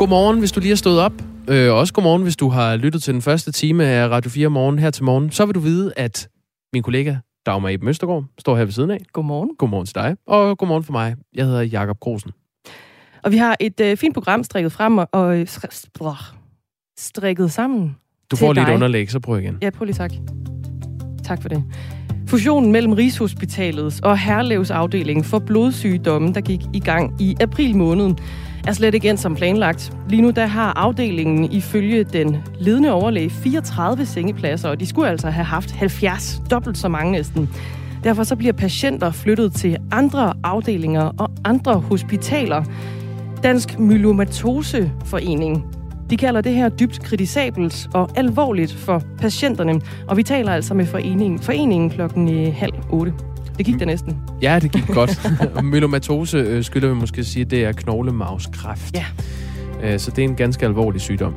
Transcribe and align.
Godmorgen, 0.00 0.38
hvis 0.38 0.52
du 0.52 0.60
lige 0.60 0.70
har 0.70 0.76
stået 0.76 1.00
op. 1.00 1.12
Øh, 1.48 1.74
også 1.74 1.92
godmorgen, 1.92 2.22
hvis 2.22 2.36
du 2.36 2.48
har 2.48 2.76
lyttet 2.76 3.02
til 3.02 3.14
den 3.14 3.22
første 3.22 3.52
time 3.52 3.84
af 3.84 4.08
Radio 4.08 4.30
4 4.30 4.48
morgen 4.48 4.78
her 4.78 4.90
til 4.90 5.04
morgen. 5.04 5.30
Så 5.30 5.46
vil 5.46 5.54
du 5.54 5.60
vide, 5.60 5.92
at 5.96 6.28
min 6.72 6.82
kollega 6.82 7.16
Dagmar 7.46 7.68
Eben 7.68 7.88
Østergaard 7.88 8.24
står 8.38 8.56
her 8.56 8.64
ved 8.64 8.72
siden 8.72 8.90
af. 8.90 8.98
Godmorgen. 9.12 9.50
Godmorgen 9.58 9.86
til 9.86 9.94
dig, 9.94 10.16
og 10.26 10.58
godmorgen 10.58 10.84
for 10.84 10.92
mig. 10.92 11.14
Jeg 11.34 11.46
hedder 11.46 11.62
Jakob 11.62 12.00
Grosen. 12.00 12.30
Og 13.22 13.32
vi 13.32 13.36
har 13.36 13.56
et 13.60 13.80
øh, 13.80 13.96
fint 13.96 14.14
program 14.14 14.44
strikket 14.44 14.72
frem 14.72 14.98
og, 14.98 15.08
og 15.12 15.38
øh, 15.38 15.46
strikket 16.98 17.52
sammen. 17.52 17.96
Du 18.30 18.36
får 18.36 18.52
lige 18.52 18.68
et 18.68 18.74
underlæg, 18.74 19.10
så 19.10 19.20
prøv 19.20 19.40
igen. 19.40 19.58
Ja, 19.62 19.70
prøv 19.70 19.84
lige 19.84 19.96
tak. 19.96 20.12
Tak 21.24 21.42
for 21.42 21.48
det. 21.48 21.64
Fusionen 22.28 22.72
mellem 22.72 22.92
Rigshospitalets 22.92 24.00
og 24.00 24.18
Herlevs 24.18 24.70
afdeling 24.70 25.26
for 25.26 25.38
blodsygdomme, 25.38 26.34
der 26.34 26.40
gik 26.40 26.60
i 26.74 26.80
gang 26.80 27.22
i 27.22 27.36
april 27.40 27.76
måned, 27.76 28.14
er 28.66 28.72
slet 28.72 28.94
ikke 28.94 29.16
som 29.16 29.34
planlagt. 29.34 29.92
Lige 30.08 30.22
nu 30.22 30.30
der 30.30 30.46
har 30.46 30.72
afdelingen 30.76 31.52
ifølge 31.52 32.04
den 32.04 32.36
ledende 32.58 32.92
overlæge 32.92 33.30
34 33.30 34.06
sengepladser, 34.06 34.68
og 34.68 34.80
de 34.80 34.86
skulle 34.86 35.08
altså 35.08 35.30
have 35.30 35.44
haft 35.44 35.70
70, 35.70 36.42
dobbelt 36.50 36.78
så 36.78 36.88
mange 36.88 37.12
næsten. 37.12 37.50
Derfor 38.04 38.24
så 38.24 38.36
bliver 38.36 38.52
patienter 38.52 39.10
flyttet 39.10 39.52
til 39.52 39.76
andre 39.92 40.32
afdelinger 40.44 41.12
og 41.18 41.30
andre 41.44 41.74
hospitaler. 41.74 42.64
Dansk 43.42 43.78
Myelomatoseforening 43.78 45.64
de 46.10 46.16
kalder 46.16 46.40
det 46.40 46.54
her 46.54 46.68
dybt 46.68 47.02
kritisabelt 47.02 47.88
og 47.94 48.10
alvorligt 48.16 48.72
for 48.72 49.02
patienterne, 49.18 49.80
og 50.08 50.16
vi 50.16 50.22
taler 50.22 50.52
altså 50.52 50.74
med 50.74 50.86
foreningen, 50.86 51.38
foreningen 51.38 51.90
klokken 51.90 52.34
øh, 52.34 52.54
halv 52.54 52.74
otte. 52.90 53.14
Det 53.60 53.66
gik 53.66 53.80
da 53.80 53.84
næsten. 53.84 54.16
Ja, 54.42 54.58
det 54.58 54.72
gik 54.72 54.86
godt. 54.86 55.30
Myelomatose 55.72 56.38
øh, 56.38 56.64
skylder 56.64 56.88
vi 56.88 56.94
måske 56.94 57.24
sige, 57.24 57.44
det 57.44 57.64
er 57.64 57.72
knoglemavskræft. 57.72 58.94
Ja. 58.94 59.04
Øh, 59.82 59.98
så 59.98 60.10
det 60.10 60.24
er 60.24 60.28
en 60.28 60.34
ganske 60.34 60.66
alvorlig 60.66 61.00
sygdom. 61.00 61.34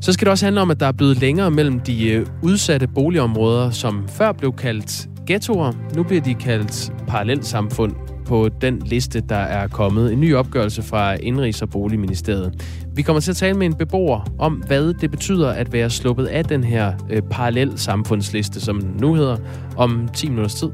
Så 0.00 0.12
skal 0.12 0.24
det 0.24 0.30
også 0.30 0.46
handle 0.46 0.60
om, 0.60 0.70
at 0.70 0.80
der 0.80 0.86
er 0.86 0.92
blevet 0.92 1.20
længere 1.20 1.50
mellem 1.50 1.80
de 1.80 2.10
øh, 2.10 2.26
udsatte 2.42 2.86
boligområder, 2.86 3.70
som 3.70 4.08
før 4.08 4.32
blev 4.32 4.52
kaldt 4.52 5.08
ghettoer. 5.26 5.72
Nu 5.96 6.02
bliver 6.02 6.22
de 6.22 6.34
kaldt 6.34 6.92
parallelsamfund 7.08 7.92
på 8.26 8.48
den 8.60 8.78
liste, 8.78 9.20
der 9.20 9.36
er 9.36 9.68
kommet. 9.68 10.12
En 10.12 10.20
ny 10.20 10.34
opgørelse 10.34 10.82
fra 10.82 11.14
Indrigs- 11.14 11.62
og 11.62 11.70
Boligministeriet. 11.70 12.64
Vi 12.94 13.02
kommer 13.02 13.20
til 13.20 13.30
at 13.30 13.36
tale 13.36 13.58
med 13.58 13.66
en 13.66 13.74
beboer 13.74 14.32
om, 14.38 14.52
hvad 14.66 14.94
det 14.94 15.10
betyder 15.10 15.50
at 15.50 15.72
være 15.72 15.90
sluppet 15.90 16.26
af 16.26 16.44
den 16.44 16.64
her 16.64 16.92
øh, 17.10 17.22
parallel 17.30 17.78
samfundsliste, 17.78 18.60
som 18.60 18.80
den 18.80 18.96
nu 19.00 19.14
hedder, 19.14 19.36
om 19.76 20.08
10 20.14 20.28
minutters 20.28 20.54
tid. 20.54 20.68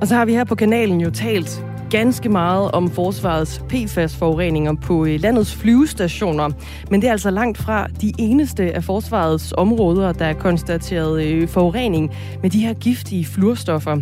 Og 0.00 0.06
så 0.08 0.14
har 0.14 0.24
vi 0.24 0.32
her 0.32 0.44
på 0.44 0.54
kanalen 0.54 1.00
jo 1.00 1.10
talt 1.10 1.64
ganske 1.90 2.28
meget 2.28 2.70
om 2.70 2.90
forsvarets 2.90 3.62
PFAS-forureninger 3.68 4.74
på 4.74 5.06
øh, 5.06 5.20
landets 5.20 5.54
flyvestationer. 5.54 6.50
Men 6.90 7.00
det 7.00 7.08
er 7.08 7.12
altså 7.12 7.30
langt 7.30 7.58
fra 7.58 7.86
de 8.00 8.12
eneste 8.18 8.74
af 8.74 8.84
forsvarets 8.84 9.52
områder, 9.56 10.12
der 10.12 10.24
er 10.24 10.32
konstateret 10.32 11.24
øh, 11.24 11.48
forurening 11.48 12.14
med 12.42 12.50
de 12.50 12.66
her 12.66 12.74
giftige 12.74 13.24
fluorstoffer. 13.24 13.96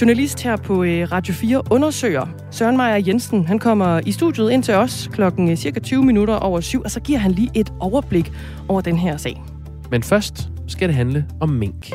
Journalist 0.00 0.42
her 0.42 0.56
på 0.56 0.82
øh, 0.82 1.12
Radio 1.12 1.34
4 1.34 1.62
undersøger 1.70 2.26
Søren 2.50 2.76
Meyer 2.76 3.02
Jensen. 3.06 3.46
Han 3.46 3.58
kommer 3.58 4.00
i 4.06 4.12
studiet 4.12 4.50
ind 4.50 4.62
til 4.62 4.74
os 4.74 5.10
klokken 5.12 5.56
cirka 5.56 5.80
20 5.80 6.04
minutter 6.04 6.34
over 6.34 6.60
syv, 6.60 6.82
og 6.84 6.90
så 6.90 7.00
giver 7.00 7.18
han 7.18 7.32
lige 7.32 7.50
et 7.54 7.72
overblik 7.80 8.32
over 8.68 8.80
den 8.80 8.96
her 8.96 9.16
sag. 9.16 9.42
Men 9.90 10.02
først 10.02 10.48
skal 10.68 10.88
det 10.88 10.96
handle 10.96 11.26
om 11.40 11.48
mink. 11.48 11.92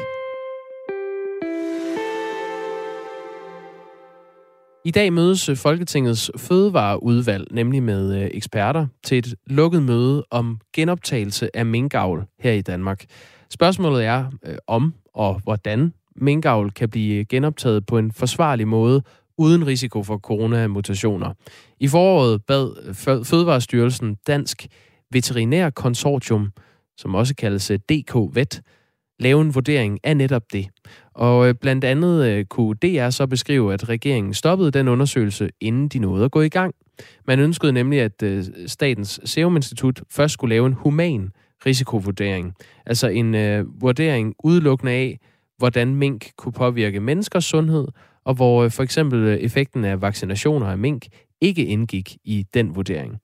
I 4.88 4.92
dag 4.92 5.14
mødes 5.14 5.50
øh, 5.50 5.58
Folketingets 5.58 6.32
fødevareudvalg, 6.38 7.48
nemlig 7.52 7.84
med 7.84 8.22
øh, 8.22 8.30
eksperter, 8.34 8.88
til 9.04 9.18
et 9.18 9.36
lukket 9.48 9.84
møde 9.84 10.26
om 10.32 10.60
genoptagelse 10.74 11.58
af 11.58 11.66
minkavl 11.66 12.26
her 12.40 12.52
i 12.52 12.62
Danmark. 12.62 13.06
Spørgsmålet 13.50 14.06
er, 14.06 14.26
øh, 14.46 14.58
om 14.68 14.94
og 15.14 15.42
hvordan 15.44 15.94
minkavl 16.16 16.72
kan 16.72 16.90
blive 16.90 17.26
genoptaget 17.26 17.86
på 17.86 17.98
en 17.98 18.12
forsvarlig 18.12 18.68
måde, 18.68 19.04
uden 19.38 19.68
risiko 19.68 20.04
for 20.04 20.18
coronamutationer. 20.18 21.34
I 21.80 21.88
foråret 21.88 22.42
bad 22.46 22.72
øh, 22.88 23.26
Fødevarestyrelsen 23.26 24.18
Dansk 24.28 24.68
Veterinær 25.12 25.70
Konsortium, 25.70 26.52
som 26.98 27.16
også 27.16 27.36
kaldes 27.36 27.72
DK 27.90 28.16
Vet, 28.36 28.62
lave 29.20 29.42
en 29.42 29.56
vurdering 29.56 30.00
af 30.04 30.18
netop 30.18 30.44
det. 30.54 30.68
Og 31.18 31.48
øh, 31.48 31.54
blandt 31.54 31.84
andet 31.84 32.26
øh, 32.26 32.46
kunne 32.46 32.76
DR 32.76 33.10
så 33.10 33.28
beskrive, 33.28 33.74
at 33.74 33.90
regeringen 33.90 34.34
stoppede 34.34 34.72
den 34.72 34.88
undersøgelse, 34.88 35.50
inden 35.62 35.88
de 35.88 36.00
nåede 36.00 36.26
at 36.26 36.32
gå 36.32 36.42
i 36.42 36.50
gang. 36.50 36.76
Man 37.28 37.40
ønskede 37.40 37.72
nemlig, 37.72 38.02
at 38.02 38.24
øh, 38.24 38.44
Statens 38.68 39.20
Serum 39.26 39.56
Institut 39.56 40.02
først 40.10 40.34
skulle 40.34 40.56
lave 40.56 40.68
en 40.68 40.74
human 40.74 41.32
risikovurdering. 41.66 42.56
Altså 42.86 43.08
en 43.08 43.36
øh, 43.36 43.82
vurdering 43.82 44.36
udelukkende 44.44 44.92
af, 44.92 45.20
hvordan 45.58 45.96
mink 45.96 46.32
kunne 46.38 46.54
påvirke 46.54 47.00
menneskers 47.00 47.46
sundhed, 47.46 47.88
og 48.24 48.34
hvor 48.34 48.64
øh, 48.64 48.72
for 48.72 48.84
eksempel 48.84 49.38
effekten 49.42 49.86
af 49.86 50.02
vaccinationer 50.02 50.68
af 50.68 50.78
mink 50.78 51.06
ikke 51.42 51.66
indgik 51.66 52.18
i 52.24 52.46
den 52.54 52.76
vurdering. 52.76 53.18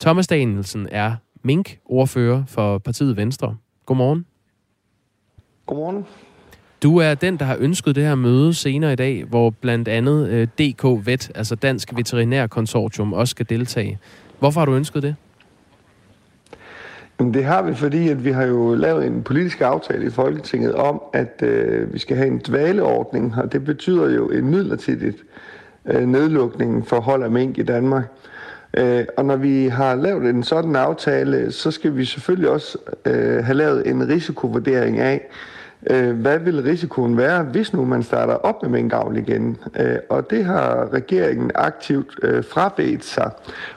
Thomas 0.00 0.26
Danielsen 0.26 0.88
er 0.90 1.16
mink-ordfører 1.42 2.44
for 2.46 2.78
partiet 2.78 3.16
Venstre. 3.16 3.56
Godmorgen. 3.86 4.26
Godmorgen. 5.66 6.04
Du 6.82 6.96
er 6.96 7.14
den, 7.14 7.36
der 7.36 7.44
har 7.44 7.56
ønsket 7.60 7.96
det 7.96 8.04
her 8.04 8.14
møde 8.14 8.54
senere 8.54 8.92
i 8.92 8.96
dag, 8.96 9.24
hvor 9.28 9.50
blandt 9.50 9.88
andet 9.88 10.28
øh, 10.28 10.46
DK 10.46 11.06
Vet, 11.06 11.30
altså 11.34 11.54
Dansk 11.54 11.96
Veterinær 11.96 12.46
Konsortium, 12.46 13.12
også 13.12 13.30
skal 13.30 13.46
deltage. 13.48 13.98
Hvorfor 14.38 14.60
har 14.60 14.64
du 14.64 14.74
ønsket 14.74 15.02
det? 15.02 15.16
Jamen, 17.20 17.34
det 17.34 17.44
har 17.44 17.62
vi, 17.62 17.74
fordi 17.74 18.08
at 18.08 18.24
vi 18.24 18.30
har 18.30 18.44
jo 18.44 18.74
lavet 18.74 19.06
en 19.06 19.22
politisk 19.22 19.60
aftale 19.60 20.06
i 20.06 20.10
Folketinget 20.10 20.74
om, 20.74 21.02
at 21.12 21.42
øh, 21.42 21.92
vi 21.92 21.98
skal 21.98 22.16
have 22.16 22.28
en 22.28 22.42
dvaleordning, 22.46 23.34
og 23.36 23.52
det 23.52 23.64
betyder 23.64 24.10
jo 24.10 24.28
en 24.28 24.50
midlertidigt 24.50 25.16
øh, 25.86 26.06
nedlukning 26.06 26.86
for 26.86 27.00
hold 27.00 27.22
af 27.22 27.30
mink 27.30 27.58
i 27.58 27.62
Danmark. 27.62 28.04
Øh, 28.76 29.04
og 29.16 29.24
når 29.24 29.36
vi 29.36 29.66
har 29.66 29.94
lavet 29.94 30.30
en 30.30 30.42
sådan 30.42 30.76
aftale, 30.76 31.52
så 31.52 31.70
skal 31.70 31.96
vi 31.96 32.04
selvfølgelig 32.04 32.50
også 32.50 32.78
øh, 33.04 33.44
have 33.44 33.54
lavet 33.54 33.88
en 33.88 34.08
risikovurdering 34.08 34.98
af, 34.98 35.28
øh, 35.90 36.20
hvad 36.20 36.38
vil 36.38 36.62
risikoen 36.62 37.16
være, 37.16 37.42
hvis 37.42 37.72
nu 37.72 37.84
man 37.84 38.02
starter 38.02 38.34
op 38.34 38.62
med 38.62 38.70
minkavl 38.70 39.16
igen. 39.16 39.56
Øh, 39.80 39.96
og 40.08 40.30
det 40.30 40.44
har 40.44 40.92
regeringen 40.92 41.50
aktivt 41.54 42.18
øh, 42.22 42.44
frabedt 42.44 43.04
sig. 43.04 43.30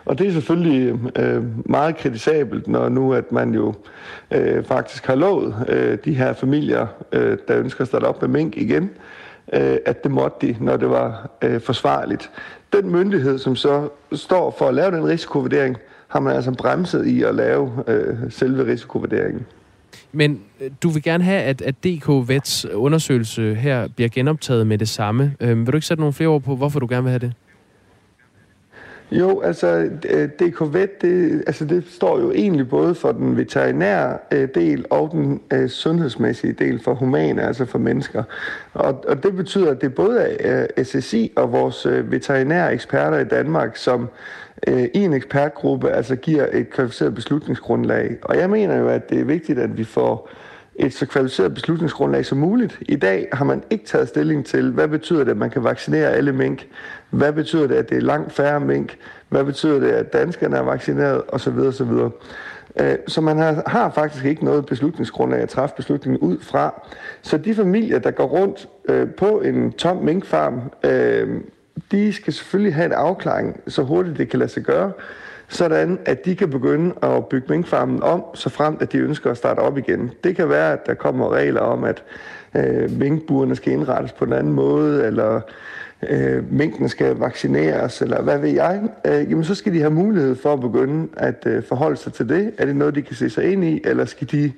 Og 0.06 0.20
det 0.20 0.28
er 0.28 0.32
selvfølgelig 0.32 1.00
øh, 1.16 1.44
meget 1.70 1.98
kritisabelt, 1.98 2.68
når 2.68 2.90
nu 2.90 3.14
at 3.14 3.32
man 3.32 3.54
jo 3.54 3.74
øh, 4.32 4.64
faktisk 4.64 5.06
har 5.06 5.16
lovet 5.16 5.56
øh, 5.68 5.98
de 6.06 6.14
her 6.14 6.34
familier, 6.34 6.88
øh, 7.12 7.38
der 7.48 7.60
ønsker 7.60 7.82
at 7.82 7.88
starte 7.88 8.06
op 8.06 8.22
med 8.22 8.30
mink 8.30 8.58
igen, 8.58 8.90
øh, 9.54 9.78
at 9.86 10.04
det 10.04 10.12
måtte 10.12 10.48
de, 10.48 10.56
når 10.60 10.78
det 10.78 10.90
var 10.90 11.30
øh, 11.42 11.62
forsvarligt. 11.62 12.32
Den 12.74 12.92
myndighed, 12.92 13.38
som 13.38 13.56
så 13.56 13.90
står 14.14 14.56
for 14.58 14.68
at 14.68 14.74
lave 14.74 14.92
den 14.92 15.08
risikovurdering, 15.08 15.78
har 16.08 16.20
man 16.20 16.36
altså 16.36 16.52
bremset 16.52 17.06
i 17.06 17.24
at 17.24 17.36
lave 17.36 17.72
øh, 17.88 18.16
selve 18.30 18.72
risikovurderingen. 18.72 19.46
Men 20.16 20.42
øh, 20.62 20.72
du 20.84 20.90
vil 20.90 21.04
gerne 21.04 21.24
have, 21.24 21.42
at, 21.42 21.62
at 21.62 21.84
DK 21.84 22.10
Vets 22.10 22.66
undersøgelse 22.66 23.56
her 23.56 23.88
bliver 23.88 24.10
genoptaget 24.10 24.68
med 24.68 24.78
det 24.78 24.90
samme. 24.90 25.36
Øhm, 25.40 25.66
vil 25.66 25.72
du 25.72 25.78
ikke 25.78 25.88
sætte 25.88 26.02
nogle 26.02 26.14
flere 26.14 26.30
ord 26.30 26.42
på, 26.42 26.56
hvorfor 26.56 26.80
du 26.80 26.88
gerne 26.90 27.04
vil 27.04 27.10
have 27.10 27.20
det? 27.20 27.34
Jo, 29.12 29.42
altså 29.42 29.90
øh, 30.10 30.30
DK 30.30 30.74
Vet, 30.74 31.02
det, 31.02 31.44
altså 31.48 31.66
det 31.66 31.84
står 31.90 32.20
jo 32.20 32.32
egentlig 32.32 32.70
både 32.70 32.96
for 32.96 33.12
den 33.12 33.38
veterinære 33.38 34.18
øh, 34.32 34.48
del 34.56 34.86
og 34.90 35.10
den 35.12 35.42
øh, 35.54 35.70
sundhedsmæssige 35.70 36.54
del 36.54 36.84
for 36.84 36.94
humane, 36.94 37.42
altså 37.42 37.66
for 37.66 37.80
mennesker. 37.80 38.24
Og, 38.74 39.04
og 39.08 39.24
det 39.24 39.36
betyder, 39.36 39.72
at 39.72 39.82
det 39.82 39.96
både 39.96 40.22
er 40.22 40.68
øh, 40.78 40.86
SSI 40.86 41.32
og 41.36 41.52
vores 41.52 41.86
øh, 41.86 42.12
veterinære 42.12 42.74
eksperter 42.74 43.20
i 43.20 43.26
Danmark, 43.26 43.76
som 43.76 44.10
øh, 44.68 44.84
i 44.84 45.00
en 45.00 45.14
ekspertgruppe 45.14 45.92
altså 45.92 46.16
giver 46.16 46.48
et 46.54 46.70
kvalificeret 46.70 47.16
beslutningsgrundlag. 47.16 48.18
Og 48.22 48.38
jeg 48.38 48.50
mener 48.50 48.78
jo, 48.78 48.88
at 48.88 49.10
det 49.10 49.20
er 49.20 49.26
vigtigt, 49.26 49.60
at 49.60 49.78
vi 49.78 49.84
får 49.84 50.30
et 50.76 50.94
så 50.94 51.06
kvalificeret 51.06 51.54
beslutningsgrundlag 51.54 52.26
som 52.26 52.38
muligt. 52.38 52.78
I 52.82 52.96
dag 52.96 53.28
har 53.34 53.46
man 53.46 53.64
ikke 53.70 53.86
taget 53.86 54.08
stilling 54.08 54.46
til, 54.46 54.72
hvad 54.72 54.88
betyder 54.88 55.24
det, 55.24 55.32
at 55.32 55.38
man 55.38 55.50
kan 55.50 55.64
vaccinere 55.64 56.12
alle 56.12 56.32
mink? 56.32 56.68
Hvad 57.10 57.34
betyder 57.34 57.68
det, 57.68 57.76
at 57.76 57.90
det 57.90 57.98
er 57.98 58.02
langt 58.02 58.34
færre 58.34 58.60
mink? 58.60 58.98
Hvad 59.30 59.44
betyder 59.44 59.80
det, 59.80 59.90
at 59.90 60.14
danskerne 60.14 60.58
er 60.58 60.62
vaccineret? 60.62 61.22
Og 61.28 61.42
så 61.42 61.52
videre, 61.52 61.74
så 61.74 61.84
videre. 61.84 62.12
Øh, 62.80 62.96
så 63.08 63.22
man 63.22 63.38
har, 63.38 63.64
har 63.68 63.90
faktisk 63.90 64.26
ikke 64.26 64.46
noget 64.46 64.66
beslutningsgrundlag 64.66 65.42
at 65.42 65.50
træffe 65.50 65.76
beslutningen 65.76 66.20
ud 66.20 66.38
fra. 66.42 66.82
Så 67.22 67.38
de 67.38 67.56
familier, 67.56 68.00
der 68.00 68.12
går 68.12 68.26
rundt 68.26 68.68
øh, 68.90 69.10
på 69.10 69.42
en 69.42 69.72
tom 69.72 69.98
minkfarm, 69.98 70.62
øh, 70.84 71.42
de 71.92 72.14
skal 72.14 72.34
selvfølgelig 72.34 72.76
have 72.76 72.86
en 72.86 72.94
afklaring, 72.94 73.60
så 73.68 73.84
hurtigt 73.84 74.18
det 74.18 74.30
kan 74.30 74.40
lade 74.40 74.52
sig 74.52 74.64
gøre, 74.64 74.92
sådan 75.48 76.00
at 76.06 76.26
de 76.26 76.36
kan 76.36 76.50
begynde 76.50 76.94
at 77.02 77.26
bygge 77.26 77.48
minkfarmen 77.50 78.04
om, 78.04 78.24
så 78.34 78.50
frem 78.50 78.78
at 78.80 78.92
de 78.92 78.98
ønsker 78.98 79.32
at 79.32 79.38
starte 79.38 79.60
op 79.60 79.78
igen. 79.78 80.12
Det 80.24 80.36
kan 80.36 80.50
være, 80.50 80.74
at 80.74 80.86
der 80.86 80.94
kommer 80.94 81.34
regler 81.34 81.62
om, 81.62 81.84
at 81.84 82.04
øh, 82.56 82.92
minkburene 82.92 83.56
skal 83.56 83.74
indrettes 83.74 84.12
på 84.12 84.26
en 84.26 84.34
anden 84.34 84.54
måde, 84.54 85.06
eller 85.06 85.42
øh, 86.10 86.54
mængden 86.54 86.90
skal 86.90 87.16
vaccineres, 87.16 88.02
eller 88.02 88.22
hvad 88.22 88.38
ved 88.40 88.50
jeg, 88.50 88.82
øh, 89.06 89.30
jamen 89.30 89.44
så 89.44 89.56
skal 89.56 89.74
de 89.74 89.80
have 89.80 89.92
mulighed 89.92 90.36
for 90.36 90.54
at 90.54 90.60
begynde 90.60 91.08
at 91.18 91.44
øh, 91.46 91.64
forholde 91.64 91.98
sig 91.98 92.14
til 92.14 92.30
det. 92.30 92.52
Er 92.58 92.66
det 92.66 92.76
noget, 92.76 92.96
de 92.96 93.02
kan 93.02 93.16
se 93.16 93.30
sig 93.30 93.52
ind 93.52 93.64
i, 93.64 93.82
eller 93.84 94.06
skal 94.06 94.32
de 94.32 94.52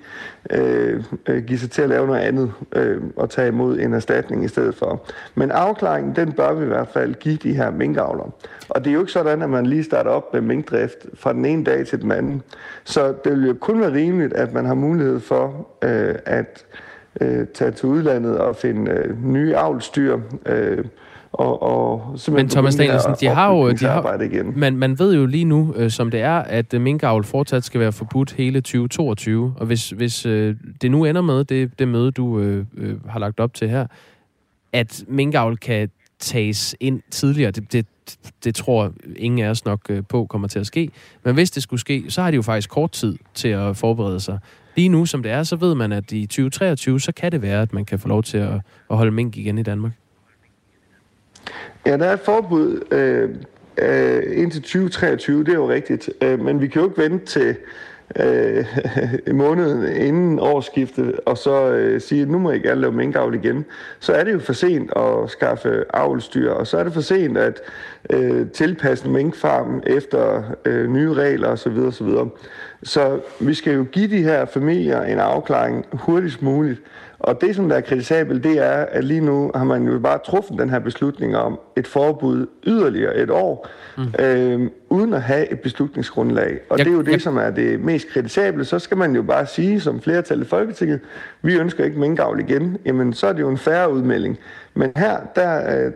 øh, 0.49 1.03
øh, 1.27 1.43
give 1.43 1.59
sig 1.59 1.71
til 1.71 1.81
at 1.81 1.89
lave 1.89 2.07
noget 2.07 2.19
andet 2.19 2.51
øh, 2.75 3.01
og 3.15 3.29
tage 3.29 3.47
imod 3.47 3.79
en 3.79 3.93
erstatning 3.93 4.45
i 4.45 4.47
stedet 4.47 4.75
for? 4.75 5.05
Men 5.35 5.51
afklaringen, 5.51 6.15
den 6.15 6.31
bør 6.31 6.53
vi 6.53 6.63
i 6.63 6.67
hvert 6.67 6.87
fald 6.87 7.15
give 7.15 7.35
de 7.35 7.53
her 7.53 7.71
minkavlere. 7.71 8.29
Og 8.69 8.83
det 8.83 8.89
er 8.89 8.93
jo 8.93 8.99
ikke 8.99 9.11
sådan, 9.11 9.41
at 9.41 9.49
man 9.49 9.65
lige 9.65 9.83
starter 9.83 10.11
op 10.11 10.33
med 10.33 10.41
minkdrift 10.41 11.05
fra 11.13 11.33
den 11.33 11.45
ene 11.45 11.63
dag 11.63 11.85
til 11.85 12.01
den 12.01 12.11
anden. 12.11 12.41
Så 12.83 13.13
det 13.23 13.31
vil 13.31 13.47
jo 13.47 13.53
kun 13.53 13.81
være 13.81 13.93
rimeligt, 13.93 14.33
at 14.33 14.53
man 14.53 14.65
har 14.65 14.73
mulighed 14.73 15.19
for 15.19 15.67
øh, 15.81 16.15
at 16.25 16.65
øh, 17.21 17.47
tage 17.53 17.71
til 17.71 17.89
udlandet 17.89 18.37
og 18.37 18.55
finde 18.55 18.91
øh, 18.91 19.25
nye 19.25 19.55
avlstyr, 19.55 20.19
øh, 20.45 20.85
og, 21.37 21.61
og 21.61 22.17
Men 22.27 22.49
Thomas 22.49 22.75
Danielsen, 22.75 23.13
de 23.19 23.27
har 23.27 23.53
jo... 23.53 23.71
De 23.71 23.85
har, 23.85 24.21
igen. 24.21 24.53
Man, 24.59 24.77
man 24.77 24.99
ved 24.99 25.15
jo 25.15 25.25
lige 25.25 25.45
nu, 25.45 25.73
øh, 25.77 25.91
som 25.91 26.11
det 26.11 26.21
er, 26.21 26.37
at 26.37 26.73
øh, 26.73 26.81
minkavl 26.81 27.23
fortsat 27.23 27.63
skal 27.63 27.79
være 27.79 27.91
forbudt 27.91 28.33
hele 28.33 28.61
2022. 28.61 29.53
Og 29.57 29.65
hvis, 29.65 29.89
hvis 29.89 30.25
øh, 30.25 30.55
det 30.81 30.91
nu 30.91 31.05
ender 31.05 31.21
med, 31.21 31.43
det, 31.43 31.79
det 31.79 31.87
møde, 31.87 32.11
du 32.11 32.39
øh, 32.39 32.65
øh, 32.77 33.07
har 33.09 33.19
lagt 33.19 33.39
op 33.39 33.53
til 33.53 33.69
her, 33.69 33.87
at 34.73 35.03
minkavl 35.07 35.57
kan 35.57 35.89
tages 36.19 36.75
ind 36.79 37.01
tidligere, 37.11 37.51
det, 37.51 37.73
det, 37.73 37.85
det 38.43 38.55
tror 38.55 38.91
ingen 39.15 39.45
af 39.45 39.49
os 39.49 39.65
nok 39.65 39.79
øh, 39.89 40.03
på 40.09 40.25
kommer 40.25 40.47
til 40.47 40.59
at 40.59 40.67
ske. 40.67 40.89
Men 41.23 41.33
hvis 41.33 41.51
det 41.51 41.63
skulle 41.63 41.79
ske, 41.79 42.03
så 42.09 42.21
har 42.21 42.31
de 42.31 42.35
jo 42.35 42.41
faktisk 42.41 42.69
kort 42.69 42.91
tid 42.91 43.17
til 43.33 43.47
at 43.47 43.77
forberede 43.77 44.19
sig. 44.19 44.39
Lige 44.75 44.89
nu, 44.89 45.05
som 45.05 45.23
det 45.23 45.31
er, 45.31 45.43
så 45.43 45.55
ved 45.55 45.75
man, 45.75 45.91
at 45.91 46.11
i 46.11 46.25
2023, 46.25 46.99
så 46.99 47.11
kan 47.11 47.31
det 47.31 47.41
være, 47.41 47.61
at 47.61 47.73
man 47.73 47.85
kan 47.85 47.99
få 47.99 48.07
lov 48.07 48.23
til 48.23 48.37
at, 48.37 48.53
at 48.89 48.97
holde 48.97 49.11
mink 49.11 49.37
igen 49.37 49.57
i 49.57 49.63
Danmark. 49.63 49.91
Ja, 51.85 51.97
der 51.97 52.05
er 52.05 52.13
et 52.13 52.19
forbud 52.19 52.81
øh, 52.91 53.29
øh, 53.77 54.23
indtil 54.39 54.61
2023, 54.61 55.43
det 55.43 55.49
er 55.49 55.53
jo 55.53 55.69
rigtigt. 55.69 56.09
Øh, 56.21 56.39
men 56.39 56.61
vi 56.61 56.67
kan 56.67 56.81
jo 56.81 56.89
ikke 56.89 57.01
vente 57.01 57.25
til 57.25 57.55
øh, 58.15 58.65
måneden 59.35 59.95
inden 59.95 60.39
årsskiftet, 60.39 61.19
og 61.25 61.37
så 61.37 61.69
øh, 61.69 62.01
sige, 62.01 62.21
at 62.21 62.29
nu 62.29 62.37
må 62.37 62.51
I 62.51 62.59
gerne 62.59 62.81
lave 62.81 62.93
minkavl 62.93 63.35
igen. 63.35 63.65
Så 63.99 64.13
er 64.13 64.23
det 64.23 64.33
jo 64.33 64.39
for 64.39 64.53
sent 64.53 64.91
at 64.95 65.29
skaffe 65.29 65.83
avlstyr, 65.93 66.51
og 66.51 66.67
så 66.67 66.77
er 66.77 66.83
det 66.83 66.93
for 66.93 67.01
sent 67.01 67.37
at 67.37 67.61
øh, 68.09 68.49
tilpasse 68.49 69.09
minkfarmen 69.09 69.83
efter 69.87 70.43
øh, 70.65 70.89
nye 70.91 71.13
regler 71.13 71.47
osv. 71.47 71.77
osv. 71.77 72.07
Så 72.83 73.19
vi 73.39 73.53
skal 73.53 73.73
jo 73.73 73.83
give 73.91 74.07
de 74.07 74.23
her 74.23 74.45
familier 74.45 75.01
en 75.01 75.19
afklaring 75.19 75.85
hurtigst 75.93 76.41
muligt. 76.41 76.81
Og 77.19 77.41
det, 77.41 77.55
som 77.55 77.69
der 77.69 77.75
er 77.75 77.81
kritisabelt, 77.81 78.43
det 78.43 78.57
er, 78.57 78.71
at 78.71 79.03
lige 79.03 79.21
nu 79.21 79.51
har 79.55 79.63
man 79.63 79.87
jo 79.87 79.99
bare 79.99 80.19
truffet 80.25 80.59
den 80.59 80.69
her 80.69 80.79
beslutning 80.79 81.37
om 81.37 81.59
et 81.77 81.87
forbud 81.87 82.47
yderligere 82.67 83.17
et 83.17 83.29
år, 83.29 83.67
mm. 83.97 84.03
øh, 84.19 84.69
uden 84.89 85.13
at 85.13 85.21
have 85.21 85.51
et 85.51 85.59
beslutningsgrundlag. 85.59 86.59
Og 86.69 86.77
jeg, 86.77 86.85
det 86.85 86.91
er 86.91 86.95
jo 86.95 87.01
det, 87.01 87.11
jeg... 87.11 87.21
som 87.21 87.37
er 87.37 87.49
det 87.49 87.79
mest 87.79 88.07
kritisable. 88.09 88.65
Så 88.65 88.79
skal 88.79 88.97
man 88.97 89.15
jo 89.15 89.21
bare 89.21 89.45
sige, 89.45 89.79
som 89.79 90.01
flertal 90.01 90.41
i 90.41 90.45
Folketinget, 90.45 90.99
vi 91.41 91.55
ønsker 91.55 91.85
ikke 91.85 91.99
minkavl 91.99 92.39
igen. 92.39 92.77
Jamen, 92.85 93.13
så 93.13 93.27
er 93.27 93.33
det 93.33 93.39
jo 93.39 93.49
en 93.49 93.57
færre 93.57 93.93
udmelding. 93.93 94.37
Men 94.73 94.91
her, 94.95 95.17
der 95.35 95.85
øh, 95.85 95.91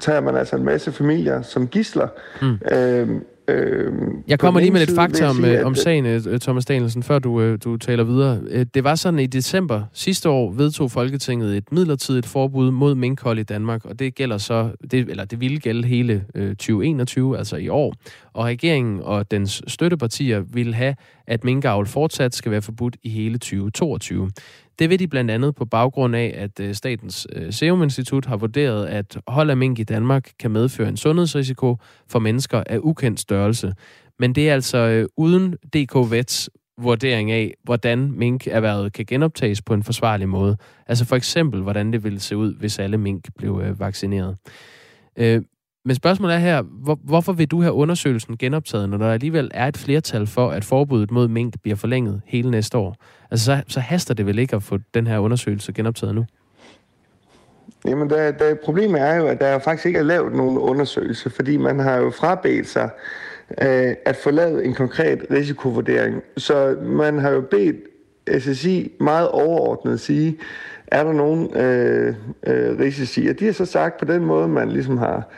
tager 0.00 0.20
man 0.20 0.36
altså 0.36 0.56
en 0.56 0.64
masse 0.64 0.92
familier 0.92 1.42
som 1.42 1.68
gisler. 1.68 2.08
Mm. 2.42 2.58
Øh, 2.72 3.08
Øh, 3.48 3.92
jeg 4.28 4.38
kommer 4.38 4.60
lige 4.60 4.72
med 4.72 4.80
lidt 4.80 4.94
fakta 4.94 5.26
om, 5.26 5.36
sige, 5.36 5.60
øh, 5.60 5.66
om 5.66 5.74
sagen, 5.74 6.06
øh, 6.06 6.40
Thomas 6.40 6.64
Danielsen, 6.64 7.02
før 7.02 7.18
du, 7.18 7.40
øh, 7.40 7.58
du 7.64 7.76
taler 7.76 8.04
videre. 8.04 8.64
Det 8.64 8.84
var 8.84 8.94
sådan, 8.94 9.20
i 9.20 9.26
december 9.26 9.82
sidste 9.92 10.28
år 10.28 10.52
vedtog 10.52 10.90
Folketinget 10.90 11.56
et 11.56 11.72
midlertidigt 11.72 12.26
forbud 12.26 12.70
mod 12.70 12.94
minkhold 12.94 13.38
i 13.38 13.42
Danmark, 13.42 13.84
og 13.84 13.98
det 13.98 14.14
gælder 14.14 14.38
så, 14.38 14.70
det, 14.90 15.08
eller 15.08 15.24
det 15.24 15.40
ville 15.40 15.58
gælde 15.58 15.88
hele 15.88 16.24
2021, 16.34 17.38
altså 17.38 17.56
i 17.56 17.68
år. 17.68 17.94
Og 18.32 18.44
regeringen 18.44 19.00
og 19.02 19.30
dens 19.30 19.62
støttepartier 19.66 20.42
vil 20.52 20.74
have, 20.74 20.94
at 21.26 21.44
minkavl 21.44 21.86
fortsat 21.86 22.34
skal 22.34 22.52
være 22.52 22.62
forbudt 22.62 22.96
i 23.02 23.08
hele 23.08 23.38
2022. 23.38 24.30
Det 24.78 24.90
vil 24.90 24.98
de 24.98 25.08
blandt 25.08 25.30
andet 25.30 25.54
på 25.54 25.64
baggrund 25.64 26.16
af, 26.16 26.34
at 26.36 26.60
øh, 26.60 26.74
Statens 26.74 27.26
øh, 27.32 27.52
Serum 27.52 27.82
Institut 27.82 28.26
har 28.26 28.36
vurderet, 28.36 28.86
at 28.86 29.18
hold 29.26 29.50
af 29.50 29.56
mink 29.56 29.78
i 29.78 29.84
Danmark 29.84 30.30
kan 30.38 30.50
medføre 30.50 30.88
en 30.88 30.96
sundhedsrisiko 30.96 31.76
for 32.08 32.18
mennesker 32.18 32.62
af 32.66 32.78
ukendt 32.78 33.20
størrelse. 33.20 33.74
Men 34.18 34.34
det 34.34 34.50
er 34.50 34.54
altså 34.54 34.78
øh, 34.78 35.08
uden 35.16 35.52
DK 35.52 36.10
Vets 36.10 36.50
vurdering 36.78 37.30
af, 37.30 37.54
hvordan 37.64 38.12
minkerhvervet 38.12 38.92
kan 38.92 39.06
genoptages 39.06 39.62
på 39.62 39.74
en 39.74 39.82
forsvarlig 39.82 40.28
måde. 40.28 40.56
Altså 40.86 41.04
for 41.04 41.16
eksempel, 41.16 41.62
hvordan 41.62 41.92
det 41.92 42.04
ville 42.04 42.20
se 42.20 42.36
ud, 42.36 42.54
hvis 42.58 42.78
alle 42.78 42.98
mink 42.98 43.28
blev 43.38 43.78
vaccineret. 43.78 44.36
Men 45.86 45.96
spørgsmålet 45.96 46.34
er 46.34 46.38
her, 46.38 46.62
hvor, 46.62 46.98
hvorfor 47.02 47.32
vil 47.32 47.46
du 47.46 47.62
have 47.62 47.72
undersøgelsen 47.72 48.36
genoptaget, 48.36 48.88
når 48.88 48.98
der 48.98 49.12
alligevel 49.12 49.50
er 49.54 49.68
et 49.68 49.76
flertal 49.76 50.26
for, 50.26 50.50
at 50.50 50.64
forbuddet 50.64 51.10
mod 51.10 51.28
mink 51.28 51.54
bliver 51.62 51.76
forlænget 51.76 52.20
hele 52.24 52.50
næste 52.50 52.78
år? 52.78 52.96
Altså, 53.30 53.44
så, 53.44 53.62
så 53.68 53.80
haster 53.80 54.14
det 54.14 54.26
vel 54.26 54.38
ikke 54.38 54.56
at 54.56 54.62
få 54.62 54.78
den 54.94 55.06
her 55.06 55.18
undersøgelse 55.18 55.72
genoptaget 55.72 56.14
nu? 56.14 56.24
Jamen, 57.84 58.10
der, 58.10 58.30
der, 58.30 58.54
problemet 58.64 59.00
er 59.00 59.14
jo, 59.14 59.26
at 59.26 59.40
der 59.40 59.58
faktisk 59.58 59.86
ikke 59.86 59.98
er 59.98 60.02
lavet 60.02 60.32
nogen 60.32 60.58
undersøgelse, 60.58 61.30
fordi 61.30 61.56
man 61.56 61.78
har 61.78 61.96
jo 61.96 62.10
frabedt 62.10 62.68
sig 62.68 62.90
øh, 63.62 63.94
at 64.06 64.16
få 64.16 64.30
lavet 64.30 64.66
en 64.66 64.74
konkret 64.74 65.26
risikovurdering. 65.30 66.22
Så 66.36 66.76
man 66.82 67.18
har 67.18 67.30
jo 67.30 67.40
bedt 67.40 67.76
SSI 68.38 68.92
meget 69.00 69.28
overordnet 69.28 70.00
sige, 70.00 70.38
er 70.86 71.04
der 71.04 71.12
nogen 71.12 71.56
øh, 71.56 72.14
øh, 72.46 72.78
risici? 72.78 73.26
Og 73.26 73.40
de 73.40 73.44
har 73.44 73.52
så 73.52 73.64
sagt 73.64 73.98
på 73.98 74.04
den 74.04 74.24
måde, 74.24 74.48
man 74.48 74.68
ligesom 74.68 74.98
har 74.98 75.28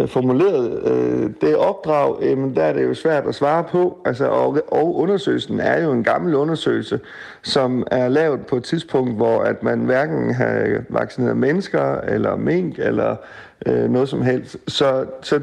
øh, 0.00 0.08
formuleret 0.08 0.82
øh, 0.86 1.30
det 1.40 1.56
opdrag, 1.56 2.16
øh, 2.22 2.56
der 2.56 2.62
er 2.62 2.72
det 2.72 2.84
jo 2.84 2.94
svært 2.94 3.26
at 3.26 3.34
svare 3.34 3.64
på. 3.64 3.98
Altså, 4.04 4.26
og, 4.26 4.58
og 4.68 4.96
undersøgelsen 4.96 5.60
er 5.60 5.84
jo 5.84 5.92
en 5.92 6.04
gammel 6.04 6.34
undersøgelse, 6.34 7.00
som 7.42 7.86
er 7.90 8.08
lavet 8.08 8.46
på 8.46 8.56
et 8.56 8.64
tidspunkt, 8.64 9.14
hvor 9.14 9.40
at 9.40 9.62
man 9.62 9.80
hverken 9.80 10.34
har 10.34 10.82
vaccineret 10.88 11.36
mennesker, 11.36 12.00
eller 12.00 12.36
mink, 12.36 12.78
eller 12.78 13.16
øh, 13.66 13.90
noget 13.90 14.08
som 14.08 14.22
helst. 14.22 14.56
Så, 14.68 15.04
så 15.22 15.40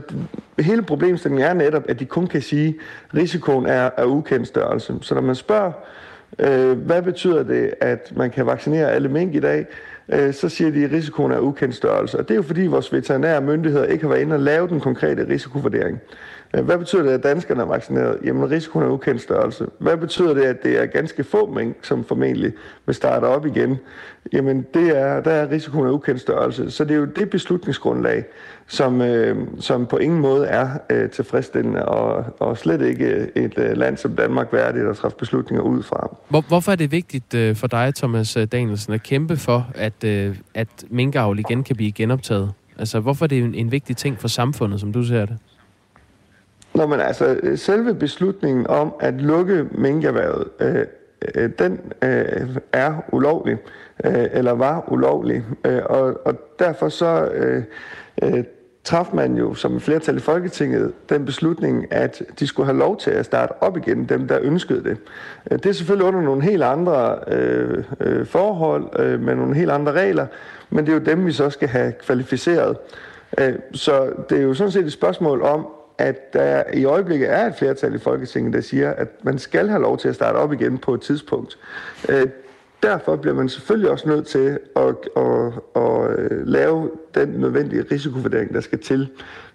hele 0.60 0.82
problemstillingen 0.82 1.48
er 1.48 1.54
netop, 1.54 1.84
at 1.90 2.00
de 2.00 2.06
kun 2.06 2.28
kan 2.28 2.42
sige, 2.42 2.68
at 3.10 3.18
risikoen 3.18 3.66
er 3.66 3.90
af 3.98 4.06
ukendt 4.06 4.48
størrelse. 4.48 4.94
Så 5.02 5.16
når 5.16 5.22
man 5.22 5.36
spørger, 5.36 5.72
øh, 6.40 6.78
hvad 6.78 7.02
betyder 7.02 7.44
det, 7.44 7.74
at 7.82 8.14
man 8.16 8.30
kan 8.30 8.46
vaccinere 8.46 8.92
alle 8.92 9.10
mink 9.10 9.36
i 9.36 9.40
dag, 9.40 9.66
øh, 10.10 10.34
så 10.34 10.50
siger 10.50 10.72
de, 10.72 10.86
at 10.86 10.92
risikoen 10.92 11.32
er 11.32 11.40
ukendt 11.40 11.76
størrelse. 11.76 12.20
Og 12.20 12.28
det 12.28 12.34
er 12.34 12.36
jo 12.36 12.42
fordi 12.42 12.68
vores 12.68 12.94
veterinære 12.94 13.42
myndigheder 13.42 13.86
ikke 13.86 14.04
har 14.04 14.10
været 14.10 14.22
inde 14.22 14.36
og 14.36 14.40
lave 14.40 14.68
den 14.68 14.80
konkrete 14.80 15.28
risikovurdering. 15.30 16.00
Øh, 16.56 16.66
hvad 16.66 16.78
betyder 16.78 17.04
det, 17.04 17.12
at 17.12 17.24
danskerne 17.24 17.62
er 17.62 17.66
vaccineret? 17.66 18.18
Jamen, 18.24 18.52
risikoen 18.52 18.86
er 18.86 18.90
ukendt 18.90 19.22
størrelse. 19.22 19.66
Hvad 19.80 19.98
betyder 19.98 20.34
det, 20.34 20.42
at 20.42 20.64
det 20.64 20.82
er 20.82 20.86
ganske 20.86 21.24
få 21.24 21.52
mængder, 21.54 21.80
som 21.82 22.04
formentlig 22.04 22.54
vil 22.86 22.96
starte 22.96 23.26
op 23.26 23.46
igen? 23.46 23.78
Jamen, 24.34 24.66
det 24.74 24.98
er, 24.98 25.22
der 25.22 25.32
er 25.32 25.52
risikoen 25.52 25.88
af 25.88 25.92
ukendt 25.92 26.22
størrelse. 26.22 26.72
Så 26.72 26.84
det 26.84 26.92
er 26.92 27.00
jo 27.00 27.06
det 27.06 27.30
beslutningsgrundlag, 27.30 28.24
som, 28.68 29.02
øh, 29.02 29.38
som 29.60 29.86
på 29.86 29.98
ingen 29.98 30.20
måde 30.20 30.48
er 30.48 30.70
øh, 30.90 31.10
tilfredsstillende, 31.10 31.86
og, 31.86 32.26
og 32.40 32.58
slet 32.58 32.82
ikke 32.82 33.32
et 33.36 33.54
øh, 33.58 33.78
land 33.78 33.98
som 33.98 34.16
Danmark 34.16 34.54
værdigt 34.54 34.86
at 34.86 34.98
træffe 34.98 35.18
beslutninger 35.18 35.64
ud 35.64 35.84
fra. 35.84 36.16
Hvor, 36.30 36.44
hvorfor 36.48 36.72
er 36.72 36.76
det 36.76 36.92
vigtigt 36.92 37.34
øh, 37.34 37.56
for 37.56 37.68
dig, 37.68 37.96
Thomas 37.96 38.38
Danielsen, 38.52 38.94
at 38.94 39.04
kæmpe 39.04 39.38
for, 39.38 39.68
at, 39.76 39.91
øh, 40.04 40.38
at 40.54 40.86
minkavl 40.90 41.40
igen 41.40 41.64
kan 41.64 41.76
blive 41.76 41.92
genoptaget? 41.92 42.54
Altså, 42.80 43.00
hvorfor 43.00 43.26
er 43.26 43.28
det 43.28 43.38
en, 43.38 43.56
en 43.56 43.72
vigtig 43.72 43.98
ting 43.98 44.20
for 44.20 44.28
samfundet, 44.28 44.80
som 44.80 44.94
du 44.94 45.04
ser 45.04 45.26
det? 45.26 45.38
Nå, 46.74 46.88
men 46.88 47.00
altså, 47.00 47.40
selve 47.56 47.96
beslutningen 47.96 48.68
om 48.68 48.94
at 49.00 49.14
lukke 49.22 49.66
minkerhvervet, 49.72 50.48
øh, 50.60 50.86
øh, 51.36 51.50
den 51.60 51.80
øh, 52.02 52.58
er 52.74 52.94
ulovlig, 53.12 53.58
øh, 54.04 54.28
eller 54.32 54.52
var 54.52 54.92
ulovlig, 54.92 55.44
øh, 55.66 55.82
og, 55.86 56.26
og 56.26 56.40
derfor 56.60 56.90
så 56.90 57.26
øh, 57.26 57.64
øh, 58.24 58.44
traf 58.84 59.10
man 59.14 59.38
jo 59.38 59.54
som 59.54 59.76
et 59.76 59.82
flertal 59.82 60.18
i 60.18 60.20
Folketinget 60.20 60.94
den 61.10 61.26
beslutning, 61.26 61.94
at 61.94 62.24
de 62.40 62.48
skulle 62.48 62.66
have 62.66 62.78
lov 62.78 62.98
til 62.98 63.12
at 63.12 63.26
starte 63.26 63.52
op 63.64 63.78
igen, 63.78 64.06
dem 64.06 64.28
der 64.28 64.40
ønskede 64.42 64.84
det. 64.84 64.98
Øh, 65.52 65.58
det 65.58 65.66
er 65.66 65.74
selvfølgelig 65.74 66.08
under 66.08 66.22
nogle 66.22 66.44
helt 66.44 66.64
andre 66.64 67.20
øh, 67.28 67.84
øh, 68.00 68.26
forhold, 68.26 69.00
øh, 69.00 69.20
med 69.20 69.36
nogle 69.36 69.56
helt 69.56 69.72
andre 69.72 69.92
regler, 69.92 70.28
men 70.70 70.86
det 70.86 70.92
er 70.92 70.98
jo 70.98 71.04
dem, 71.06 71.26
vi 71.26 71.32
så 71.32 71.50
skal 71.50 71.68
have 71.68 71.92
kvalificeret. 71.92 72.78
Øh, 73.38 73.54
så 73.74 74.12
det 74.30 74.38
er 74.38 74.42
jo 74.42 74.54
sådan 74.54 74.72
set 74.72 74.86
et 74.86 74.94
spørgsmål 74.94 75.42
om, 75.42 75.68
at 75.98 76.34
der 76.34 76.64
i 76.74 76.86
øjeblikket 76.86 77.32
er 77.32 77.48
et 77.48 77.56
flertal 77.56 77.96
i 77.96 78.00
Folketinget, 78.00 78.54
der 78.54 78.62
siger, 78.62 78.92
at 78.94 79.08
man 79.24 79.40
skal 79.40 79.70
have 79.70 79.82
lov 79.82 79.98
til 79.98 80.10
at 80.10 80.16
starte 80.16 80.36
op 80.36 80.54
igen 80.54 80.78
på 80.78 80.94
et 80.94 81.02
tidspunkt. 81.02 81.58
Øh, 82.10 82.28
derfor 82.84 83.16
bliver 83.16 83.36
man 83.36 83.50
selvfølgelig 83.50 83.92
også 83.92 84.10
nødt 84.10 84.28
til 84.28 84.60
at, 84.76 84.96
at, 85.18 85.54
at, 85.76 85.82
at 85.84 86.48
lave 86.48 86.90
den 87.16 87.30
nødvendige 87.30 87.86
risikovurdering, 87.92 88.54
der 88.54 88.62
skal 88.62 88.80
til. 88.80 89.08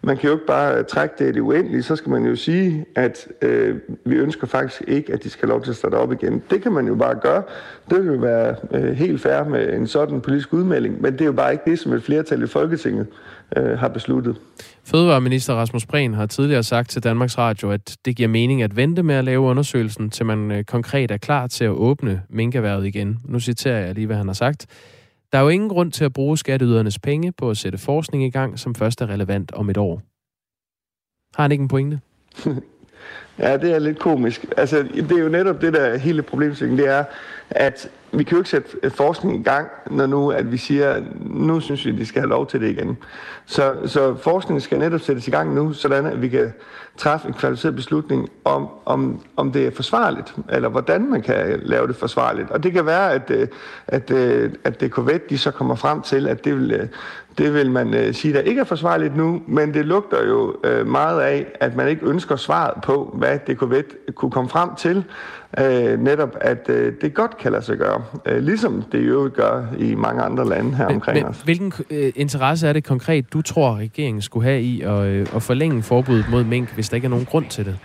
Man 0.03 0.17
kan 0.17 0.29
jo 0.29 0.35
ikke 0.35 0.47
bare 0.47 0.79
øh, 0.79 0.85
trække 0.85 1.15
det 1.19 1.29
i 1.29 1.33
det 1.33 1.41
uendelige, 1.41 1.83
så 1.83 1.97
skal 1.97 2.11
man 2.11 2.25
jo 2.25 2.37
sige, 2.37 2.85
at 2.95 3.29
øh, 3.43 3.77
vi 4.05 4.15
ønsker 4.15 4.47
faktisk 4.47 4.83
ikke, 4.89 5.13
at 5.13 5.25
de 5.25 5.31
skal 5.31 5.49
have 5.49 5.53
lov 5.53 5.63
til 5.63 5.71
at 5.71 5.77
starte 5.77 5.95
op 5.95 6.13
igen. 6.13 6.43
Det 6.51 6.63
kan 6.63 6.73
man 6.73 6.87
jo 6.87 6.95
bare 6.95 7.15
gøre. 7.15 7.43
Det 7.91 7.99
vil 8.05 8.15
jo 8.15 8.21
være 8.21 8.57
øh, 8.75 8.93
helt 8.93 9.21
fair 9.21 9.45
med 9.45 9.73
en 9.73 9.87
sådan 9.87 10.21
politisk 10.21 10.53
udmelding, 10.53 11.03
men 11.03 11.13
det 11.13 11.21
er 11.21 11.25
jo 11.25 11.33
bare 11.33 11.53
ikke 11.53 11.71
det, 11.71 11.79
som 11.79 11.93
et 11.93 12.03
flertal 12.03 12.43
i 12.43 12.47
Folketinget 12.47 13.07
øh, 13.57 13.79
har 13.79 13.89
besluttet. 13.89 14.37
Fødevareminister 14.85 15.55
Rasmus 15.55 15.87
Prehn 15.87 16.15
har 16.15 16.27
tidligere 16.27 16.63
sagt 16.63 16.91
til 16.91 17.05
Danmarks 17.05 17.39
Radio, 17.39 17.71
at 17.71 17.97
det 18.05 18.17
giver 18.17 18.29
mening 18.29 18.63
at 18.63 18.77
vente 18.77 19.03
med 19.03 19.15
at 19.15 19.25
lave 19.25 19.41
undersøgelsen, 19.41 20.11
til 20.11 20.27
man 20.27 20.51
øh, 20.51 20.65
konkret 20.65 21.11
er 21.11 21.17
klar 21.17 21.47
til 21.47 21.65
at 21.65 21.71
åbne 21.71 22.23
minkerværet 22.29 22.87
igen. 22.87 23.19
Nu 23.25 23.41
citerer 23.41 23.87
jeg 23.87 23.95
lige, 23.95 24.07
hvad 24.07 24.17
han 24.17 24.27
har 24.27 24.35
sagt. 24.35 24.67
Der 25.33 25.39
er 25.39 25.43
jo 25.43 25.49
ingen 25.49 25.69
grund 25.69 25.93
til 25.93 26.05
at 26.05 26.13
bruge 26.13 26.39
skatteydernes 26.39 26.99
penge 26.99 27.33
på 27.33 27.51
at 27.51 27.57
sætte 27.57 27.79
forskning 27.79 28.25
i 28.25 28.31
gang, 28.31 28.59
som 28.59 28.75
først 28.75 29.01
er 29.01 29.07
relevant 29.07 29.53
om 29.53 29.71
et 29.71 29.77
år. 29.77 30.03
Har 31.37 31.43
han 31.43 31.53
ikke 31.53 31.63
en 31.63 31.69
pointe? 31.69 32.01
ja, 33.39 33.57
det 33.57 33.75
er 33.75 33.79
lidt 33.79 33.99
komisk. 33.99 34.47
Altså, 34.57 34.83
det 34.83 35.13
er 35.13 35.23
jo 35.23 35.29
netop 35.29 35.61
det, 35.61 35.73
der 35.73 35.97
hele 35.97 36.23
problemstillingen, 36.23 36.85
det 36.85 36.95
er, 36.95 37.05
at 37.51 37.89
vi 38.13 38.25
kan 38.25 38.33
jo 38.33 38.41
ikke 38.41 38.51
sætte 38.51 38.69
øh, 38.83 38.91
forskning 38.91 39.41
i 39.41 39.43
gang, 39.43 39.69
når 39.91 40.07
nu 40.07 40.31
at 40.31 40.53
vi 40.53 40.57
siger, 40.57 41.03
nu 41.21 41.61
synes 41.61 41.85
vi, 41.85 41.91
at 41.91 41.99
de 41.99 42.07
skal 42.07 42.21
have 42.21 42.31
lov 42.31 42.47
til 42.47 42.61
det 42.61 42.71
igen. 42.71 42.99
Så, 43.47 43.75
så 43.87 44.15
forskningen 44.15 44.61
skal 44.61 44.79
netop 44.79 45.01
sættes 45.01 45.29
i 45.29 45.31
gang 45.31 45.55
nu, 45.55 45.73
sådan 45.73 46.07
at 46.07 46.23
vi 46.23 46.29
kan 46.29 46.53
træffe 46.97 47.29
en 47.29 47.35
kvalificeret 47.35 47.77
beslutning 47.77 48.29
om, 48.45 48.69
om, 48.85 49.21
om 49.37 49.53
det 49.53 49.67
er 49.67 49.71
forsvarligt, 49.71 50.35
eller 50.49 50.69
hvordan 50.69 51.11
man 51.11 51.23
kan 51.23 51.61
lave 51.63 51.87
det 51.87 51.97
forsvarligt. 51.97 52.51
Og 52.51 52.63
det 52.63 52.73
kan 52.73 52.87
være, 52.87 53.13
at, 53.13 53.31
øh, 53.31 53.49
at, 53.87 54.11
at, 54.11 54.51
at 54.65 54.81
det 54.81 54.91
DKVET 54.91 55.31
de 55.31 55.39
så 55.39 55.51
kommer 55.51 55.75
frem 55.75 56.03
til, 56.03 56.29
at 56.29 56.45
det 56.45 56.55
vil, 56.55 56.89
det 57.39 57.55
vil 57.55 57.71
man 57.71 58.15
sige, 58.15 58.35
der 58.35 58.41
ikke 58.41 58.61
er 58.61 58.65
forsvarligt 58.65 59.17
nu, 59.17 59.43
men 59.47 59.75
det 59.75 59.87
lugter 59.87 60.27
jo 60.27 60.57
meget 60.87 61.21
af, 61.21 61.47
at 61.61 61.77
man 61.77 61.89
ikke 61.89 62.07
ønsker 62.07 62.37
svaret 62.37 62.83
på, 62.83 63.15
hvad 63.19 63.39
DKVET 63.39 63.85
kunne 64.15 64.31
komme 64.31 64.51
frem 64.51 64.69
til, 64.79 65.05
netop 65.99 66.37
at 66.41 66.67
det 67.01 67.15
godt 67.15 67.39
kan 67.39 67.53
lade 67.53 67.63
sig 67.65 67.79
gøre, 67.79 68.03
ligesom 68.41 68.83
det 68.93 69.09
jo 69.09 69.31
gør 69.35 69.67
i 69.79 69.95
mange 69.95 70.23
andre 70.23 70.49
lande 70.49 70.77
her 70.77 70.87
omkring 70.87 71.19
men, 71.19 71.27
os. 71.27 71.41
Hvilken 71.41 71.73
interesse 72.17 72.69
er 72.69 72.73
det 72.73 72.85
konkret, 72.85 73.33
du 73.33 73.43
tror, 73.43 73.77
regeringen 73.77 74.23
skulle 74.23 74.47
have 74.47 74.63
i 74.63 74.81
at, 74.81 75.35
at 75.35 75.43
forlænge 75.43 75.83
forbuddet 75.83 76.27
mod 76.31 76.45
mink, 76.45 76.75
hvis 76.75 76.89
der 76.89 76.95
ikke 76.95 77.05
er 77.05 77.11
nogen 77.11 77.25
grund 77.25 77.47
til 77.47 77.65
det? 77.65 77.79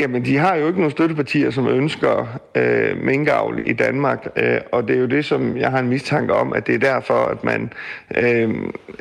Jamen, 0.00 0.24
de 0.24 0.36
har 0.36 0.54
jo 0.54 0.66
ikke 0.66 0.78
nogen 0.78 0.90
støttepartier, 0.90 1.50
som 1.50 1.68
ønsker 1.68 2.38
øh, 2.54 3.02
minkavl 3.02 3.62
i 3.66 3.72
Danmark, 3.72 4.28
øh, 4.36 4.60
og 4.72 4.88
det 4.88 4.96
er 4.96 5.00
jo 5.00 5.06
det, 5.06 5.24
som 5.24 5.56
jeg 5.56 5.70
har 5.70 5.78
en 5.78 5.88
mistanke 5.88 6.34
om, 6.34 6.52
at 6.52 6.66
det 6.66 6.74
er 6.74 6.78
derfor, 6.78 7.24
at 7.24 7.44
man 7.44 7.72
øh, 8.16 8.54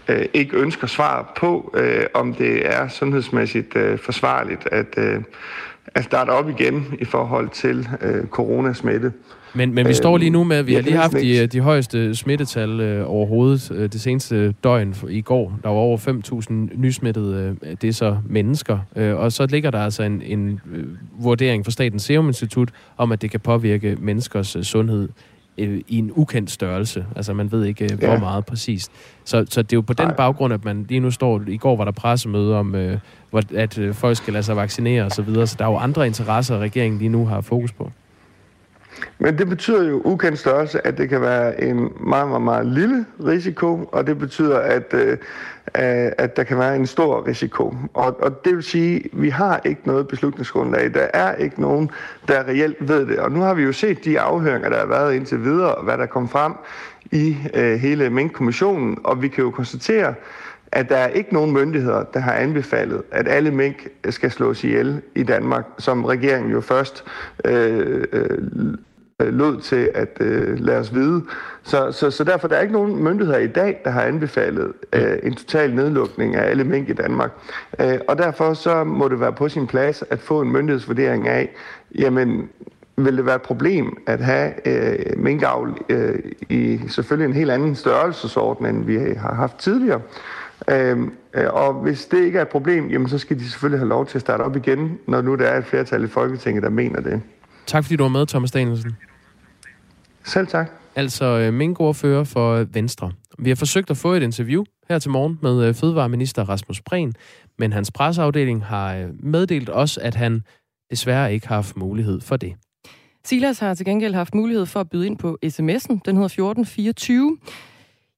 øh, 0.08 0.26
ikke 0.34 0.58
ønsker 0.58 0.88
svar 0.88 1.34
på, 1.38 1.74
øh, 1.78 2.06
om 2.14 2.34
det 2.34 2.68
er 2.76 2.88
sundhedsmæssigt 2.88 3.76
øh, 3.76 4.00
forsvarligt 4.00 4.68
at, 4.72 4.98
øh, 4.98 5.22
at 5.96 6.04
starte 6.04 6.30
op 6.30 6.50
igen 6.50 6.94
i 7.00 7.06
forhold 7.06 7.50
til 7.50 7.90
øh, 8.02 8.28
coronasmitte. 8.28 9.14
Men, 9.56 9.74
men 9.74 9.86
vi 9.86 9.90
øh, 9.90 9.96
står 9.96 10.18
lige 10.18 10.30
nu 10.30 10.44
med, 10.44 10.58
at 10.58 10.68
vi 10.68 10.74
har 10.74 10.82
lige 10.82 10.96
haft 10.96 11.14
de, 11.14 11.48
de 11.48 11.60
højeste 11.60 12.16
smittetal 12.16 12.80
øh, 12.80 13.12
overhovedet 13.12 13.72
øh, 13.72 13.92
det 13.92 14.02
seneste 14.02 14.52
døgn 14.52 14.96
i 15.10 15.22
går. 15.22 15.60
Der 15.64 15.70
var 15.70 15.76
over 15.76 15.98
5.000 16.72 16.80
nysmittede, 16.80 17.58
øh, 17.64 17.76
det 17.82 17.88
er 17.88 17.94
så 17.94 18.18
mennesker. 18.26 18.80
Øh, 18.96 19.16
og 19.16 19.32
så 19.32 19.46
ligger 19.46 19.72
der 19.72 19.80
altså 19.80 20.04
en, 20.04 20.22
en 20.22 20.60
øh, 20.74 20.86
vurdering 21.20 21.66
fra 21.66 21.72
Statens 21.72 22.04
Serum 22.04 22.28
Institut 22.28 22.70
om, 22.98 23.12
at 23.12 23.22
det 23.22 23.32
kan 23.32 23.40
påvirke 23.40 23.98
menneskers 24.00 24.56
øh, 24.56 24.64
sundhed 24.64 25.10
øh, 25.58 25.82
i 25.88 25.98
en 25.98 26.12
ukendt 26.16 26.52
størrelse. 26.52 27.06
Altså 27.16 27.34
man 27.34 27.52
ved 27.52 27.66
ikke, 27.66 27.84
øh, 27.84 28.00
hvor 28.00 28.08
ja. 28.08 28.20
meget 28.20 28.46
præcist. 28.46 28.92
Så, 29.26 29.46
så 29.50 29.62
det 29.62 29.74
er 29.74 29.78
jo 29.78 29.82
på 29.82 29.94
den 29.94 30.08
Nej. 30.08 30.16
baggrund, 30.16 30.54
at 30.54 30.66
man 30.66 30.86
lige 30.90 31.00
nu 31.00 31.12
står... 31.12 31.42
I 31.48 31.58
går 31.58 31.76
var 31.76 31.86
der 31.86 31.92
pressemøde 31.92 32.56
om, 32.56 32.76
øh, 32.76 32.98
hvor, 33.30 33.42
at 33.56 33.78
øh, 33.78 33.94
folk 33.94 34.18
skal 34.18 34.34
lade 34.34 34.44
sig 34.44 34.56
vaccinere 34.56 35.04
osv., 35.04 35.10
så, 35.10 35.22
videre, 35.22 35.48
så 35.48 35.56
der 35.60 35.66
er 35.66 35.70
jo 35.70 35.78
andre 35.78 36.08
interesser, 36.08 36.58
regeringen 36.58 37.00
lige 37.00 37.10
nu 37.10 37.26
har 37.26 37.42
fokus 37.42 37.72
på. 37.72 37.92
Men 39.20 39.38
det 39.38 39.50
betyder 39.50 39.90
jo 39.90 40.02
ukendt 40.06 40.40
størrelse, 40.40 40.88
at 40.88 40.98
det 40.98 41.10
kan 41.10 41.22
være 41.22 41.64
en 41.64 41.94
meget, 42.00 42.28
meget, 42.28 42.42
meget 42.42 42.66
lille 42.66 43.06
risiko, 43.26 43.90
og 43.92 44.08
det 44.08 44.20
betyder, 44.20 44.60
at, 44.60 44.94
øh, 44.94 45.12
øh 45.12 45.18
at 46.18 46.38
der 46.38 46.44
kan 46.44 46.58
være 46.58 46.76
en 46.76 46.88
stor 46.88 47.28
risiko. 47.28 47.76
Og, 47.94 48.24
og 48.24 48.46
det 48.46 48.56
vil 48.56 48.64
sige, 48.64 48.96
at 48.96 49.10
vi 49.14 49.30
har 49.30 49.62
ikke 49.66 49.82
noget 49.84 50.08
beslutningsgrundlag. 50.08 50.94
Der 50.94 51.08
er 51.14 51.36
ikke 51.36 51.62
nogen, 51.62 51.92
der 52.28 52.48
reelt 52.48 52.78
ved 52.80 53.06
det. 53.06 53.20
Og 53.20 53.32
nu 53.32 53.40
har 53.40 53.54
vi 53.54 53.64
jo 53.64 53.72
set 53.72 54.06
de 54.06 54.20
afhøringer, 54.20 54.70
der 54.70 54.80
har 54.80 54.86
været 54.86 55.16
indtil 55.16 55.44
videre, 55.44 55.76
og 55.76 55.84
hvad 55.84 55.98
der 55.98 56.06
kom 56.06 56.30
frem 56.30 56.54
i 57.12 57.38
øh, 57.54 57.80
hele 57.80 58.10
Mink-kommissionen, 58.10 58.98
og 59.04 59.22
vi 59.22 59.28
kan 59.28 59.44
jo 59.44 59.52
konstatere, 59.52 60.14
at 60.76 60.90
der 60.90 60.98
er 60.98 61.08
ikke 61.08 61.34
nogen 61.34 61.52
myndigheder, 61.52 62.04
der 62.04 62.20
har 62.20 62.34
anbefalet, 62.34 63.02
at 63.12 63.28
alle 63.28 63.52
mink 63.52 63.88
skal 64.10 64.32
slås 64.32 64.64
ihjel 64.64 65.02
i 65.16 65.24
Danmark, 65.24 65.66
som 65.78 66.06
regeringen 66.06 66.52
jo 66.52 66.62
først 66.62 67.04
øh, 67.46 68.04
øh, 68.12 68.38
lod 69.20 69.62
til 69.62 69.92
at 69.94 70.18
øh, 70.20 70.60
lade 70.60 70.80
os 70.80 70.94
vide. 70.94 71.24
Så, 71.64 71.92
så, 71.92 72.12
så 72.12 72.24
derfor 72.24 72.48
der 72.48 72.56
er 72.56 72.62
ikke 72.62 72.74
nogen 72.74 73.04
myndigheder 73.04 73.40
i 73.40 73.48
dag, 73.48 73.82
der 73.84 73.92
har 73.92 74.02
anbefalet 74.02 74.74
øh, 74.94 75.18
en 75.24 75.36
total 75.36 75.76
nedlukning 75.76 76.36
af 76.36 76.50
alle 76.50 76.64
mink 76.64 76.90
i 76.90 76.94
Danmark. 76.94 77.32
Øh, 77.82 78.00
og 78.08 78.18
derfor 78.18 78.54
så 78.54 78.84
må 78.84 79.08
det 79.08 79.20
være 79.20 79.34
på 79.34 79.50
sin 79.50 79.68
plads 79.68 80.04
at 80.10 80.20
få 80.20 80.42
en 80.42 80.52
myndighedsvurdering 80.52 81.28
af, 81.28 81.50
jamen 82.00 82.50
vil 82.98 83.18
det 83.18 83.26
være 83.26 83.36
et 83.36 83.42
problem 83.42 83.98
at 84.08 84.20
have 84.20 84.68
øh, 84.68 85.20
minkavl 85.20 85.78
øh, 85.90 86.20
i 86.50 86.80
selvfølgelig 86.88 87.26
en 87.26 87.34
helt 87.34 87.52
anden 87.52 87.76
størrelsesorden, 87.76 88.66
end 88.66 88.86
vi 88.86 88.98
har 88.98 89.34
haft 89.34 89.58
tidligere. 89.58 90.02
Øhm, 90.70 91.14
øh, 91.34 91.54
og 91.54 91.74
hvis 91.74 92.06
det 92.06 92.26
ikke 92.26 92.38
er 92.38 92.42
et 92.42 92.50
problem, 92.50 92.90
jamen 92.90 93.10
så 93.10 93.18
skal 93.18 93.40
de 93.40 93.50
selvfølgelig 93.50 93.80
have 93.80 93.90
lov 93.90 94.06
til 94.06 94.18
at 94.18 94.22
starte 94.22 94.42
op 94.42 94.56
igen, 94.56 95.00
når 95.08 95.22
nu 95.22 95.36
der 95.36 95.46
er 95.48 95.58
et 95.58 95.66
flertal 95.66 96.04
i 96.04 96.08
Folketinget, 96.08 96.64
der 96.64 96.70
mener 96.70 97.02
det. 97.02 97.22
Tak 97.66 97.84
fordi 97.84 97.96
du 97.96 98.04
var 98.04 98.10
med, 98.10 98.28
Thomas 98.28 98.52
Danielsen. 98.52 98.98
Selv 100.24 100.48
tak. 100.48 100.72
Altså 100.96 101.26
øh, 101.26 101.54
minkordfører 101.54 102.24
for 102.24 102.66
Venstre. 102.74 103.12
Vi 103.40 103.50
har 103.50 103.56
forsøgt 103.56 103.90
at 103.90 103.98
få 103.98 104.14
et 104.14 104.24
interview 104.24 104.64
her 104.90 105.00
til 105.00 105.12
morgen 105.12 105.40
med 105.42 105.68
øh, 105.68 105.74
Fødevareminister 105.76 106.50
Rasmus 106.50 106.82
Prehn, 106.82 107.14
men 107.60 107.74
hans 107.74 107.92
presseafdeling 107.92 108.66
har 108.66 109.10
meddelt 109.20 109.70
os, 109.70 109.98
at 109.98 110.16
han 110.16 110.42
desværre 110.92 111.34
ikke 111.34 111.48
har 111.48 111.56
haft 111.56 111.78
mulighed 111.78 112.22
for 112.22 112.38
det. 112.38 112.54
Silas 113.26 113.60
har 113.60 113.74
til 113.74 113.86
gengæld 113.86 114.14
haft 114.14 114.36
mulighed 114.36 114.66
for 114.66 114.80
at 114.80 114.90
byde 114.90 115.06
ind 115.06 115.18
på 115.18 115.38
sms'en. 115.46 116.00
Den 116.06 116.16
hedder 116.16 116.26
1424. 116.26 117.38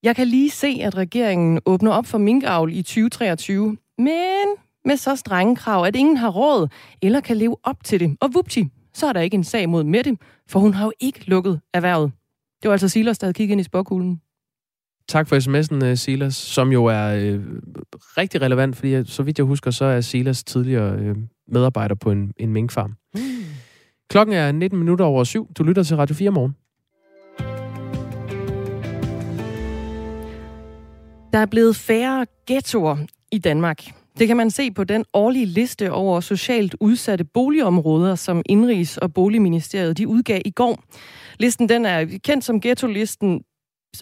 Jeg 0.04 0.16
kan 0.16 0.28
lige 0.28 0.50
se, 0.50 0.80
at 0.82 0.98
regeringen 0.98 1.60
åbner 1.66 1.92
op 1.92 2.06
for 2.06 2.18
minkavl 2.18 2.74
i 2.74 2.82
2023, 2.82 3.78
men 3.98 4.48
med 4.86 4.98
så 4.98 5.16
strenge 5.16 5.56
krav, 5.56 5.86
at 5.86 5.96
ingen 5.96 6.18
har 6.18 6.30
råd 6.30 6.68
eller 7.02 7.22
kan 7.22 7.38
leve 7.38 7.56
op 7.64 7.84
til 7.84 8.00
det. 8.00 8.18
Og 8.22 8.34
vupti, 8.34 8.68
så 8.94 9.08
er 9.08 9.14
der 9.14 9.22
ikke 9.22 9.36
en 9.36 9.44
sag 9.44 9.70
mod 9.70 9.84
Mette, 9.84 10.18
for 10.50 10.60
hun 10.60 10.74
har 10.74 10.86
jo 10.86 10.92
ikke 11.00 11.30
lukket 11.30 11.62
erhvervet. 11.74 12.12
Det 12.62 12.68
var 12.68 12.72
altså 12.72 12.90
Silas, 12.90 13.18
der 13.20 13.28
havde 13.28 13.34
kigget 13.34 13.52
ind 13.52 13.62
i 13.62 13.64
spåkuglen. 13.64 14.22
Tak 15.08 15.28
for 15.28 15.36
sms'en, 15.36 15.86
øh, 15.86 15.98
Silas, 15.98 16.36
som 16.36 16.72
jo 16.72 16.86
er 16.86 17.16
øh, 17.16 17.42
rigtig 18.18 18.42
relevant, 18.42 18.76
fordi 18.76 19.06
så 19.06 19.24
vidt 19.24 19.38
jeg 19.38 19.46
husker, 19.46 19.72
så 19.72 19.86
er 19.86 20.02
Silas 20.02 20.44
tidligere 20.44 21.00
øh, 21.00 21.16
medarbejder 21.48 21.96
på 21.96 22.12
en, 22.12 22.34
en 22.38 22.54
minkfarm. 22.54 22.94
Mm. 23.16 23.22
Klokken 24.10 24.36
er 24.36 24.52
19 24.52 24.80
minutter 24.80 25.06
over 25.06 25.24
syv. 25.24 25.54
Du 25.54 25.64
lytter 25.64 25.84
til 25.84 25.98
Radio 25.98 26.16
4 26.16 26.32
morgen. 26.32 26.56
Der 31.38 31.42
er 31.42 31.46
blevet 31.46 31.76
færre 31.76 32.26
ghettoer 32.48 32.98
i 33.32 33.38
Danmark. 33.38 33.84
Det 34.20 34.28
kan 34.28 34.38
man 34.38 34.52
se 34.52 34.72
på 34.72 34.84
den 34.84 35.06
årlige 35.14 35.46
liste 35.46 35.92
over 35.92 36.20
socialt 36.20 36.76
udsatte 36.80 37.24
boligområder, 37.24 38.16
som 38.16 38.42
Indrigs- 38.52 38.98
og 38.98 39.14
Boligministeriet 39.14 39.98
de 39.98 40.08
udgav 40.08 40.42
i 40.46 40.52
går. 40.52 40.84
Listen 41.40 41.70
den 41.70 41.86
er 41.86 42.06
kendt 42.24 42.44
som 42.44 42.62
ghetto-listen, 42.62 43.42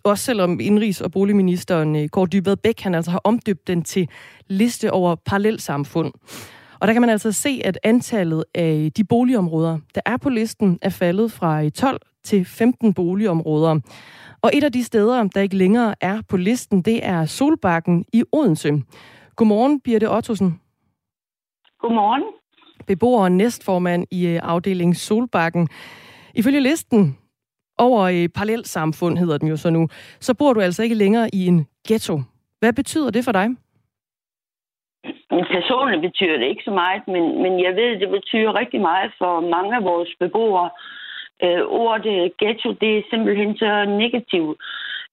også 0.04 0.26
selvom 0.26 0.60
Indrigs- 0.60 1.02
og 1.02 1.12
Boligministeren 1.12 1.96
øh, 1.96 2.10
Kåre 2.10 2.28
Dybvad 2.28 2.58
Bæk 2.58 2.80
han 2.80 2.96
altså 2.96 3.12
har 3.12 3.22
omdøbt 3.24 3.68
den 3.68 3.84
til 3.84 4.10
liste 4.48 4.92
over 4.92 5.16
parallelsamfund. 5.26 6.14
Og 6.80 6.88
der 6.88 6.94
kan 6.94 7.02
man 7.02 7.10
altså 7.10 7.32
se, 7.32 7.62
at 7.64 7.80
antallet 7.84 8.44
af 8.56 8.92
de 8.98 9.04
boligområder, 9.04 9.78
der 9.96 10.02
er 10.06 10.18
på 10.18 10.30
listen, 10.30 10.80
er 10.82 10.90
faldet 10.90 11.32
fra 11.32 11.64
øh, 11.64 11.72
12 11.72 12.02
til 12.24 12.46
15 12.46 12.94
boligområder. 12.94 13.80
Og 14.46 14.52
et 14.54 14.64
af 14.64 14.72
de 14.72 14.84
steder, 14.84 15.30
der 15.36 15.42
ikke 15.42 15.58
længere 15.58 15.96
er 16.02 16.18
på 16.30 16.38
listen, 16.38 16.82
det 16.82 17.06
er 17.06 17.26
Solbakken 17.26 18.06
i 18.14 18.24
Odense. 18.32 18.70
Godmorgen, 19.36 19.82
Birte 19.82 20.12
Ottosen. 20.12 20.62
Godmorgen. 21.80 22.24
Beboer 22.88 23.24
og 23.24 23.32
næstformand 23.32 24.06
i 24.12 24.28
øh, 24.28 24.40
afdelingen 24.44 24.96
Solbakken. 24.96 25.68
Ifølge 26.36 26.60
listen 26.60 27.18
over 27.78 28.02
øh, 28.02 28.30
parallelsamfund, 28.36 29.18
hedder 29.18 29.38
den 29.38 29.48
jo 29.48 29.58
så 29.58 29.70
nu, 29.70 29.88
så 30.20 30.34
bor 30.40 30.54
du 30.54 30.60
altså 30.62 30.84
ikke 30.84 30.96
længere 30.96 31.30
i 31.34 31.48
en 31.48 31.68
ghetto. 31.88 32.20
Hvad 32.60 32.74
betyder 32.74 33.12
det 33.12 33.24
for 33.26 33.32
dig? 33.32 33.48
Personligt 35.58 36.02
betyder 36.02 36.38
det 36.38 36.48
ikke 36.48 36.64
så 36.64 36.72
meget, 36.72 37.02
men, 37.08 37.24
men 37.44 37.64
jeg 37.64 37.76
ved, 37.76 38.00
det 38.00 38.10
betyder 38.10 38.60
rigtig 38.60 38.82
meget 38.82 39.12
for 39.18 39.40
mange 39.40 39.76
af 39.76 39.84
vores 39.84 40.10
beboere. 40.20 40.70
Øh, 41.44 41.62
ordet 41.84 42.38
ghetto, 42.38 42.72
det 42.72 42.98
er 42.98 43.10
simpelthen 43.10 43.58
så 43.58 43.86
negativt 43.86 44.58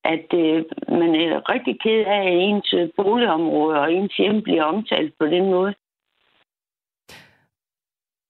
at 0.04 0.26
øh, 0.34 0.64
man 0.88 1.14
er 1.14 1.52
rigtig 1.54 1.80
ked 1.80 2.04
af, 2.06 2.22
at 2.30 2.38
ens 2.48 2.74
boligområde 2.96 3.78
og 3.78 3.92
ens 3.92 4.16
hjem 4.16 4.42
bliver 4.42 4.64
omtalt 4.64 5.14
på 5.18 5.26
den 5.26 5.44
måde. 5.50 5.74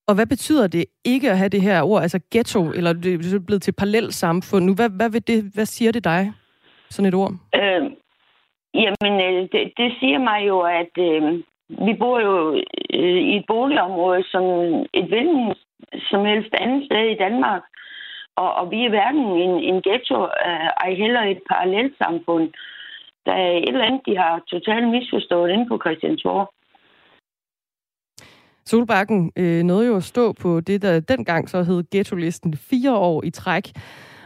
Og 0.08 0.14
hvad 0.14 0.26
betyder 0.26 0.66
det 0.66 0.84
ikke 1.04 1.30
at 1.30 1.38
have 1.38 1.48
det 1.48 1.62
her 1.62 1.82
ord, 1.82 2.02
altså 2.02 2.20
ghetto, 2.30 2.70
eller 2.70 2.92
det 2.92 3.34
er 3.34 3.46
blevet 3.46 3.62
til 3.62 3.72
parallelt 3.72 4.14
samfund 4.14 4.64
nu? 4.64 4.74
Hvad, 4.74 4.90
hvad, 4.90 5.10
vil 5.10 5.26
det, 5.26 5.50
hvad 5.54 5.66
siger 5.66 5.92
det 5.92 6.04
dig, 6.04 6.32
sådan 6.90 7.08
et 7.08 7.14
ord? 7.14 7.32
Øh, 7.54 7.82
jamen, 8.74 9.14
øh, 9.26 9.48
det, 9.52 9.72
det 9.76 9.92
siger 10.00 10.18
mig 10.18 10.48
jo, 10.48 10.60
at 10.60 10.92
øh, 10.98 11.22
vi 11.86 11.94
bor 11.98 12.20
jo 12.20 12.54
øh, 12.94 13.20
i 13.30 13.36
et 13.36 13.44
boligområde 13.48 14.24
som 14.32 14.44
et 14.94 15.06
hvilken 15.08 15.54
som 16.10 16.24
helst 16.24 16.54
andet 16.54 16.86
sted 16.86 17.04
i 17.10 17.20
Danmark. 17.24 17.62
Og, 18.36 18.54
og 18.54 18.70
vi 18.70 18.84
er 18.84 18.88
hverken 18.88 19.24
en, 19.44 19.54
en 19.70 19.82
ghetto, 19.82 20.18
øh, 20.46 20.68
ej 20.84 20.94
heller 20.94 21.22
et 21.22 21.40
parallelt 21.50 21.94
samfund. 21.98 22.50
Der 23.26 23.32
er 23.32 23.52
et 23.58 23.68
eller 23.68 23.84
andet, 23.84 24.02
de 24.06 24.16
har 24.16 24.42
totalt 24.46 24.88
misforstået 24.88 25.50
inde 25.50 25.66
på 25.68 25.78
Christiansborg. 25.82 26.52
Solbakken 28.64 29.32
øh, 29.36 29.62
nåede 29.62 29.86
jo 29.86 29.96
at 29.96 30.02
stå 30.02 30.32
på 30.32 30.60
det, 30.60 30.82
der 30.82 31.00
dengang 31.00 31.48
så 31.48 31.62
hed 31.62 31.84
ghetto-listen 31.90 32.56
fire 32.56 32.94
år 32.96 33.24
i 33.24 33.30
træk. 33.30 33.64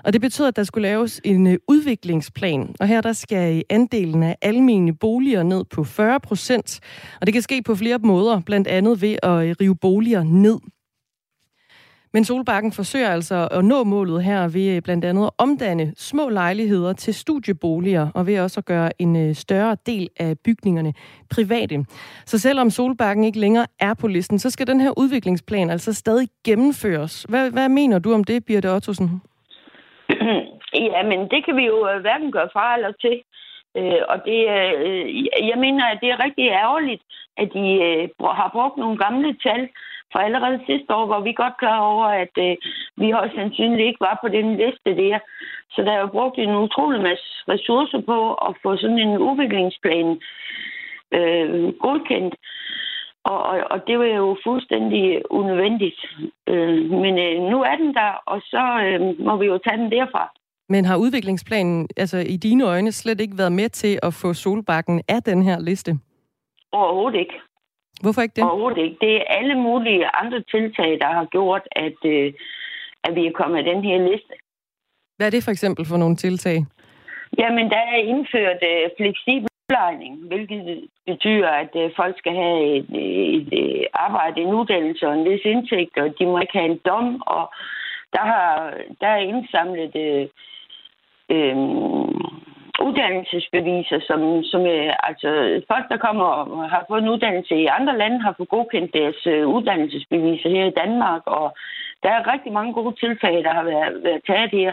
Og 0.05 0.13
det 0.13 0.21
betyder, 0.21 0.49
at 0.49 0.57
der 0.57 0.65
skulle 0.65 0.89
laves 0.89 1.21
en 1.25 1.47
øh, 1.47 1.59
udviklingsplan. 1.69 2.75
Og 2.81 2.87
her 2.87 3.01
der 3.01 3.13
skal 3.13 3.63
andelen 3.71 4.23
af 4.23 4.37
almene 4.43 4.97
boliger 4.97 5.43
ned 5.43 5.65
på 5.65 5.85
40 5.85 6.21
procent. 6.21 6.81
Og 7.21 7.27
det 7.27 7.33
kan 7.33 7.43
ske 7.43 7.63
på 7.63 7.75
flere 7.75 7.99
måder, 7.99 8.41
blandt 8.47 8.69
andet 8.69 9.03
ved 9.03 9.17
at 9.23 9.49
øh, 9.49 9.55
rive 9.61 9.77
boliger 9.77 10.23
ned. 10.23 10.59
Men 12.13 12.25
Solbakken 12.25 12.73
forsøger 12.73 13.09
altså 13.09 13.49
at 13.51 13.65
nå 13.65 13.85
målet 13.85 14.25
her 14.25 14.49
ved 14.49 14.77
øh, 14.77 14.83
blandt 14.83 15.05
andet 15.05 15.25
at 15.25 15.31
omdanne 15.39 15.93
små 15.97 16.29
lejligheder 16.29 16.93
til 16.93 17.15
studieboliger, 17.15 18.09
og 18.15 18.27
ved 18.27 18.41
også 18.41 18.61
at 18.61 18.65
gøre 18.65 18.91
en 19.03 19.29
øh, 19.29 19.35
større 19.35 19.77
del 19.87 20.09
af 20.21 20.35
bygningerne 20.45 20.93
private. 21.35 21.85
Så 22.27 22.39
selvom 22.39 22.71
Solbakken 22.71 23.25
ikke 23.25 23.41
længere 23.41 23.67
er 23.81 23.95
på 23.95 24.07
listen, 24.07 24.39
så 24.39 24.51
skal 24.51 24.67
den 24.67 24.81
her 24.81 24.99
udviklingsplan 24.99 25.71
altså 25.71 25.93
stadig 25.93 26.29
gennemføres. 26.45 27.27
Hvad, 27.29 27.51
hvad 27.51 27.69
mener 27.69 27.99
du 27.99 28.15
om 28.15 28.25
det, 28.25 28.45
Birte 28.45 28.71
Ottosen? 28.75 29.23
Ja, 30.93 31.03
men 31.03 31.21
det 31.33 31.45
kan 31.45 31.57
vi 31.57 31.65
jo 31.67 31.89
øh, 31.89 32.01
hverken 32.01 32.33
gøre 32.33 32.49
fra 32.53 32.75
eller 32.75 32.93
til. 33.01 33.17
Øh, 33.77 34.03
og 34.09 34.17
det, 34.25 34.41
jeg 35.51 35.59
mener, 35.65 35.85
at 35.85 35.99
det 36.03 36.11
er 36.11 36.25
rigtig 36.25 36.47
ærgerligt, 36.49 37.03
at 37.37 37.49
de 37.57 37.65
har 38.41 38.51
brugt 38.53 38.77
nogle 38.77 38.99
gamle 38.99 39.37
tal, 39.45 39.69
for 40.13 40.19
allerede 40.19 40.61
sidste 40.67 40.95
år 40.95 41.07
var 41.07 41.21
vi 41.21 41.33
godt 41.33 41.57
klar 41.59 41.81
over, 41.81 42.07
at 42.07 42.35
øh, 42.47 42.57
vi 42.97 43.11
højst 43.11 43.35
sandsynligt 43.35 43.89
ikke 43.89 44.07
var 44.09 44.19
på 44.23 44.29
den 44.29 44.57
liste 44.57 44.91
der. 45.03 45.19
Så 45.71 45.83
der 45.83 45.93
er 45.93 46.01
jo 46.01 46.15
brugt 46.17 46.39
en 46.39 46.55
utrolig 46.57 47.03
masse 47.03 47.27
ressourcer 47.49 48.01
på 48.01 48.35
at 48.35 48.53
få 48.63 48.77
sådan 48.77 48.99
en 48.99 49.19
udviklingsplan 49.19 50.09
øh, 51.19 51.73
godkendt. 51.85 52.35
Og, 53.25 53.43
og, 53.43 53.57
og 53.71 53.79
det 53.87 53.99
var 53.99 54.05
jo 54.05 54.37
fuldstændig 54.45 55.23
unødvendigt. 55.31 56.01
Øh, 56.49 56.91
men 57.03 57.19
øh, 57.27 57.37
nu 57.53 57.59
er 57.63 57.77
den 57.77 57.95
der, 57.95 58.11
og 58.27 58.41
så 58.41 58.65
øh, 58.87 59.27
må 59.27 59.37
vi 59.37 59.47
jo 59.47 59.59
tage 59.59 59.79
den 59.83 59.91
derfra. 59.91 60.33
Men 60.69 60.85
har 60.85 60.97
udviklingsplanen 60.97 61.89
altså 61.97 62.19
i 62.19 62.37
dine 62.37 62.65
øjne 62.65 62.93
slet 62.93 63.21
ikke 63.21 63.39
været 63.39 63.53
med 63.53 63.69
til 63.69 63.99
at 64.03 64.15
få 64.15 64.35
Solbakken 64.35 65.03
af 65.09 65.23
den 65.23 65.43
her 65.43 65.61
liste? 65.61 65.99
Overhovedet 66.73 67.19
ikke. 67.19 67.35
Hvorfor 68.03 68.23
ikke 68.23 68.37
det? 68.37 68.45
Overhovedet 68.45 68.83
ikke. 68.85 68.97
Det 69.01 69.17
er 69.17 69.25
alle 69.39 69.55
mulige 69.55 70.11
andre 70.23 70.41
tiltag, 70.53 70.99
der 71.01 71.11
har 71.19 71.25
gjort, 71.25 71.63
at, 71.73 72.01
øh, 72.05 72.33
at 73.05 73.15
vi 73.15 73.27
er 73.27 73.33
kommet 73.41 73.59
af 73.59 73.65
den 73.65 73.85
her 73.85 73.99
liste. 74.11 74.35
Hvad 75.17 75.27
er 75.27 75.31
det 75.31 75.45
for 75.45 75.51
eksempel 75.51 75.85
for 75.87 75.97
nogle 75.97 76.17
tiltag? 76.17 76.59
Jamen, 77.39 77.71
der 77.71 77.83
er 77.95 78.01
indført 78.13 78.61
øh, 78.73 78.91
fleksibel 78.97 79.49
udlejning, 79.69 80.27
hvilket 80.27 80.89
betyder, 81.07 81.49
at 81.49 81.73
øh, 81.77 81.91
folk 81.97 82.19
skal 82.19 82.35
have 82.35 82.77
et, 82.77 82.89
et, 83.35 83.49
et 83.53 83.87
arbejde, 83.95 84.41
en 84.41 84.55
uddannelse 84.55 85.07
og 85.09 85.15
en 85.15 85.31
vis 85.31 85.45
indtægt, 85.45 85.99
og 85.99 86.15
de 86.19 86.27
må 86.27 86.39
ikke 86.41 86.59
have 86.59 86.71
en 86.71 86.81
dom, 86.87 87.23
og 87.27 87.45
der, 88.13 88.25
har, 88.33 88.75
der 89.01 89.07
er 89.07 89.27
indsamlet 89.33 89.97
øh, 89.97 90.27
øh, 91.35 91.57
uddannelsesbeviser, 92.87 93.99
som, 94.09 94.21
som 94.53 94.63
er, 94.67 94.95
altså 95.09 95.29
folk, 95.71 95.87
der 95.93 96.05
kommer 96.07 96.25
og 96.25 96.71
har 96.71 96.85
fået 96.89 97.03
en 97.03 97.13
uddannelse 97.15 97.55
i 97.55 97.67
andre 97.79 97.99
lande, 97.99 98.21
har 98.27 98.35
fået 98.37 98.49
godkendt 98.49 98.95
deres 98.95 99.27
øh, 99.27 99.47
uddannelsesbeviser 99.57 100.51
her 100.51 100.65
i 100.67 100.79
Danmark, 100.83 101.23
og 101.27 101.57
der 102.03 102.11
er 102.11 102.33
rigtig 102.33 102.53
mange 102.53 102.73
gode 102.73 102.95
tiltag, 103.03 103.45
der 103.45 103.53
har 103.59 103.65
været, 103.65 104.05
været 104.05 104.23
taget 104.27 104.51
her. 104.51 104.73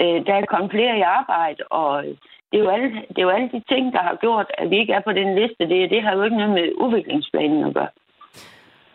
Øh, 0.00 0.18
der 0.26 0.34
er 0.34 0.52
kommet 0.52 0.70
flere 0.70 0.98
i 0.98 1.08
arbejde, 1.20 1.62
og 1.70 2.04
det 2.50 2.58
er, 2.58 2.64
jo 2.64 2.70
alle, 2.70 2.88
det 3.08 3.18
er 3.18 3.28
jo 3.28 3.36
alle 3.36 3.50
de 3.54 3.62
ting, 3.68 3.92
der 3.92 4.02
har 4.08 4.16
gjort, 4.24 4.46
at 4.58 4.70
vi 4.70 4.76
ikke 4.78 4.92
er 4.92 5.00
på 5.00 5.12
den 5.12 5.34
liste. 5.40 5.68
Det, 5.72 5.90
det 5.90 6.02
har 6.02 6.12
jo 6.16 6.22
ikke 6.22 6.36
noget 6.36 6.54
med 6.58 6.72
udviklingsplanen 6.84 7.64
at 7.64 7.74
gøre. 7.74 7.92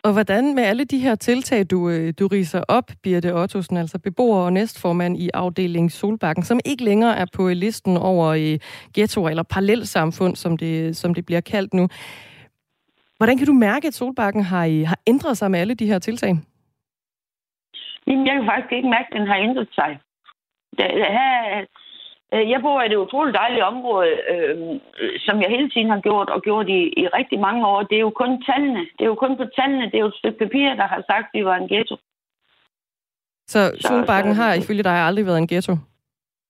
Og 0.07 0.13
hvordan 0.13 0.55
med 0.55 0.63
alle 0.63 0.85
de 0.85 0.97
her 0.97 1.15
tiltag, 1.15 1.65
du, 1.71 1.89
øh, 1.89 2.13
du 2.19 2.27
riser 2.27 2.61
op, 2.67 2.83
Birte 3.03 3.35
Ottosen, 3.35 3.77
altså 3.77 3.99
beboer 3.99 4.39
og 4.45 4.53
næstformand 4.53 5.17
i 5.17 5.29
afdeling 5.33 5.91
Solbakken, 5.91 6.43
som 6.43 6.59
ikke 6.65 6.83
længere 6.83 7.17
er 7.17 7.25
på 7.35 7.49
listen 7.49 7.97
over 7.97 8.27
øh, 8.27 8.39
i 8.39 8.59
ghettoer 8.95 9.29
eller 9.29 9.43
parallelsamfund, 9.43 10.35
som 10.35 10.57
det, 10.57 10.97
som 10.97 11.13
det 11.13 11.25
bliver 11.25 11.41
kaldt 11.41 11.73
nu. 11.73 11.87
Hvordan 13.17 13.37
kan 13.37 13.47
du 13.47 13.53
mærke, 13.53 13.87
at 13.87 13.93
Solbakken 13.93 14.43
har, 14.43 14.65
øh, 14.65 14.87
har 14.87 14.99
ændret 15.07 15.37
sig 15.37 15.51
med 15.51 15.59
alle 15.59 15.73
de 15.73 15.87
her 15.87 15.99
tiltag? 15.99 16.33
Jamen, 18.07 18.27
jeg 18.27 18.35
kan 18.35 18.45
faktisk 18.45 18.71
ikke 18.73 18.89
mærke, 18.89 19.07
at 19.11 19.17
den 19.19 19.27
har 19.27 19.37
ændret 19.37 19.69
sig. 19.75 19.99
Det, 20.77 20.85
her, 21.17 21.65
jeg 22.31 22.61
bor 22.61 22.81
i 22.81 22.85
et 22.85 22.95
utroligt 22.95 23.37
dejligt 23.37 23.63
område, 23.63 24.09
øh, 24.31 24.79
som 25.19 25.41
jeg 25.41 25.49
hele 25.49 25.69
tiden 25.69 25.89
har 25.89 25.99
gjort, 25.99 26.29
og 26.29 26.41
gjort 26.41 26.69
i, 26.69 26.81
i 27.01 27.07
rigtig 27.07 27.39
mange 27.39 27.67
år. 27.67 27.81
Det 27.83 27.95
er 27.95 27.99
jo 27.99 28.09
kun 28.09 28.43
tallene. 28.43 28.79
Det 28.79 29.01
er 29.01 29.05
jo 29.05 29.15
kun 29.15 29.37
på 29.37 29.45
tallene. 29.55 29.85
Det 29.85 29.95
er 29.95 29.99
jo 29.99 30.07
et 30.07 30.19
stykke 30.21 30.37
papir, 30.37 30.75
der 30.75 30.87
har 30.87 31.03
sagt, 31.11 31.27
at 31.27 31.39
vi 31.39 31.45
var 31.45 31.55
en 31.55 31.67
ghetto. 31.67 31.97
Så 33.47 33.59
Solbakken 33.79 34.33
har 34.35 34.53
ifølge 34.53 34.83
dig 34.83 34.91
aldrig 34.91 35.25
været 35.25 35.37
en 35.37 35.47
ghetto? 35.47 35.73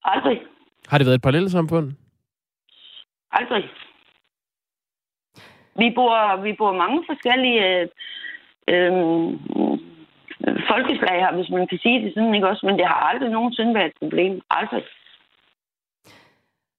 Aldrig. 0.04 0.42
Har 0.88 0.98
det 0.98 1.08
været 1.08 1.16
et 1.16 1.22
parallelt 1.22 1.52
samfund? 1.52 1.92
Aldrig. 3.32 3.64
Vi 5.76 5.92
bor, 5.96 6.42
vi 6.42 6.54
bor 6.54 6.72
mange 6.72 7.04
forskellige 7.10 7.64
øh, 7.72 7.88
øh, 8.68 9.34
folkeslag 10.72 11.16
her, 11.24 11.36
hvis 11.36 11.50
man 11.50 11.68
kan 11.68 11.78
sige 11.78 12.02
det 12.04 12.14
sådan, 12.14 12.36
ikke 12.36 12.48
også? 12.48 12.66
Men 12.66 12.78
det 12.78 12.86
har 12.86 13.00
aldrig 13.10 13.30
nogensinde 13.30 13.74
været 13.74 13.86
et 13.86 14.00
problem. 14.02 14.42
Aldrig. 14.50 14.84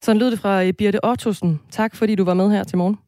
Sådan 0.03 0.19
lød 0.19 0.31
det 0.31 0.39
fra 0.39 0.65
øh, 0.65 0.73
Birte 0.73 1.05
Ottosen. 1.05 1.61
Tak, 1.71 1.97
fordi 1.97 2.15
du 2.15 2.25
var 2.25 2.35
med 2.35 2.51
her 2.51 2.65
til 2.65 2.79
morgen. 2.79 2.99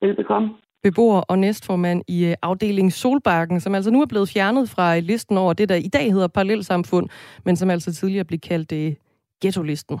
Velbekomme. 0.00 0.48
Beboer 0.82 1.20
og 1.20 1.38
næstformand 1.38 2.02
i 2.08 2.24
øh, 2.24 2.34
afdeling 2.42 2.92
Solbakken, 2.92 3.60
som 3.60 3.74
altså 3.74 3.90
nu 3.90 4.02
er 4.02 4.06
blevet 4.06 4.28
fjernet 4.28 4.70
fra 4.70 4.96
øh, 4.96 5.02
listen 5.02 5.38
over 5.38 5.52
det, 5.52 5.68
der 5.68 5.74
i 5.74 5.88
dag 5.88 6.12
hedder 6.12 6.28
parallelsamfund, 6.28 7.08
men 7.44 7.56
som 7.56 7.70
altså 7.70 7.94
tidligere 7.94 8.24
blev 8.24 8.38
kaldt 8.38 8.98
ghetto-listen. 9.40 9.98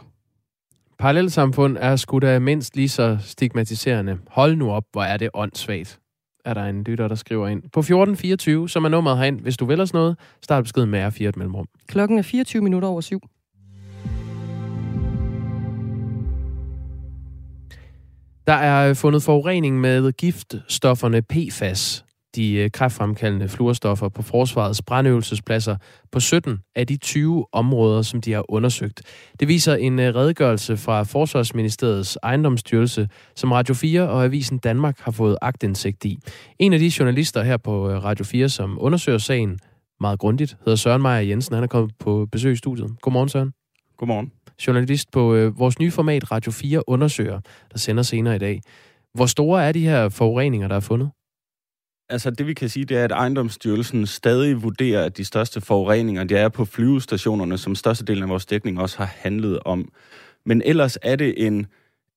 Parallelsamfund 0.98 1.76
er 1.80 1.96
sgu 1.96 2.18
da 2.18 2.38
mindst 2.38 2.76
lige 2.76 2.88
så 2.88 3.16
stigmatiserende. 3.20 4.18
Hold 4.30 4.56
nu 4.56 4.70
op, 4.70 4.84
hvor 4.92 5.02
er 5.02 5.16
det 5.16 5.30
åndssvagt 5.34 6.02
er 6.44 6.54
der 6.54 6.64
en 6.64 6.84
lytter, 6.84 7.08
der 7.08 7.14
skriver 7.14 7.48
ind. 7.48 7.62
På 7.62 7.80
1424, 7.80 8.68
som 8.68 8.84
er 8.84 8.88
nummeret 8.88 9.18
herind. 9.18 9.40
Hvis 9.40 9.56
du 9.56 9.64
vil 9.64 9.80
os 9.80 9.92
noget, 9.92 10.18
start 10.42 10.64
beskeden 10.64 10.90
med 10.90 11.06
R4 11.06 11.24
et 11.24 11.36
mellemrum. 11.36 11.66
Klokken 11.86 12.18
er 12.18 12.22
24 12.22 12.62
minutter 12.62 12.88
over 12.88 13.00
syv. 13.00 13.20
Der 18.46 18.52
er 18.52 18.88
øh, 18.88 18.96
fundet 18.96 19.22
forurening 19.22 19.80
med 19.80 20.12
giftstofferne 20.12 21.22
PFAS, 21.22 22.04
de 22.36 22.54
øh, 22.54 22.70
kræftfremkaldende 22.70 23.48
fluorstoffer 23.48 24.08
på 24.08 24.22
forsvarets 24.22 24.82
brandøvelsespladser 24.82 25.76
på 26.12 26.20
17 26.20 26.58
af 26.76 26.86
de 26.86 26.96
20 26.96 27.46
områder, 27.52 28.02
som 28.02 28.20
de 28.20 28.32
har 28.32 28.44
undersøgt. 28.52 29.02
Det 29.40 29.48
viser 29.48 29.74
en 29.74 29.98
øh, 29.98 30.14
redegørelse 30.14 30.76
fra 30.76 31.02
Forsvarsministeriets 31.02 32.18
ejendomsstyrelse, 32.22 33.08
som 33.36 33.52
Radio 33.52 33.74
4 33.74 34.08
og 34.08 34.24
Avisen 34.24 34.58
Danmark 34.58 35.00
har 35.00 35.12
fået 35.12 35.38
agtindsigt 35.42 36.04
i. 36.04 36.18
En 36.58 36.72
af 36.72 36.78
de 36.78 36.92
journalister 36.98 37.42
her 37.42 37.56
på 37.56 37.88
Radio 37.88 38.24
4, 38.24 38.48
som 38.48 38.78
undersøger 38.80 39.18
sagen 39.18 39.58
meget 40.00 40.18
grundigt, 40.18 40.56
hedder 40.64 40.76
Søren 40.76 41.02
Meyer 41.02 41.20
Jensen. 41.20 41.54
Han 41.54 41.64
er 41.64 41.68
kommet 41.68 41.92
på 41.98 42.28
besøg 42.32 42.52
i 42.52 42.56
studiet. 42.56 42.90
Godmorgen, 43.00 43.28
Søren. 43.28 43.52
Godmorgen 43.96 44.32
journalist 44.66 45.10
på 45.10 45.34
øh, 45.34 45.58
vores 45.58 45.78
nye 45.78 45.90
format 45.90 46.30
Radio 46.30 46.52
4 46.52 46.88
undersøger, 46.88 47.40
der 47.72 47.78
sender 47.78 48.02
senere 48.02 48.36
i 48.36 48.38
dag. 48.38 48.60
Hvor 49.14 49.26
store 49.26 49.64
er 49.64 49.72
de 49.72 49.80
her 49.80 50.08
forureninger, 50.08 50.68
der 50.68 50.76
er 50.76 50.80
fundet? 50.80 51.10
Altså 52.08 52.30
det 52.30 52.46
vi 52.46 52.54
kan 52.54 52.68
sige, 52.68 52.84
det 52.84 52.96
er, 52.96 53.04
at 53.04 53.12
ejendomsstyrelsen 53.12 54.06
stadig 54.06 54.62
vurderer, 54.62 55.04
at 55.04 55.16
de 55.16 55.24
største 55.24 55.60
forureninger, 55.60 56.24
det 56.24 56.38
er 56.38 56.48
på 56.48 56.64
flyvestationerne, 56.64 57.58
som 57.58 57.74
størstedelen 57.74 58.22
af 58.22 58.28
vores 58.28 58.46
dækning 58.46 58.80
også 58.80 58.98
har 58.98 59.14
handlet 59.16 59.58
om. 59.64 59.88
Men 60.46 60.62
ellers 60.64 60.98
er 61.02 61.16
det 61.16 61.46
en, 61.46 61.66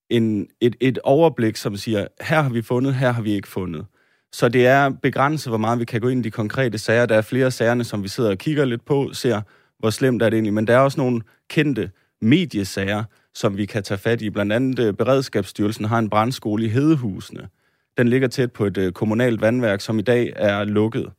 en, 0.10 0.48
et, 0.62 0.76
et 0.80 1.00
overblik, 1.04 1.56
som 1.56 1.76
siger, 1.76 2.08
her 2.22 2.42
har 2.42 2.50
vi 2.50 2.62
fundet, 2.62 2.96
her 2.96 3.12
har 3.12 3.22
vi 3.22 3.32
ikke 3.32 3.48
fundet. 3.48 3.86
Så 4.32 4.50
det 4.50 4.68
er 4.68 4.90
begrænset, 4.90 5.52
hvor 5.52 5.58
meget 5.58 5.80
vi 5.80 5.86
kan 5.86 6.02
gå 6.02 6.08
ind 6.08 6.26
i 6.26 6.30
de 6.30 6.32
konkrete 6.32 6.78
sager. 6.78 7.06
Der 7.06 7.16
er 7.16 7.22
flere 7.22 7.52
sagerne, 7.52 7.84
som 7.84 8.04
vi 8.04 8.08
sidder 8.08 8.30
og 8.30 8.38
kigger 8.38 8.66
lidt 8.66 8.86
på, 8.86 9.10
ser, 9.14 9.42
hvor 9.80 9.90
slemt 9.90 10.22
er 10.22 10.30
det 10.30 10.38
egentlig. 10.38 10.54
Men 10.54 10.68
der 10.68 10.74
er 10.74 10.80
også 10.80 11.00
nogle 11.00 11.22
kendte 11.50 11.92
mediesager, 12.22 13.04
som 13.34 13.58
vi 13.58 13.66
kan 13.66 13.84
tage 13.84 13.98
fat 13.98 14.22
i. 14.22 14.30
Blandt 14.30 14.54
andet 14.54 14.80
øh, 14.80 14.94
Beredskabsstyrelsen 14.94 15.86
har 15.86 16.00
en 16.00 16.10
brandskole 16.10 16.66
i 16.66 16.70
Hedehusene. 16.70 17.50
Den 17.98 18.08
ligger 18.08 18.28
tæt 18.28 18.52
på 18.52 18.66
et 18.66 18.78
øh, 18.78 18.92
kommunalt 18.92 19.42
vandværk, 19.42 19.82
som 19.82 20.00
i 20.00 20.02
dag 20.02 20.34
er 20.36 20.64
lukket. 20.64 21.12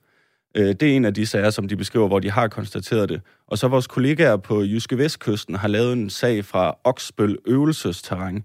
Øh, 0.57 0.69
det 0.69 0.83
er 0.83 0.97
en 0.97 1.05
af 1.05 1.15
de 1.15 1.27
sager, 1.27 1.51
som 1.51 1.69
de 1.69 1.77
beskriver, 1.77 2.09
hvor 2.09 2.19
de 2.19 2.31
har 2.31 2.49
konstateret 2.49 3.09
det. 3.09 3.21
Og 3.47 3.59
så 3.59 3.69
vores 3.69 3.87
kollegaer 3.87 4.37
på 4.37 4.63
Jyske 4.63 4.99
Vestkysten 4.99 5.55
har 5.55 5.69
lavet 5.69 5.93
en 5.93 6.11
sag 6.11 6.45
fra 6.45 6.79
Oksbøl 6.85 7.39
øvelsesterræn, 7.47 8.45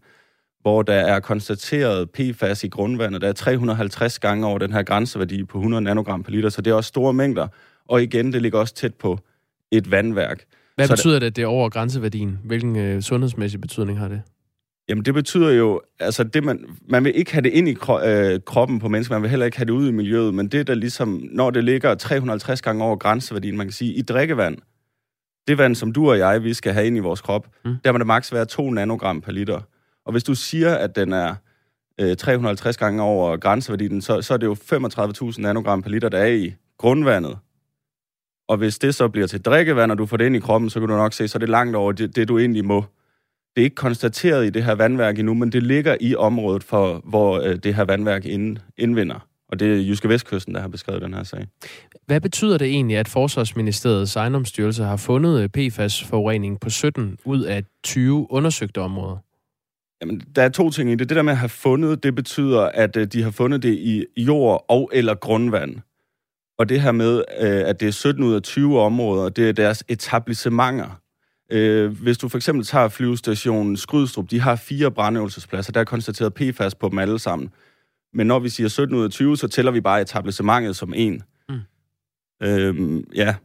hvor 0.61 0.81
der 0.81 0.93
er 0.93 1.19
konstateret 1.19 2.09
PFAS 2.09 2.63
i 2.63 2.67
grundvandet. 2.67 3.21
Der 3.21 3.27
er 3.27 3.33
350 3.33 4.19
gange 4.19 4.47
over 4.47 4.59
den 4.59 4.73
her 4.73 4.83
grænseværdi 4.83 5.43
på 5.43 5.57
100 5.57 5.81
nanogram 5.81 6.23
per 6.23 6.31
liter, 6.31 6.49
så 6.49 6.61
det 6.61 6.71
er 6.71 6.75
også 6.75 6.87
store 6.87 7.13
mængder. 7.13 7.47
Og 7.89 8.03
igen, 8.03 8.33
det 8.33 8.41
ligger 8.41 8.59
også 8.59 8.73
tæt 8.73 8.95
på 8.95 9.19
et 9.71 9.91
vandværk. 9.91 10.45
Hvad 10.87 10.97
så 10.97 11.03
betyder 11.03 11.19
det, 11.19 11.27
at 11.27 11.35
det 11.35 11.41
er 11.41 11.47
over 11.47 11.69
grænseværdien? 11.69 12.39
Hvilken 12.43 12.75
øh, 12.75 13.01
sundhedsmæssig 13.01 13.61
betydning 13.61 13.99
har 13.99 14.07
det? 14.07 14.21
Jamen, 14.89 15.05
det 15.05 15.13
betyder 15.13 15.51
jo, 15.51 15.81
altså 15.99 16.23
det 16.23 16.43
man, 16.43 16.65
man 16.89 17.03
vil 17.03 17.15
ikke 17.15 17.31
have 17.33 17.41
det 17.41 17.49
ind 17.49 17.67
i 17.67 17.73
kro, 17.73 17.99
øh, 17.99 18.39
kroppen 18.45 18.79
på 18.79 18.89
mennesker, 18.89 19.15
man 19.15 19.21
vil 19.21 19.29
heller 19.29 19.45
ikke 19.45 19.57
have 19.57 19.65
det 19.65 19.71
ud 19.71 19.87
i 19.87 19.91
miljøet, 19.91 20.33
men 20.33 20.47
det 20.47 20.67
der 20.67 20.75
ligesom, 20.75 21.23
når 21.31 21.49
det 21.49 21.63
ligger 21.63 21.95
350 21.95 22.61
gange 22.61 22.83
over 22.83 22.95
grænseværdien, 22.95 23.57
man 23.57 23.67
kan 23.67 23.73
sige, 23.73 23.93
i 23.93 24.01
drikkevand, 24.01 24.57
det 25.47 25.57
vand, 25.57 25.75
som 25.75 25.93
du 25.93 26.09
og 26.09 26.17
jeg, 26.17 26.43
vi 26.43 26.53
skal 26.53 26.73
have 26.73 26.87
ind 26.87 26.97
i 26.97 26.99
vores 26.99 27.21
krop, 27.21 27.47
mm. 27.65 27.75
der 27.83 27.91
må 27.91 27.97
det 27.97 28.07
maks 28.07 28.33
være 28.33 28.45
2 28.45 28.71
nanogram 28.71 29.21
per 29.21 29.31
liter. 29.31 29.61
Og 30.05 30.11
hvis 30.11 30.23
du 30.23 30.35
siger, 30.35 30.75
at 30.75 30.95
den 30.95 31.13
er 31.13 31.35
øh, 32.01 32.17
350 32.17 32.77
gange 32.77 33.03
over 33.03 33.37
grænseværdien, 33.37 34.01
så, 34.01 34.21
så 34.21 34.33
er 34.33 34.37
det 34.37 34.45
jo 34.45 34.55
35.000 35.31 35.41
nanogram 35.41 35.81
per 35.81 35.89
liter, 35.89 36.09
der 36.09 36.17
er 36.17 36.27
i 36.27 36.53
grundvandet. 36.77 37.37
Og 38.51 38.57
hvis 38.57 38.79
det 38.79 38.95
så 38.95 39.07
bliver 39.07 39.27
til 39.27 39.41
drikkevand, 39.41 39.91
og 39.91 39.97
du 39.97 40.05
får 40.05 40.17
det 40.17 40.25
ind 40.25 40.35
i 40.35 40.39
kroppen, 40.39 40.69
så 40.69 40.79
kan 40.79 40.89
du 40.89 40.95
nok 40.95 41.13
se, 41.13 41.27
så 41.27 41.37
er 41.37 41.39
det 41.39 41.49
langt 41.49 41.75
over 41.75 41.91
det, 41.91 42.15
det 42.15 42.27
du 42.27 42.39
egentlig 42.39 42.65
må. 42.65 42.85
Det 43.55 43.61
er 43.61 43.63
ikke 43.63 43.75
konstateret 43.75 44.45
i 44.45 44.49
det 44.49 44.63
her 44.63 44.75
vandværk 44.75 45.19
endnu, 45.19 45.33
men 45.33 45.51
det 45.51 45.63
ligger 45.63 45.97
i 46.01 46.15
området, 46.15 46.63
for, 46.63 47.01
hvor 47.05 47.39
øh, 47.39 47.55
det 47.55 47.75
her 47.75 47.83
vandværk 47.83 48.25
ind, 48.25 48.57
indvinder. 48.77 49.27
Og 49.49 49.59
det 49.59 49.73
er 49.73 49.81
Jyske 49.81 50.09
Vestkysten, 50.09 50.55
der 50.55 50.61
har 50.61 50.67
beskrevet 50.67 51.01
den 51.01 51.13
her 51.13 51.23
sag. 51.23 51.47
Hvad 52.05 52.21
betyder 52.21 52.57
det 52.57 52.67
egentlig, 52.67 52.97
at 52.97 53.07
Forsvarsministeriets 53.07 54.15
ejendomsstyrelse 54.15 54.83
har 54.83 54.97
fundet 54.97 55.41
øh, 55.41 55.49
PFAS-forurening 55.49 56.59
på 56.59 56.69
17 56.69 57.17
ud 57.25 57.41
af 57.43 57.63
20 57.83 58.31
undersøgte 58.31 58.81
områder? 58.81 59.17
Jamen, 60.01 60.21
der 60.35 60.43
er 60.43 60.49
to 60.49 60.69
ting 60.69 60.91
i 60.91 60.95
det. 60.95 61.09
Det 61.09 61.17
der 61.17 61.23
med 61.23 61.33
at 61.33 61.39
have 61.39 61.49
fundet, 61.49 62.03
det 62.03 62.15
betyder, 62.15 62.61
at 62.61 62.97
øh, 62.97 63.07
de 63.07 63.23
har 63.23 63.31
fundet 63.31 63.63
det 63.63 63.73
i 63.73 64.05
jord 64.17 64.65
og 64.69 64.89
eller 64.93 65.15
grundvand. 65.15 65.75
Og 66.61 66.69
det 66.69 66.81
her 66.81 66.91
med, 66.91 67.23
øh, 67.41 67.69
at 67.69 67.79
det 67.79 67.87
er 67.87 67.91
17 67.91 68.23
ud 68.23 68.33
af 68.33 68.41
20 68.41 68.79
områder, 68.79 69.29
det 69.29 69.49
er 69.49 69.53
deres 69.53 69.83
etablissementer. 69.87 71.01
Øh, 71.51 72.01
hvis 72.01 72.17
du 72.17 72.29
for 72.29 72.37
eksempel 72.37 72.65
tager 72.65 72.87
flyvestationen 72.87 73.77
Skrydstrup, 73.77 74.31
de 74.31 74.39
har 74.39 74.55
fire 74.55 74.91
brandøvelsespladser, 74.91 75.71
der 75.71 75.79
er 75.79 75.83
konstateret 75.83 76.33
PFAS 76.33 76.75
på 76.75 76.89
dem 76.89 76.99
alle 76.99 77.19
sammen. 77.19 77.49
Men 78.13 78.27
når 78.27 78.39
vi 78.39 78.49
siger 78.49 78.67
17 78.67 78.95
ud 78.95 79.03
af 79.03 79.09
20, 79.09 79.37
så 79.37 79.47
tæller 79.47 79.71
vi 79.71 79.81
bare 79.81 80.01
etablissementet 80.01 80.75
som 80.75 80.93
en. 80.95 81.21
Mm. 81.49 81.59
Øh, 82.43 83.03
ja. 83.15 83.35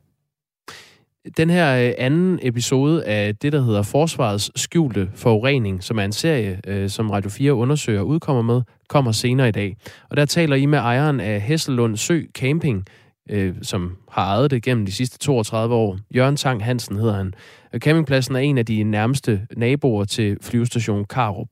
Den 1.37 1.51
her 1.51 1.95
anden 1.99 2.39
episode 2.43 3.05
af 3.05 3.37
det, 3.37 3.53
der 3.53 3.63
hedder 3.63 3.83
Forsvarets 3.83 4.61
skjulte 4.61 5.11
forurening, 5.15 5.85
som 5.85 5.99
er 5.99 6.05
en 6.05 6.13
serie, 6.13 6.89
som 6.89 7.11
Radio 7.11 7.31
4 7.31 7.55
undersøger 7.55 8.03
udkommer 8.03 8.43
med, 8.43 8.63
kommer 8.89 9.13
senere 9.13 9.49
i 9.49 9.53
dag. 9.53 9.77
Og 10.11 10.17
der 10.17 10.25
taler 10.25 10.57
I 10.57 10.67
med 10.67 10.79
ejeren 10.79 11.21
af 11.21 11.41
Hesselund 11.41 11.97
Sø 11.97 12.23
Camping, 12.35 12.87
øh, 13.31 13.55
som 13.63 13.97
har 14.11 14.25
ejet 14.25 14.51
det 14.51 14.63
gennem 14.63 14.87
de 14.87 14.93
sidste 14.93 15.19
32 15.19 15.75
år. 15.75 15.99
Jørgen 16.15 16.37
Tang 16.37 16.65
Hansen 16.65 16.97
hedder 16.97 17.17
han. 17.17 17.35
Øh, 17.73 17.81
campingpladsen 17.81 18.37
er 18.37 18.41
en 18.41 18.59
af 18.59 18.67
de 18.67 18.83
nærmeste 18.83 19.47
naboer 19.57 20.05
til 20.05 20.39
flyvestation 20.43 21.05
Karup. 21.05 21.49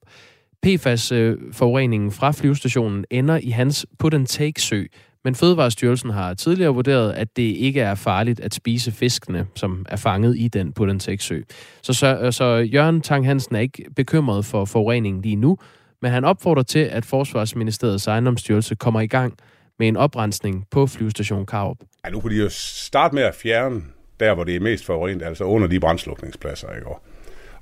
PFAS-forureningen 0.67 2.07
øh, 2.09 2.13
fra 2.13 2.33
flyvestationen 2.33 3.05
ender 3.11 3.37
i 3.43 3.51
hans 3.51 3.87
put-and-take-sø, 3.99 4.85
men 5.25 5.35
Fødevarestyrelsen 5.35 6.11
har 6.11 6.35
tidligere 6.35 6.75
vurderet, 6.75 7.13
at 7.13 7.37
det 7.37 7.43
ikke 7.43 7.81
er 7.81 7.95
farligt 7.95 8.41
at 8.41 8.55
spise 8.55 8.93
fiskene, 8.93 9.47
som 9.55 9.87
er 9.89 9.97
fanget 9.97 10.39
i 10.39 10.49
den 10.49 10.73
Pudent 10.73 11.23
Sø. 11.23 11.41
Så, 11.83 11.93
så, 11.93 12.19
øh, 12.19 12.33
så 12.33 12.57
Jørgen 12.57 13.01
Tang 13.01 13.27
Hansen 13.27 13.57
er 13.57 13.61
ikke 13.61 13.85
bekymret 13.97 14.45
for 14.45 14.65
forureningen 14.65 15.23
lige 15.23 15.37
nu, 15.37 15.59
men 16.03 16.11
han 16.11 16.25
opfordrer 16.25 16.63
til, 16.63 16.79
at 16.79 17.05
Forsvarsministeriets 17.05 18.07
ejendomsstyrelse 18.07 18.75
kommer 18.75 19.01
i 19.01 19.07
gang 19.07 19.35
med 19.79 19.89
en 19.89 19.97
oprensning 19.97 20.67
på 20.71 20.87
flyvestation 20.87 21.47
Karup. 21.47 21.77
Ja, 22.05 22.11
nu 22.11 22.21
kunne 22.21 22.35
de 22.35 22.43
jo 22.43 22.49
starte 22.51 23.15
med 23.15 23.23
at 23.23 23.35
fjerne 23.35 23.83
der, 24.21 24.35
hvor 24.35 24.45
det 24.45 24.57
er 24.57 24.61
mest 24.61 24.85
forurenet, 24.85 25.23
altså 25.23 25.45
under 25.45 25.69
de 25.69 25.81
brændslukningspladser. 25.81 26.75
Ikke? 26.75 26.87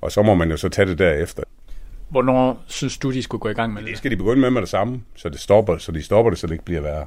Og 0.00 0.12
så 0.12 0.22
må 0.22 0.34
man 0.34 0.50
jo 0.50 0.56
så 0.56 0.68
tage 0.68 0.88
det 0.88 0.98
derefter. 0.98 1.42
Hvornår 2.10 2.64
synes 2.66 2.98
du, 2.98 3.12
de 3.12 3.22
skulle 3.22 3.40
gå 3.40 3.48
i 3.48 3.54
gang 3.54 3.72
med 3.72 3.82
det? 3.82 3.90
Det 3.90 3.98
skal 3.98 4.10
de 4.10 4.16
begynde 4.16 4.40
med 4.40 4.50
med 4.50 4.60
det 4.60 4.68
samme, 4.68 5.02
så, 5.16 5.28
det 5.28 5.40
stopper, 5.40 5.78
så 5.78 5.92
de 5.92 6.02
stopper 6.02 6.30
det, 6.30 6.38
så 6.38 6.46
det 6.46 6.52
ikke 6.52 6.64
bliver 6.64 6.80
værre. 6.80 7.06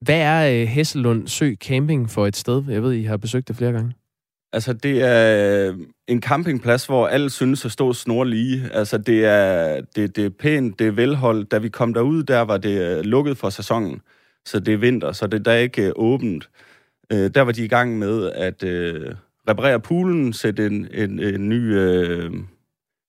Hvad 0.00 0.20
er 0.20 0.62
øh, 0.62 0.68
Hesselund 0.68 1.28
Sø 1.28 1.54
Camping 1.54 2.10
for 2.10 2.26
et 2.26 2.36
sted? 2.36 2.64
Jeg 2.68 2.82
ved, 2.82 2.92
I 2.92 3.02
har 3.02 3.16
besøgt 3.16 3.48
det 3.48 3.56
flere 3.56 3.72
gange. 3.72 3.94
Altså, 4.56 4.72
det 4.72 5.02
er 5.02 5.74
en 6.08 6.22
campingplads, 6.22 6.86
hvor 6.86 7.08
alle 7.08 7.30
synes 7.30 7.64
at 7.64 7.72
stå 7.72 7.92
snor 7.92 8.24
lige. 8.24 8.70
Altså, 8.72 8.98
det 8.98 9.24
er, 9.24 9.80
det, 9.96 10.16
det 10.16 10.24
er 10.24 10.30
pænt, 10.30 10.78
det 10.78 10.86
er 10.86 10.90
velholdt. 10.90 11.50
Da 11.50 11.58
vi 11.58 11.68
kom 11.68 11.94
derud, 11.94 12.22
der 12.22 12.40
var 12.40 12.56
det 12.56 12.98
øh, 12.98 13.04
lukket 13.04 13.38
for 13.38 13.50
sæsonen. 13.50 14.00
Så 14.44 14.60
det 14.60 14.74
er 14.74 14.78
vinter, 14.78 15.12
så 15.12 15.26
det 15.26 15.44
der 15.44 15.52
er 15.52 15.58
ikke 15.58 15.86
øh, 15.86 15.92
åbent. 15.96 16.48
Øh, 17.12 17.30
der 17.34 17.40
var 17.42 17.52
de 17.52 17.64
i 17.64 17.68
gang 17.68 17.98
med 17.98 18.32
at 18.32 18.62
øh, 18.62 19.14
reparere 19.48 19.80
poolen, 19.80 20.32
sætte 20.32 20.66
en, 20.66 20.88
en, 20.94 21.20
en 21.20 21.48
ny 21.48 21.74
øh, 21.74 22.32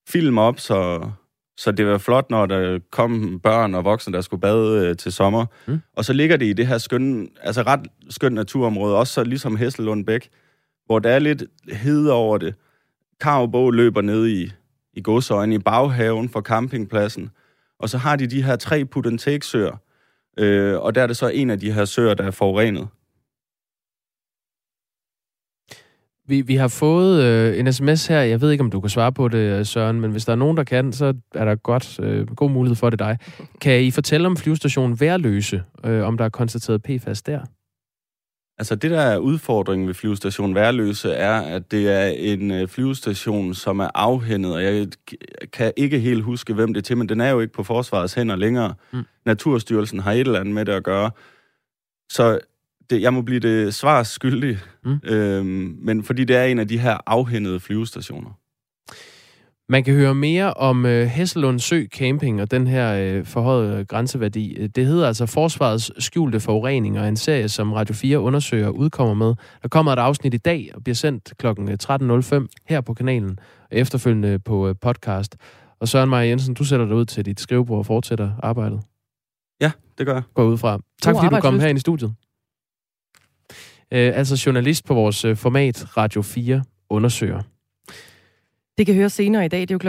film 0.10 0.38
op, 0.38 0.60
så, 0.60 1.10
så 1.58 1.72
det 1.72 1.88
var 1.88 1.98
flot, 1.98 2.30
når 2.30 2.46
der 2.46 2.80
kom 2.92 3.40
børn 3.44 3.76
og 3.76 3.86
voksne, 3.86 4.14
der 4.14 4.22
skulle 4.22 4.42
bade 4.42 4.88
øh, 4.88 4.98
til 4.98 5.12
sommer. 5.12 5.46
Mm. 5.68 5.80
Og 5.96 6.06
så 6.06 6.14
ligger 6.14 6.38
det 6.38 6.46
i 6.46 6.54
det 6.54 6.68
her 6.68 6.78
skønne, 6.78 7.28
altså 7.42 7.62
ret 7.62 7.88
skønt 8.10 8.36
naturområde, 8.36 8.98
også 8.98 9.14
så 9.14 9.24
ligesom 9.24 9.56
Hesselund 9.56 10.06
Bæk, 10.06 10.30
hvor 10.88 11.00
der 11.00 11.10
er 11.10 11.20
lidt 11.20 11.44
hede 11.72 12.12
over 12.12 12.38
det. 12.38 12.56
Karvbog 13.22 13.74
løber 13.74 14.02
ned 14.02 14.28
i, 14.28 14.52
i 14.94 15.02
godsøjne 15.02 15.56
i 15.56 15.60
baghaven 15.60 16.30
for 16.30 16.42
campingpladsen. 16.42 17.30
Og 17.80 17.90
så 17.90 17.98
har 17.98 18.16
de 18.16 18.28
de 18.28 18.44
her 18.44 18.56
tre 18.56 18.86
put 18.86 19.22
søer. 19.44 19.78
Øh, 20.38 20.80
og 20.80 20.96
der 20.96 21.04
er 21.04 21.08
det 21.08 21.18
så 21.18 21.28
en 21.28 21.50
af 21.50 21.60
de 21.60 21.72
her 21.72 21.86
søer, 21.86 22.14
der 22.14 22.24
er 22.24 22.32
forurenet. 22.32 22.88
Vi, 26.30 26.42
vi 26.42 26.56
har 26.56 26.68
fået 26.68 27.24
øh, 27.24 27.60
en 27.60 27.74
sms 27.74 28.08
her. 28.08 28.20
Jeg 28.20 28.42
ved 28.42 28.52
ikke, 28.52 28.64
om 28.64 28.72
du 28.72 28.82
kan 28.82 28.90
svare 28.90 29.12
på 29.12 29.28
det, 29.28 29.68
Søren, 29.68 30.02
men 30.02 30.12
hvis 30.12 30.26
der 30.26 30.32
er 30.32 30.36
nogen, 30.36 30.58
der 30.58 30.64
kan, 30.64 30.94
så 30.94 31.14
er 31.36 31.46
der 31.46 31.56
godt, 31.56 32.00
øh, 32.00 32.28
god 32.28 32.50
mulighed 32.50 32.76
for 32.76 32.90
det 32.90 33.00
dig. 33.00 33.18
Kan 33.62 33.84
I 33.84 33.92
fortælle 33.92 34.28
om 34.28 34.38
flyvestationen 34.38 35.00
Værløse, 35.00 35.64
øh, 35.84 36.04
om 36.04 36.18
der 36.18 36.26
er 36.26 36.30
konstateret 36.30 36.84
PFAS 36.84 37.22
der? 37.22 37.40
Altså 38.60 38.76
det, 38.76 38.92
der 38.92 39.00
er 39.00 39.18
udfordringen 39.18 39.88
ved 39.88 39.94
flyvestationen 39.94 40.56
Værløse, 40.56 41.12
er, 41.12 41.42
at 41.42 41.72
det 41.72 41.90
er 41.90 42.06
en 42.08 42.52
øh, 42.52 42.68
flyvestation, 42.68 43.54
som 43.54 43.80
er 43.80 43.90
afhændet, 43.96 44.54
og 44.54 44.64
jeg 44.64 44.88
kan 45.54 45.74
ikke 45.78 46.00
helt 46.00 46.24
huske, 46.24 46.54
hvem 46.54 46.74
det 46.74 46.82
er 46.82 46.84
til, 46.84 46.98
men 46.98 47.10
den 47.10 47.22
er 47.22 47.30
jo 47.30 47.40
ikke 47.40 47.54
på 47.54 47.64
forsvarets 47.64 48.14
hænder 48.14 48.36
længere. 48.36 48.74
Mm. 48.94 49.04
Naturstyrelsen 49.26 50.00
har 50.00 50.12
et 50.12 50.20
eller 50.20 50.40
andet 50.40 50.56
med 50.56 50.66
det 50.66 50.72
at 50.72 50.84
gøre. 50.84 51.12
Så 52.10 52.40
det, 52.90 53.02
jeg 53.02 53.14
må 53.14 53.22
blive 53.22 53.40
det 53.40 53.74
svars 53.74 54.08
skyldig, 54.08 54.60
mm. 54.84 55.00
øhm, 55.04 55.78
men 55.82 56.04
fordi 56.04 56.24
det 56.24 56.36
er 56.36 56.44
en 56.44 56.60
af 56.60 56.68
de 56.68 56.80
her 56.80 56.98
afhændede 57.06 57.60
flyvestationer. 57.60 58.32
Man 59.70 59.84
kan 59.84 59.94
høre 59.94 60.16
mere 60.16 60.54
om 60.54 60.86
øh, 60.86 61.08
Hesselund 61.08 61.60
Sø 61.60 61.86
Camping 61.86 62.42
og 62.42 62.52
den 62.52 62.68
her 62.68 62.94
øh, 62.94 63.26
forhøjede 63.26 63.86
grænseværdi. 63.86 64.68
Det 64.68 64.86
hedder 64.86 65.08
altså 65.08 65.26
Forsvarets 65.26 66.04
skjulte 66.04 66.40
forurening 66.40 67.00
og 67.00 67.08
en 67.08 67.18
serie, 67.18 67.50
som 67.50 67.74
Radio 67.74 67.96
4 67.96 68.20
undersøger 68.20 68.70
udkommer 68.70 69.14
med. 69.14 69.36
Der 69.62 69.68
kommer 69.68 69.94
et 69.94 70.00
afsnit 70.00 70.34
i 70.34 70.38
dag 70.38 70.70
og 70.74 70.84
bliver 70.84 70.96
sendt 70.96 71.34
kl. 71.38 71.48
13.05 71.48 72.64
her 72.66 72.82
på 72.82 72.94
kanalen 72.94 73.40
og 73.62 73.78
efterfølgende 73.78 74.40
på 74.40 74.68
øh, 74.68 74.76
podcast. 74.82 75.36
Og 75.80 75.88
Søren 75.88 76.10
Maja 76.10 76.28
Jensen, 76.30 76.54
du 76.54 76.64
sætter 76.64 76.86
dig 76.86 76.96
ud 76.96 77.06
til 77.06 77.26
dit 77.26 77.40
skrivebord 77.40 77.78
og 77.78 77.86
fortsætter 77.86 78.32
arbejdet. 78.44 78.82
Ja, 79.62 79.72
det 79.98 80.06
gør 80.06 80.14
jeg. 80.14 80.24
Går 80.34 80.44
ud 80.44 80.58
fra. 80.58 80.80
Tak 81.02 81.16
fordi 81.16 81.36
du 81.36 81.42
kom 81.42 81.60
her 81.60 81.68
ind 81.68 81.78
i 81.78 81.82
studiet. 81.82 82.14
Øh, 83.92 84.12
altså 84.18 84.44
journalist 84.46 84.86
på 84.86 84.94
vores 84.94 85.26
øh, 85.26 85.36
format 85.36 85.98
Radio 85.98 86.22
4 86.22 86.64
undersøger. 86.90 87.42
Det 88.78 88.86
kan 88.86 88.96
høre 88.96 89.10
senere 89.10 89.46
i 89.46 89.48
dag. 89.48 89.62
Det 89.62 89.72
er 89.72 89.76
jo 89.76 89.78
kl. 89.78 89.88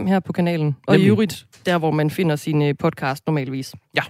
13.05 0.00 0.08
her 0.08 0.20
på 0.20 0.32
kanalen. 0.32 0.76
Og 0.86 0.94
Nemlig. 0.94 1.06
i 1.06 1.08
øvrigt, 1.08 1.46
der 1.66 1.78
hvor 1.78 1.90
man 1.90 2.10
finder 2.10 2.36
sin 2.36 2.62
øh, 2.62 2.74
podcast 2.78 3.26
normalvis. 3.26 3.74
Ja. 3.96 4.02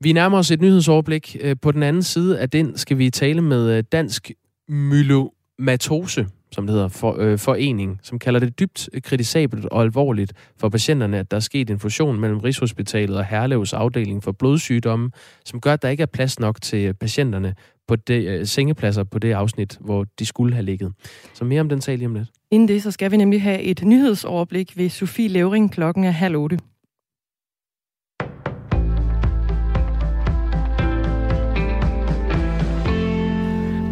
Vi 0.00 0.12
nærmer 0.12 0.38
os 0.38 0.50
et 0.50 0.60
nyhedsoverblik. 0.60 1.36
Øh, 1.40 1.56
på 1.62 1.72
den 1.72 1.82
anden 1.82 2.02
side 2.02 2.38
af 2.38 2.50
den 2.50 2.78
skal 2.78 2.98
vi 2.98 3.10
tale 3.10 3.40
med 3.40 3.70
øh, 3.70 3.84
Dansk 3.92 4.30
Myelomatose, 4.68 6.26
som 6.52 6.66
det 6.66 6.74
hedder, 6.74 6.88
for, 6.88 7.16
øh, 7.18 7.38
forening, 7.38 8.00
som 8.02 8.18
kalder 8.18 8.40
det 8.40 8.58
dybt 8.58 8.88
kritisabelt 9.04 9.66
og 9.66 9.82
alvorligt 9.82 10.32
for 10.56 10.68
patienterne, 10.68 11.18
at 11.18 11.30
der 11.30 11.36
er 11.36 11.40
sket 11.40 11.70
en 11.70 11.78
fusion 11.78 12.20
mellem 12.20 12.38
Rigshospitalet 12.38 13.16
og 13.16 13.24
Herlevs 13.24 13.72
afdeling 13.72 14.22
for 14.22 14.32
blodsygdomme, 14.32 15.10
som 15.44 15.60
gør, 15.60 15.72
at 15.72 15.82
der 15.82 15.88
ikke 15.88 16.02
er 16.02 16.06
plads 16.06 16.40
nok 16.40 16.62
til 16.62 16.94
patienterne 16.94 17.54
på 17.88 17.96
det, 17.96 18.28
øh, 18.28 18.46
sengepladser 18.46 19.04
på 19.04 19.18
det 19.18 19.32
afsnit, 19.32 19.78
hvor 19.80 20.06
de 20.18 20.26
skulle 20.26 20.54
have 20.54 20.64
ligget. 20.64 20.92
Så 21.34 21.44
mere 21.44 21.60
om 21.60 21.68
den 21.68 21.80
sag 21.80 21.98
lige 21.98 22.06
om 22.06 22.14
lidt. 22.14 22.28
Inden 22.54 22.68
det, 22.68 22.82
så 22.82 22.90
skal 22.90 23.10
vi 23.10 23.16
nemlig 23.16 23.42
have 23.42 23.62
et 23.62 23.84
nyhedsoverblik 23.84 24.76
ved 24.76 24.88
Sofie 24.88 25.28
Levering 25.28 25.72
klokken 25.72 26.04
er 26.04 26.10
halv 26.10 26.36
otte. 26.36 26.58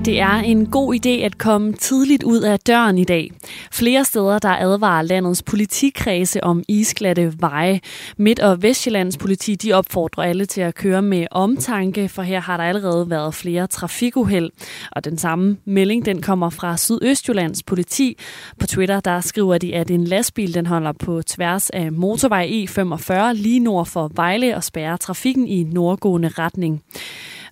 Det 0.04 0.20
er 0.20 0.32
en 0.32 0.66
god 0.66 0.94
idé 0.94 1.08
at 1.08 1.38
komme 1.38 1.72
tidligt 1.72 2.22
ud 2.22 2.40
af 2.40 2.60
døren 2.60 2.98
i 2.98 3.04
dag. 3.04 3.32
Flere 3.72 4.04
steder, 4.04 4.38
der 4.38 4.48
advarer 4.48 5.02
landets 5.02 5.42
politikredse 5.42 6.44
om 6.44 6.62
isglatte 6.68 7.32
veje. 7.38 7.80
Midt- 8.16 8.40
og 8.40 8.62
Vestjyllands 8.62 9.16
politi 9.16 9.54
de 9.54 9.72
opfordrer 9.72 10.24
alle 10.24 10.46
til 10.46 10.60
at 10.60 10.74
køre 10.74 11.02
med 11.02 11.26
omtanke, 11.30 12.08
for 12.08 12.22
her 12.22 12.40
har 12.40 12.56
der 12.56 12.64
allerede 12.64 13.10
været 13.10 13.34
flere 13.34 13.66
trafikuheld. 13.66 14.50
Og 14.92 15.04
den 15.04 15.18
samme 15.18 15.56
melding 15.64 16.04
den 16.04 16.22
kommer 16.22 16.50
fra 16.50 16.76
Sydøstjyllands 16.76 17.62
politi. 17.62 18.18
På 18.58 18.66
Twitter 18.66 19.00
der 19.00 19.20
skriver 19.20 19.58
de, 19.58 19.74
at 19.74 19.90
en 19.90 20.04
lastbil 20.04 20.54
den 20.54 20.66
holder 20.66 20.92
på 20.92 21.22
tværs 21.22 21.70
af 21.70 21.92
motorvej 21.92 22.46
E45 22.46 23.32
lige 23.32 23.60
nord 23.60 23.86
for 23.86 24.10
Vejle 24.14 24.56
og 24.56 24.64
spærrer 24.64 24.96
trafikken 24.96 25.48
i 25.48 25.62
nordgående 25.62 26.28
retning. 26.28 26.82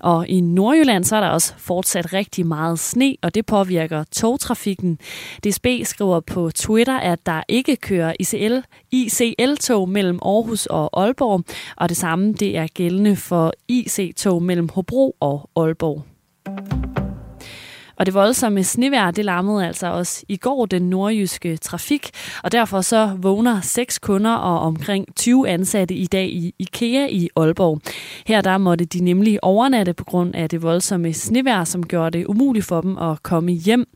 Og 0.00 0.28
i 0.28 0.40
Nordjylland 0.40 1.04
så 1.04 1.16
er 1.16 1.20
der 1.20 1.28
også 1.28 1.54
fortsat 1.56 2.12
rigtig 2.12 2.46
meget 2.46 2.78
sne, 2.78 3.16
og 3.22 3.34
det 3.34 3.46
påvirker 3.46 4.04
togtrafikken. 4.04 4.98
DSB 5.44 5.66
skriver 5.84 6.20
på 6.20 6.50
Twitter, 6.50 6.96
at 6.98 7.26
der 7.26 7.42
ikke 7.48 7.76
kører 7.76 8.12
ICL, 8.20 8.58
ICL-tog 8.90 9.88
mellem 9.88 10.18
Aarhus 10.22 10.66
og 10.66 11.02
Aalborg, 11.02 11.44
og 11.76 11.88
det 11.88 11.96
samme 11.96 12.32
det 12.32 12.56
er 12.56 12.66
gældende 12.66 13.16
for 13.16 13.52
IC-tog 13.68 14.42
mellem 14.42 14.68
Hobro 14.68 15.16
og 15.20 15.50
Aalborg. 15.56 16.99
Og 18.00 18.06
det 18.06 18.14
voldsomme 18.14 18.64
snevejr, 18.64 19.10
det 19.10 19.24
larmede 19.24 19.66
altså 19.66 19.86
også 19.86 20.24
i 20.28 20.36
går 20.36 20.66
den 20.66 20.82
nordjyske 20.82 21.56
trafik, 21.56 22.10
og 22.42 22.52
derfor 22.52 22.80
så 22.80 23.16
vågner 23.18 23.60
seks 23.60 23.98
kunder 23.98 24.34
og 24.34 24.60
omkring 24.60 25.16
20 25.16 25.48
ansatte 25.48 25.94
i 25.94 26.06
dag 26.06 26.28
i 26.28 26.54
IKEA 26.58 27.06
i 27.10 27.28
Aalborg. 27.36 27.80
Her 28.26 28.40
der 28.40 28.58
måtte 28.58 28.84
de 28.84 29.04
nemlig 29.04 29.44
overnatte 29.44 29.94
på 29.94 30.04
grund 30.04 30.34
af 30.34 30.48
det 30.48 30.62
voldsomme 30.62 31.12
snevejr, 31.12 31.64
som 31.64 31.86
gjorde 31.86 32.18
det 32.18 32.26
umuligt 32.26 32.66
for 32.66 32.80
dem 32.80 32.98
at 32.98 33.22
komme 33.22 33.52
hjem. 33.52 33.86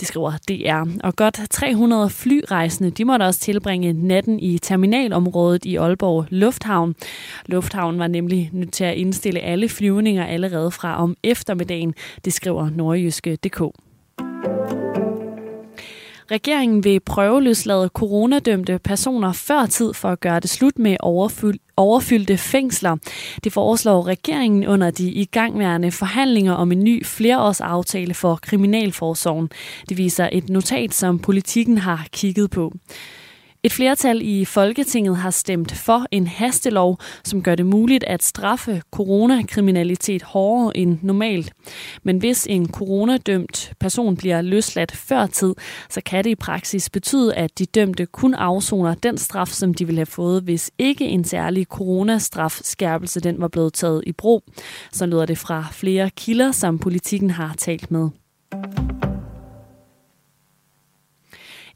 Det 0.00 0.08
skriver 0.08 0.32
DR. 0.48 0.88
Og 1.04 1.16
godt 1.16 1.40
300 1.50 2.10
flyrejsende, 2.10 2.90
de 2.90 3.04
måtte 3.04 3.24
også 3.24 3.40
tilbringe 3.40 3.92
natten 3.92 4.40
i 4.40 4.58
terminalområdet 4.58 5.64
i 5.64 5.76
Aalborg 5.76 6.26
Lufthavn. 6.30 6.94
Lufthavnen 7.46 7.98
var 7.98 8.06
nemlig 8.06 8.50
nødt 8.52 8.72
til 8.72 8.84
at 8.84 8.94
indstille 8.94 9.40
alle 9.40 9.68
flyvninger 9.68 10.26
allerede 10.26 10.70
fra 10.70 11.02
om 11.02 11.16
eftermiddagen, 11.22 11.94
det 12.24 12.32
skriver 12.32 12.70
nordjyske.dk. 12.70 13.85
Regeringen 16.30 16.84
vil 16.84 17.00
prøveløslade 17.00 17.88
coronadømte 17.88 18.78
personer 18.78 19.32
før 19.32 19.66
tid 19.66 19.94
for 19.94 20.08
at 20.08 20.20
gøre 20.20 20.40
det 20.40 20.50
slut 20.50 20.78
med 20.78 20.96
overfyld, 21.00 21.58
overfyldte 21.76 22.36
fængsler. 22.36 22.96
Det 23.44 23.52
foreslår 23.52 24.06
regeringen 24.06 24.66
under 24.66 24.90
de 24.90 25.10
igangværende 25.10 25.90
forhandlinger 25.90 26.52
om 26.52 26.72
en 26.72 26.84
ny 26.84 27.06
flereårsaftale 27.06 28.14
for 28.14 28.38
Kriminalforsorgen. 28.42 29.50
Det 29.88 29.96
viser 29.96 30.28
et 30.32 30.48
notat, 30.48 30.94
som 30.94 31.18
politikken 31.18 31.78
har 31.78 32.06
kigget 32.12 32.50
på. 32.50 32.72
Et 33.66 33.72
flertal 33.72 34.20
i 34.22 34.44
Folketinget 34.44 35.16
har 35.16 35.30
stemt 35.30 35.72
for 35.72 36.06
en 36.10 36.26
hastelov, 36.26 36.98
som 37.24 37.42
gør 37.42 37.54
det 37.54 37.66
muligt 37.66 38.04
at 38.04 38.22
straffe 38.22 38.82
coronakriminalitet 38.90 40.22
hårdere 40.22 40.76
end 40.76 40.98
normalt. 41.02 41.52
Men 42.02 42.18
hvis 42.18 42.46
en 42.46 42.68
coronadømt 42.68 43.72
person 43.80 44.16
bliver 44.16 44.42
løsladt 44.42 44.92
før 44.92 45.26
tid, 45.26 45.54
så 45.90 46.00
kan 46.00 46.24
det 46.24 46.30
i 46.30 46.34
praksis 46.34 46.90
betyde, 46.90 47.34
at 47.34 47.58
de 47.58 47.66
dømte 47.66 48.06
kun 48.06 48.34
afsoner 48.34 48.94
den 48.94 49.18
straf, 49.18 49.48
som 49.48 49.74
de 49.74 49.84
ville 49.84 49.98
have 49.98 50.06
fået, 50.06 50.42
hvis 50.42 50.70
ikke 50.78 51.04
en 51.04 51.24
særlig 51.24 51.66
coronastrafskærpelse 51.66 53.20
den 53.20 53.40
var 53.40 53.48
blevet 53.48 53.72
taget 53.72 54.02
i 54.06 54.12
brug. 54.12 54.42
Så 54.92 55.06
lyder 55.06 55.26
det 55.26 55.38
fra 55.38 55.64
flere 55.72 56.10
kilder, 56.10 56.52
som 56.52 56.78
politikken 56.78 57.30
har 57.30 57.54
talt 57.58 57.90
med. 57.90 58.08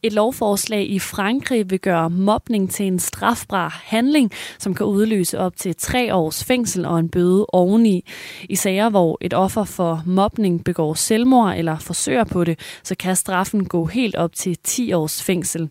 Et 0.03 0.13
lovforslag 0.13 0.91
i 0.91 0.99
Frankrig 0.99 1.71
vil 1.71 1.81
gøre 1.81 2.11
mobning 2.11 2.71
til 2.71 2.87
en 2.87 2.99
strafbar 2.99 3.83
handling, 3.85 4.33
som 4.59 4.75
kan 4.75 4.87
udløse 4.87 5.39
op 5.39 5.57
til 5.57 5.77
tre 5.77 6.15
års 6.15 6.45
fængsel 6.45 6.87
og 6.87 6.99
en 6.99 7.09
bøde 7.09 7.47
oveni. 7.47 8.05
I 8.49 8.57
sager, 8.57 8.89
hvor 8.89 9.19
et 9.21 9.35
offer 9.35 9.65
for 9.65 10.03
mobning 10.07 10.65
begår 10.65 10.95
selvmord 10.95 11.55
eller 11.57 11.79
forsøger 11.79 12.25
på 12.25 12.45
det, 12.45 12.59
så 12.83 12.95
kan 12.95 13.17
straffen 13.17 13.69
gå 13.69 13.87
helt 13.87 14.17
op 14.17 14.35
til 14.35 14.57
10 14.65 14.93
års 14.93 15.23
fængsel. 15.23 15.69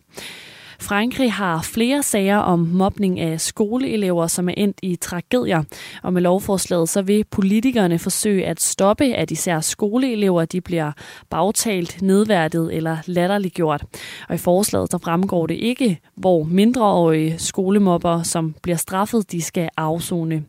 Frankrig 0.80 1.32
har 1.32 1.62
flere 1.62 2.02
sager 2.02 2.36
om 2.36 2.58
mobning 2.58 3.20
af 3.20 3.40
skoleelever, 3.40 4.26
som 4.26 4.48
er 4.48 4.54
endt 4.56 4.78
i 4.82 4.96
tragedier. 4.96 5.62
Og 6.02 6.12
med 6.12 6.22
lovforslaget 6.22 6.88
så 6.88 7.02
vil 7.02 7.24
politikerne 7.30 7.98
forsøge 7.98 8.46
at 8.46 8.60
stoppe, 8.60 9.04
at 9.04 9.30
især 9.30 9.60
skoleelever 9.60 10.44
de 10.44 10.60
bliver 10.60 10.92
bagtalt, 11.30 12.02
nedværdet 12.02 12.76
eller 12.76 12.96
latterliggjort. 13.06 13.84
Og 14.28 14.34
i 14.34 14.38
forslaget 14.38 14.90
så 14.90 14.98
fremgår 14.98 15.46
det 15.46 15.54
ikke, 15.54 16.00
hvor 16.16 16.44
mindreårige 16.44 17.38
skolemobber, 17.38 18.22
som 18.22 18.54
bliver 18.62 18.76
straffet, 18.76 19.32
de 19.32 19.42
skal 19.42 19.68
afzone. 19.76 20.44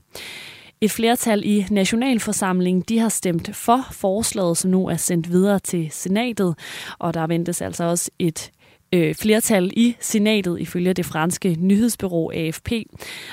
Et 0.81 0.91
flertal 0.91 1.41
i 1.45 1.65
Nationalforsamlingen 1.71 2.83
de 2.89 2.99
har 2.99 3.09
stemt 3.09 3.55
for 3.55 3.87
forslaget, 3.91 4.57
som 4.57 4.71
nu 4.71 4.87
er 4.87 4.95
sendt 4.95 5.31
videre 5.31 5.59
til 5.59 5.87
senatet, 5.91 6.55
og 6.99 7.13
der 7.13 7.27
ventes 7.27 7.61
altså 7.61 7.83
også 7.83 8.11
et 8.19 8.51
øh, 8.93 9.15
flertal 9.15 9.71
i 9.73 9.95
senatet 9.99 10.59
ifølge 10.59 10.93
det 10.93 11.05
franske 11.05 11.55
nyhedsbyrå 11.59 12.31
AFP. 12.31 12.71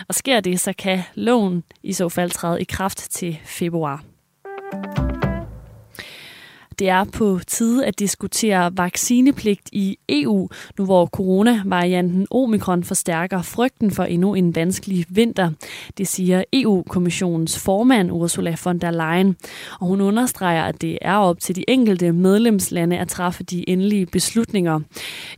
Og 0.09 0.14
sker 0.14 0.40
det, 0.40 0.61
så 0.61 0.73
kan 0.79 1.01
loven 1.14 1.64
i 1.83 1.92
så 1.92 2.09
fald 2.09 2.31
træde 2.31 2.61
i 2.61 2.64
kraft 2.64 3.11
til 3.11 3.38
februar. 3.44 4.05
Det 6.79 6.88
er 6.88 7.05
på 7.05 7.41
tide 7.47 7.87
at 7.87 7.99
diskutere 7.99 8.77
vaccinepligt 8.77 9.69
i 9.73 9.99
EU, 10.09 10.49
nu 10.79 10.85
hvor 10.85 11.07
coronavarianten 11.07 12.27
omikron 12.31 12.85
forstærker 12.85 13.43
frygten 13.43 13.91
for 13.91 14.05
endnu 14.05 14.35
en 14.35 14.55
vanskelig 14.55 15.05
vinter. 15.09 15.51
Det 15.99 16.09
siger 16.09 16.45
EU-kommissionens 16.53 17.59
formand 17.59 18.12
Ursula 18.12 18.57
von 18.64 18.79
der 18.79 18.91
Leyen. 18.91 19.37
Og 19.81 19.87
hun 19.87 20.01
understreger, 20.01 20.64
at 20.64 20.81
det 20.81 20.99
er 21.03 21.17
op 21.17 21.41
til 21.41 21.57
de 21.57 21.64
enkelte 21.69 22.12
medlemslande 22.12 22.99
at 22.99 23.09
træffe 23.09 23.45
de 23.45 23.69
endelige 23.69 24.07
beslutninger. 24.07 24.81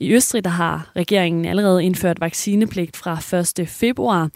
I 0.01 0.13
Østrig 0.13 0.45
der 0.45 0.51
har 0.51 0.91
regeringen 0.97 1.45
allerede 1.45 1.85
indført 1.85 2.21
vaccinepligt 2.21 2.97
fra 2.97 3.39
1. 3.61 3.69
februar. 3.69 4.31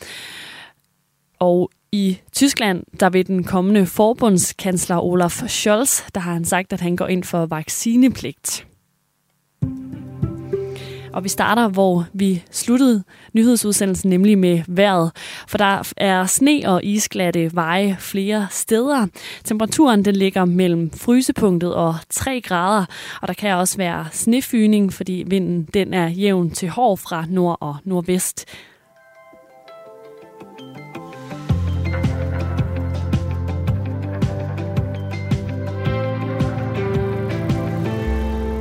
Og 1.39 1.71
i 1.95 2.21
Tyskland, 2.33 2.85
der 3.01 3.11
vil 3.11 3.27
den 3.27 3.45
kommende 3.45 3.87
forbundskansler 3.87 4.97
Olaf 4.97 5.43
Scholz, 5.47 6.03
der 6.15 6.21
har 6.21 6.33
han 6.33 6.45
sagt, 6.45 6.73
at 6.73 6.81
han 6.81 6.97
går 6.97 7.07
ind 7.07 7.25
for 7.25 7.47
vaccinepligt. 7.47 8.67
Og 11.13 11.25
vi 11.25 11.29
starter, 11.29 11.69
hvor 11.69 12.07
vi 12.13 12.43
sluttede 12.51 13.05
nyhedsudsendelsen, 13.33 14.11
nemlig 14.11 14.39
med 14.39 14.63
vejret. 14.69 15.13
For 15.49 15.59
der 15.59 15.93
er 15.97 16.27
sne 16.27 16.63
og 16.67 16.85
isglatte 16.85 17.51
veje 17.55 17.97
flere 18.01 18.47
steder. 18.51 19.07
Temperaturen 19.45 20.05
den 20.05 20.17
ligger 20.17 20.45
mellem 20.45 20.91
frysepunktet 20.91 21.75
og 21.75 21.95
3 22.11 22.41
grader, 22.41 22.85
og 23.23 23.29
der 23.29 23.35
kan 23.35 23.55
også 23.55 23.77
være 23.77 24.07
snefyning, 24.13 24.93
fordi 24.93 25.25
vinden 25.27 25.69
den 25.75 25.95
er 25.95 26.09
jævn 26.09 26.51
til 26.51 26.69
hård 26.69 26.99
fra 26.99 27.25
nord 27.29 27.59
og 27.61 27.77
nordvest. 27.85 28.47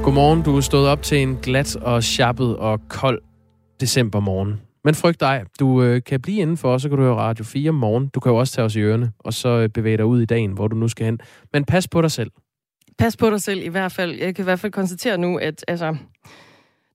Godmorgen, 0.03 0.41
du 0.41 0.57
er 0.57 0.61
stået 0.61 0.87
op 0.87 1.01
til 1.01 1.17
en 1.17 1.35
glat 1.35 1.75
og 1.75 2.03
sjappet 2.03 2.57
og 2.57 2.81
kold 2.89 3.21
decembermorgen. 3.79 4.61
Men 4.83 4.95
frygt 4.95 5.19
dig, 5.19 5.43
du 5.59 5.83
øh, 5.83 6.01
kan 6.05 6.21
blive 6.21 6.41
indenfor, 6.41 6.77
så 6.77 6.89
kan 6.89 6.97
du 6.97 7.03
høre 7.03 7.15
Radio 7.15 7.45
4 7.45 7.69
om 7.69 7.75
morgen. 7.75 8.07
Du 8.07 8.19
kan 8.19 8.31
jo 8.31 8.37
også 8.37 8.53
tage 8.53 8.65
os 8.65 8.75
i 8.75 8.79
ørene, 8.79 9.11
og 9.19 9.33
så 9.33 9.49
øh, 9.49 9.69
bevæge 9.69 9.97
dig 9.97 10.05
ud 10.05 10.21
i 10.21 10.25
dagen, 10.25 10.51
hvor 10.51 10.67
du 10.67 10.75
nu 10.75 10.87
skal 10.87 11.05
hen. 11.05 11.19
Men 11.53 11.65
pas 11.65 11.87
på 11.87 12.01
dig 12.01 12.11
selv. 12.11 12.31
Pas 12.97 13.17
på 13.17 13.29
dig 13.29 13.41
selv 13.41 13.63
i 13.63 13.67
hvert 13.67 13.91
fald. 13.91 14.11
Jeg 14.11 14.35
kan 14.35 14.43
i 14.43 14.45
hvert 14.45 14.59
fald 14.59 14.71
konstatere 14.71 15.17
nu, 15.17 15.37
at 15.37 15.65
altså, 15.67 15.95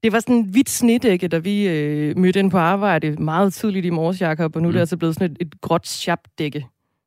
det 0.02 0.12
var 0.12 0.20
sådan 0.20 0.36
en 0.36 0.50
hvidt 0.50 0.70
snedække, 0.70 1.28
da 1.28 1.38
vi 1.38 1.68
øh, 1.68 2.18
mødte 2.18 2.38
ind 2.38 2.50
på 2.50 2.58
arbejde 2.58 3.10
meget 3.10 3.52
tidligt 3.52 3.86
i 3.86 3.90
morges, 3.90 4.20
Jacob, 4.20 4.56
og 4.56 4.62
nu 4.62 4.68
mm. 4.68 4.70
er 4.70 4.72
det 4.72 4.80
altså 4.80 4.96
blevet 4.96 5.14
sådan 5.14 5.30
et, 5.30 5.36
et 5.40 5.60
gråt 5.60 5.86
chapdække. 5.86 6.66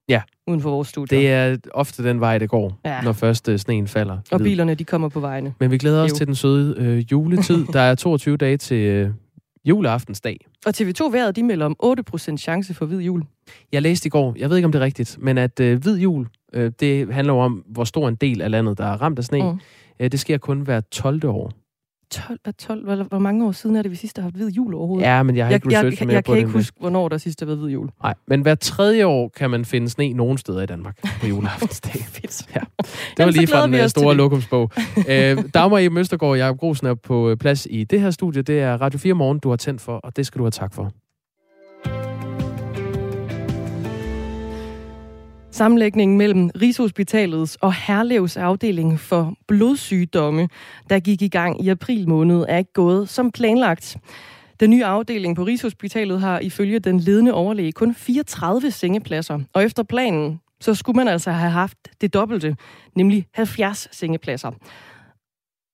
Ja. 0.10 0.22
Uden 0.48 0.62
for 0.62 0.70
vores 0.70 0.88
studie. 0.88 1.18
Det 1.18 1.32
er 1.32 1.58
ofte 1.74 2.04
den 2.04 2.20
vej, 2.20 2.38
det 2.38 2.50
går, 2.50 2.80
ja. 2.86 3.02
når 3.02 3.14
først 3.14 3.50
øh, 3.50 3.60
sneen 3.60 3.88
falder. 3.88 4.18
Og 4.32 4.40
bilerne, 4.40 4.76
de 4.76 4.84
kommer 4.84 5.10
på 5.10 5.20
vejene. 5.20 5.54
Men 5.60 5.72
vi 5.72 5.78
glæder 5.78 6.04
os 6.04 6.12
jo. 6.12 6.16
til 6.16 6.28
den 6.28 6.36
søde 6.36 6.76
øh, 6.78 7.12
juletid. 7.12 7.66
Der 7.74 7.80
er 7.82 7.96
22 7.96 8.38
dage 8.38 8.58
til 8.58 8.78
øh, 8.78 9.10
juleaftensdag. 9.66 10.46
Og 10.66 10.74
TV2 10.78 11.12
Været, 11.12 11.36
de 11.36 11.44
melder 11.44 11.66
om 11.66 11.76
8% 11.84 12.38
chance 12.38 12.74
for 12.74 12.86
hvid 12.86 13.00
jul. 13.00 13.24
Jeg 13.72 13.82
læste 13.82 14.08
i 14.08 14.10
går, 14.10 14.36
jeg 14.38 14.50
ved 14.50 14.58
ikke 14.58 14.66
om 14.66 14.72
det 14.72 14.82
er 14.82 14.86
rigtigt, 14.86 15.18
men 15.20 15.38
at 15.38 15.60
øh, 15.60 15.82
hvid 15.82 15.98
jul, 16.00 16.28
øh, 16.54 16.72
det 16.80 17.14
handler 17.14 17.34
jo 17.34 17.40
om, 17.40 17.64
hvor 17.68 17.84
stor 17.84 18.08
en 18.08 18.16
del 18.16 18.42
af 18.42 18.52
landet, 18.52 18.78
der 18.78 18.86
er 18.86 19.02
ramt 19.02 19.20
af 19.20 19.26
sne. 19.26 19.52
Mm. 19.52 19.60
Øh, 20.00 20.12
det 20.12 20.20
sker 20.20 20.38
kun 20.38 20.62
hver 20.62 20.82
12. 20.92 21.26
år. 21.26 21.52
12, 22.12 22.40
12, 22.60 22.84
hvor, 22.84 22.96
hvor 22.96 23.20
mange 23.20 23.46
år 23.46 23.52
siden 23.52 23.76
er 23.76 23.82
det, 23.82 23.92
vi 23.92 23.96
sidst 23.96 24.18
har 24.18 24.24
haft 24.24 24.36
hvid 24.36 24.50
jul 24.50 24.74
overhovedet? 24.74 25.08
Ja, 25.08 25.24
men 25.24 25.38
jeg 25.38 25.46
har 25.46 25.54
ikke 25.54 25.68
jeg, 25.72 25.78
researchet 25.78 26.00
jeg, 26.00 26.08
mere 26.08 26.16
jeg 26.16 26.24
på 26.24 26.32
kan 26.32 26.36
det. 26.36 26.40
ikke 26.40 26.52
huske, 26.52 26.78
hvornår 26.80 27.10
der 27.10 27.18
sidst 27.18 27.40
har 27.40 27.46
været 27.46 27.60
hvid 27.60 27.70
jul. 27.70 27.90
Nej, 28.04 28.14
men 28.28 28.42
hver 28.42 28.56
tredje 28.56 29.06
år 29.06 29.32
kan 29.36 29.50
man 29.50 29.66
finde 29.66 29.90
sne 29.90 30.14
nogen 30.14 30.38
steder 30.38 30.62
i 30.62 30.66
Danmark 30.66 30.98
på 31.22 31.28
juleaftensdag. 31.28 32.02
Fedt. 32.16 32.48
Ja. 32.56 32.60
Det 33.18 33.26
var 33.26 33.32
lige 33.32 33.48
fra 33.48 33.66
den 33.66 33.74
øh, 33.74 33.90
store 33.90 34.16
lokumsbog. 34.16 34.72
øh, 35.10 35.38
Dagmar 35.54 35.78
i 35.78 35.90
Møstergaard 35.90 36.32
og 36.32 36.38
Jacob 36.38 36.58
Grosen 36.58 36.88
er 36.88 36.94
på 36.94 37.30
øh, 37.30 37.38
plads 37.38 37.68
i 37.70 37.84
det 37.84 38.02
her 38.02 38.12
studie. 38.12 38.42
Det 38.42 38.60
er 38.60 38.82
Radio 38.82 39.00
4 39.00 39.14
Morgen, 39.14 39.40
du 39.40 39.50
har 39.50 39.56
tændt 39.56 39.82
for, 39.82 39.98
og 39.98 40.16
det 40.16 40.26
skal 40.26 40.40
du 40.40 40.44
have 40.44 40.52
tak 40.52 40.74
for. 40.74 40.92
Sammenlægningen 45.54 46.18
mellem 46.18 46.50
Rigshospitalets 46.62 47.56
og 47.56 47.74
Herlevs 47.74 48.38
afdeling 48.38 49.00
for 49.00 49.34
blodsygdomme, 49.48 50.50
der 50.90 51.00
gik 51.00 51.22
i 51.22 51.28
gang 51.28 51.66
i 51.66 51.70
april 51.70 52.10
måned, 52.10 52.46
er 52.50 52.58
ikke 52.58 52.74
gået 52.74 53.10
som 53.10 53.32
planlagt. 53.32 53.98
Den 54.60 54.70
nye 54.70 54.86
afdeling 54.86 55.36
på 55.36 55.44
Rigshospitalet 55.44 56.20
har 56.20 56.40
ifølge 56.40 56.80
den 56.80 57.00
ledende 57.00 57.34
overlæge 57.34 57.72
kun 57.72 57.96
34 57.96 58.72
sengepladser, 58.72 59.40
og 59.54 59.64
efter 59.64 59.84
planen, 59.84 60.40
så 60.60 60.76
skulle 60.76 60.96
man 60.96 61.08
altså 61.08 61.32
have 61.32 61.52
haft 61.52 61.78
det 62.02 62.14
dobbelte, 62.14 62.56
nemlig 62.96 63.28
70 63.34 63.88
sengepladser. 63.92 64.52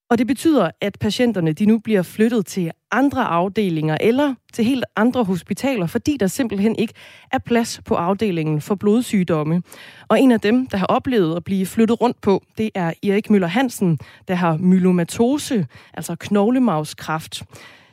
Og 0.10 0.17
det 0.17 0.28
betyder, 0.28 0.70
at 0.82 0.98
patienterne 1.02 1.54
de 1.54 1.65
nu 1.65 1.80
bliver 1.80 2.04
flyttet 2.04 2.46
til 2.46 2.72
andre 2.91 3.24
afdelinger 3.24 3.98
eller 4.02 4.36
til 4.54 4.65
helt 4.65 4.86
andre 4.96 5.24
hospitaler, 5.24 5.88
fordi 5.88 6.17
der 6.20 6.28
simpelthen 6.28 6.76
ikke 6.76 6.93
er 7.32 7.38
plads 7.38 7.82
på 7.88 7.96
afdelingen 7.96 8.62
for 8.62 8.76
blodsygdomme. 8.76 9.63
Og 10.10 10.20
en 10.20 10.32
af 10.32 10.39
dem, 10.39 10.67
der 10.67 10.78
har 10.78 10.86
oplevet 10.86 11.36
at 11.36 11.43
blive 11.43 11.65
flyttet 11.65 12.02
rundt 12.02 12.22
på, 12.22 12.43
det 12.58 12.70
er 12.76 12.93
Erik 13.04 13.30
Møller 13.30 13.48
Hansen, 13.48 14.00
der 14.28 14.36
har 14.36 14.58
myelomatose, 14.58 15.67
altså 15.93 16.15
knoglemavskræft. 16.15 17.43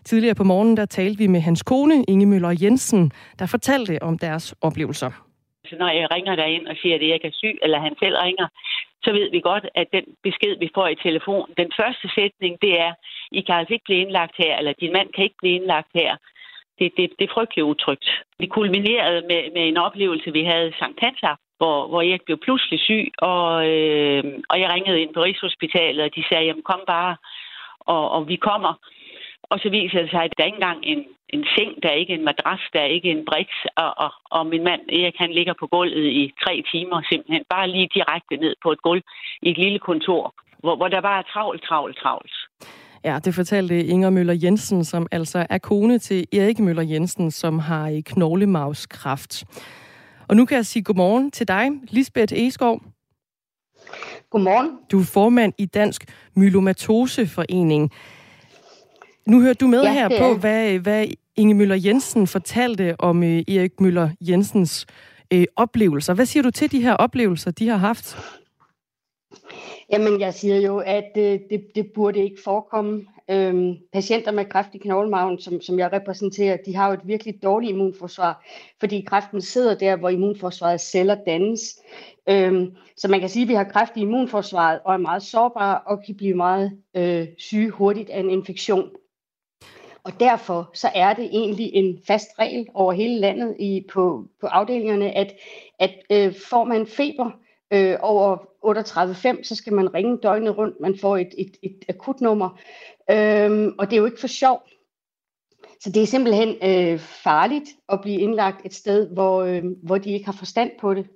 Tidligere 0.04 0.34
på 0.34 0.44
morgenen, 0.44 0.76
der 0.76 0.86
talte 0.86 1.18
vi 1.18 1.26
med 1.26 1.40
hans 1.40 1.62
kone, 1.62 2.04
Inge 2.08 2.26
Møller 2.26 2.56
Jensen, 2.62 3.12
der 3.38 3.46
fortalte 3.46 4.02
om 4.02 4.18
deres 4.18 4.54
oplevelser. 4.60 5.10
Så 5.68 5.74
når 5.78 5.90
jeg 6.00 6.06
ringer 6.14 6.34
derind 6.36 6.66
og 6.66 6.76
siger, 6.82 6.94
at 6.94 7.02
jeg 7.02 7.20
er 7.24 7.30
syg, 7.32 7.56
eller 7.62 7.78
han 7.80 7.94
selv 8.02 8.16
ringer, 8.26 8.46
så 9.04 9.12
ved 9.12 9.30
vi 9.30 9.40
godt, 9.40 9.66
at 9.74 9.88
den 9.92 10.04
besked, 10.22 10.58
vi 10.58 10.70
får 10.74 10.88
i 10.88 11.02
telefon, 11.06 11.46
den 11.56 11.70
første 11.80 12.06
sætning, 12.18 12.52
det 12.62 12.80
er, 12.80 12.92
I 13.32 13.40
kan 13.40 13.54
altså 13.54 13.72
ikke 13.74 13.88
blive 13.88 14.00
indlagt 14.00 14.36
her, 14.38 14.56
eller 14.56 14.72
din 14.72 14.92
mand 14.92 15.08
kan 15.12 15.24
ikke 15.24 15.40
blive 15.42 15.54
indlagt 15.54 15.90
her. 15.94 16.16
Det, 16.78 16.92
det, 16.96 17.10
det 17.18 17.24
er 17.24 17.34
frygtelig 17.34 17.64
utrygt. 17.64 18.08
Det 18.40 18.50
kulminerede 18.50 19.20
med, 19.30 19.42
med 19.54 19.64
en 19.68 19.76
oplevelse, 19.76 20.32
vi 20.32 20.44
havde 20.44 20.68
i 20.68 20.78
Sankt 20.78 21.00
Hans 21.00 21.20
hvor, 21.58 21.86
hvor 21.88 22.02
jeg 22.02 22.18
blev 22.26 22.38
pludselig 22.38 22.80
syg, 22.80 23.08
og, 23.18 23.68
øh, 23.68 24.24
og 24.50 24.60
jeg 24.60 24.72
ringede 24.74 25.00
ind 25.00 25.14
på 25.14 25.22
Rigshospitalet, 25.22 26.04
og 26.04 26.14
de 26.16 26.24
sagde, 26.28 26.44
jamen 26.44 26.62
kom 26.62 26.82
bare, 26.86 27.16
og, 27.80 28.10
og 28.10 28.28
vi 28.28 28.36
kommer. 28.36 28.72
Og 29.42 29.60
så 29.62 29.68
viser 29.68 30.00
det 30.02 30.10
sig, 30.10 30.22
at 30.22 30.34
der 30.38 30.44
ikke 30.44 30.56
engang 30.56 30.80
en, 30.82 31.04
en 31.36 31.44
seng, 31.54 31.72
der 31.82 31.88
er 31.92 31.98
ikke 32.02 32.14
en 32.18 32.24
madras, 32.24 32.62
der 32.72 32.80
er 32.86 32.90
ikke 32.96 33.10
en 33.16 33.22
briks, 33.30 33.58
og, 33.82 33.90
og, 34.04 34.12
og 34.36 34.42
min 34.52 34.64
mand 34.68 34.82
Erik, 34.98 35.16
han 35.24 35.32
ligger 35.38 35.54
på 35.60 35.66
gulvet 35.74 36.06
i 36.22 36.24
tre 36.42 36.54
timer 36.72 36.98
simpelthen, 37.10 37.44
bare 37.54 37.66
lige 37.74 37.88
direkte 37.94 38.34
ned 38.44 38.54
på 38.62 38.68
et 38.74 38.82
gulv 38.86 39.02
i 39.42 39.48
et 39.50 39.58
lille 39.64 39.78
kontor, 39.78 40.22
hvor, 40.62 40.76
hvor 40.76 40.88
der 40.88 41.00
bare 41.00 41.18
er 41.18 41.28
travlt, 41.32 41.62
travlt, 41.68 41.96
travlt. 42.02 42.34
Ja, 43.04 43.18
det 43.24 43.34
fortalte 43.34 43.84
Inger 43.84 44.10
Møller 44.10 44.36
Jensen, 44.44 44.84
som 44.84 45.06
altså 45.12 45.46
er 45.50 45.58
kone 45.58 45.98
til 45.98 46.26
Erik 46.32 46.58
Møller 46.58 46.82
Jensen, 46.82 47.30
som 47.30 47.58
har 47.58 47.86
i 47.88 48.00
knoglemavskræft. 48.00 49.44
Og 50.28 50.36
nu 50.36 50.44
kan 50.44 50.56
jeg 50.56 50.66
sige 50.66 50.82
godmorgen 50.82 51.30
til 51.30 51.48
dig, 51.48 51.70
Lisbeth 51.90 52.34
Egeskov. 52.34 52.80
Godmorgen. 54.30 54.70
Du 54.92 55.00
er 55.00 55.10
formand 55.14 55.52
i 55.58 55.66
Dansk 55.66 56.04
Myelomatoseforening. 56.36 57.90
Nu 59.26 59.40
hørte 59.40 59.58
du 59.58 59.66
med 59.66 59.82
Ja, 59.82 59.92
her 59.92 60.08
på, 60.08 60.34
hvad, 60.40 60.78
hvad 60.78 61.06
Inge 61.36 61.54
Møller 61.54 61.76
Jensen 61.84 62.26
fortalte 62.26 62.96
om 62.98 63.22
øh, 63.22 63.42
Erik 63.48 63.80
Møller 63.80 64.10
Jensens 64.20 64.86
øh, 65.32 65.44
oplevelser. 65.56 66.14
Hvad 66.14 66.26
siger 66.26 66.42
du 66.42 66.50
til 66.50 66.72
de 66.72 66.82
her 66.82 66.94
oplevelser, 66.94 67.50
de 67.50 67.68
har 67.68 67.76
haft? 67.76 68.16
Jamen, 69.92 70.20
jeg 70.20 70.34
siger 70.34 70.56
jo, 70.56 70.78
at 70.78 71.10
øh, 71.16 71.40
det, 71.50 71.66
det 71.74 71.86
burde 71.94 72.20
ikke 72.20 72.36
forekomme. 72.44 73.06
Øhm, 73.30 73.76
patienter 73.92 74.32
med 74.32 74.44
kræft 74.44 74.74
i 74.74 74.78
knoglemagen, 74.78 75.38
som, 75.38 75.60
som 75.60 75.78
jeg 75.78 75.92
repræsenterer, 75.92 76.56
de 76.66 76.76
har 76.76 76.88
jo 76.88 76.94
et 76.94 77.00
virkelig 77.04 77.42
dårligt 77.42 77.72
immunforsvar, 77.72 78.44
fordi 78.80 79.04
kræften 79.06 79.40
sidder 79.40 79.74
der, 79.74 79.96
hvor 79.96 80.08
immunforsvarets 80.08 80.90
celler 80.90 81.16
dannes. 81.26 81.60
Øhm, 82.28 82.74
så 82.96 83.08
man 83.08 83.20
kan 83.20 83.28
sige, 83.28 83.42
at 83.42 83.48
vi 83.48 83.54
har 83.54 83.64
kræft 83.64 83.96
i 83.96 84.00
immunforsvaret 84.00 84.80
og 84.84 84.94
er 84.94 84.98
meget 84.98 85.22
sårbare 85.22 85.80
og 85.80 86.02
kan 86.06 86.14
blive 86.16 86.34
meget 86.34 86.78
øh, 86.96 87.26
syge 87.38 87.70
hurtigt 87.70 88.10
af 88.10 88.20
en 88.20 88.30
infektion. 88.30 88.90
Og 90.04 90.20
derfor 90.20 90.70
så 90.74 90.90
er 90.94 91.14
det 91.14 91.24
egentlig 91.24 91.70
en 91.74 91.98
fast 92.06 92.28
regel 92.38 92.66
over 92.74 92.92
hele 92.92 93.20
landet 93.20 93.56
i, 93.58 93.86
på, 93.92 94.28
på 94.40 94.46
afdelingerne, 94.46 95.10
at, 95.10 95.36
at 95.78 95.94
øh, 96.10 96.34
får 96.50 96.64
man 96.64 96.86
feber 96.86 97.30
øh, 97.72 97.96
over 98.00 98.36
38,5, 98.66 99.42
så 99.42 99.54
skal 99.54 99.72
man 99.72 99.94
ringe 99.94 100.18
døgnet 100.22 100.58
rundt. 100.58 100.80
Man 100.80 100.98
får 100.98 101.16
et, 101.16 101.34
et, 101.38 101.56
et 101.62 101.84
akutnummer, 101.88 102.58
øhm, 103.10 103.74
og 103.78 103.90
det 103.90 103.96
er 103.96 104.00
jo 104.00 104.06
ikke 104.06 104.20
for 104.20 104.26
sjov. 104.26 104.62
Så 105.80 105.90
det 105.90 106.02
er 106.02 106.06
simpelthen 106.06 106.48
øh, 106.48 106.98
farligt 106.98 107.68
at 107.88 108.00
blive 108.00 108.20
indlagt 108.20 108.66
et 108.66 108.74
sted, 108.74 109.08
hvor, 109.08 109.42
øh, 109.42 109.64
hvor 109.82 109.98
de 109.98 110.12
ikke 110.12 110.24
har 110.24 110.32
forstand 110.32 110.70
på 110.80 110.94
det. 110.94 111.06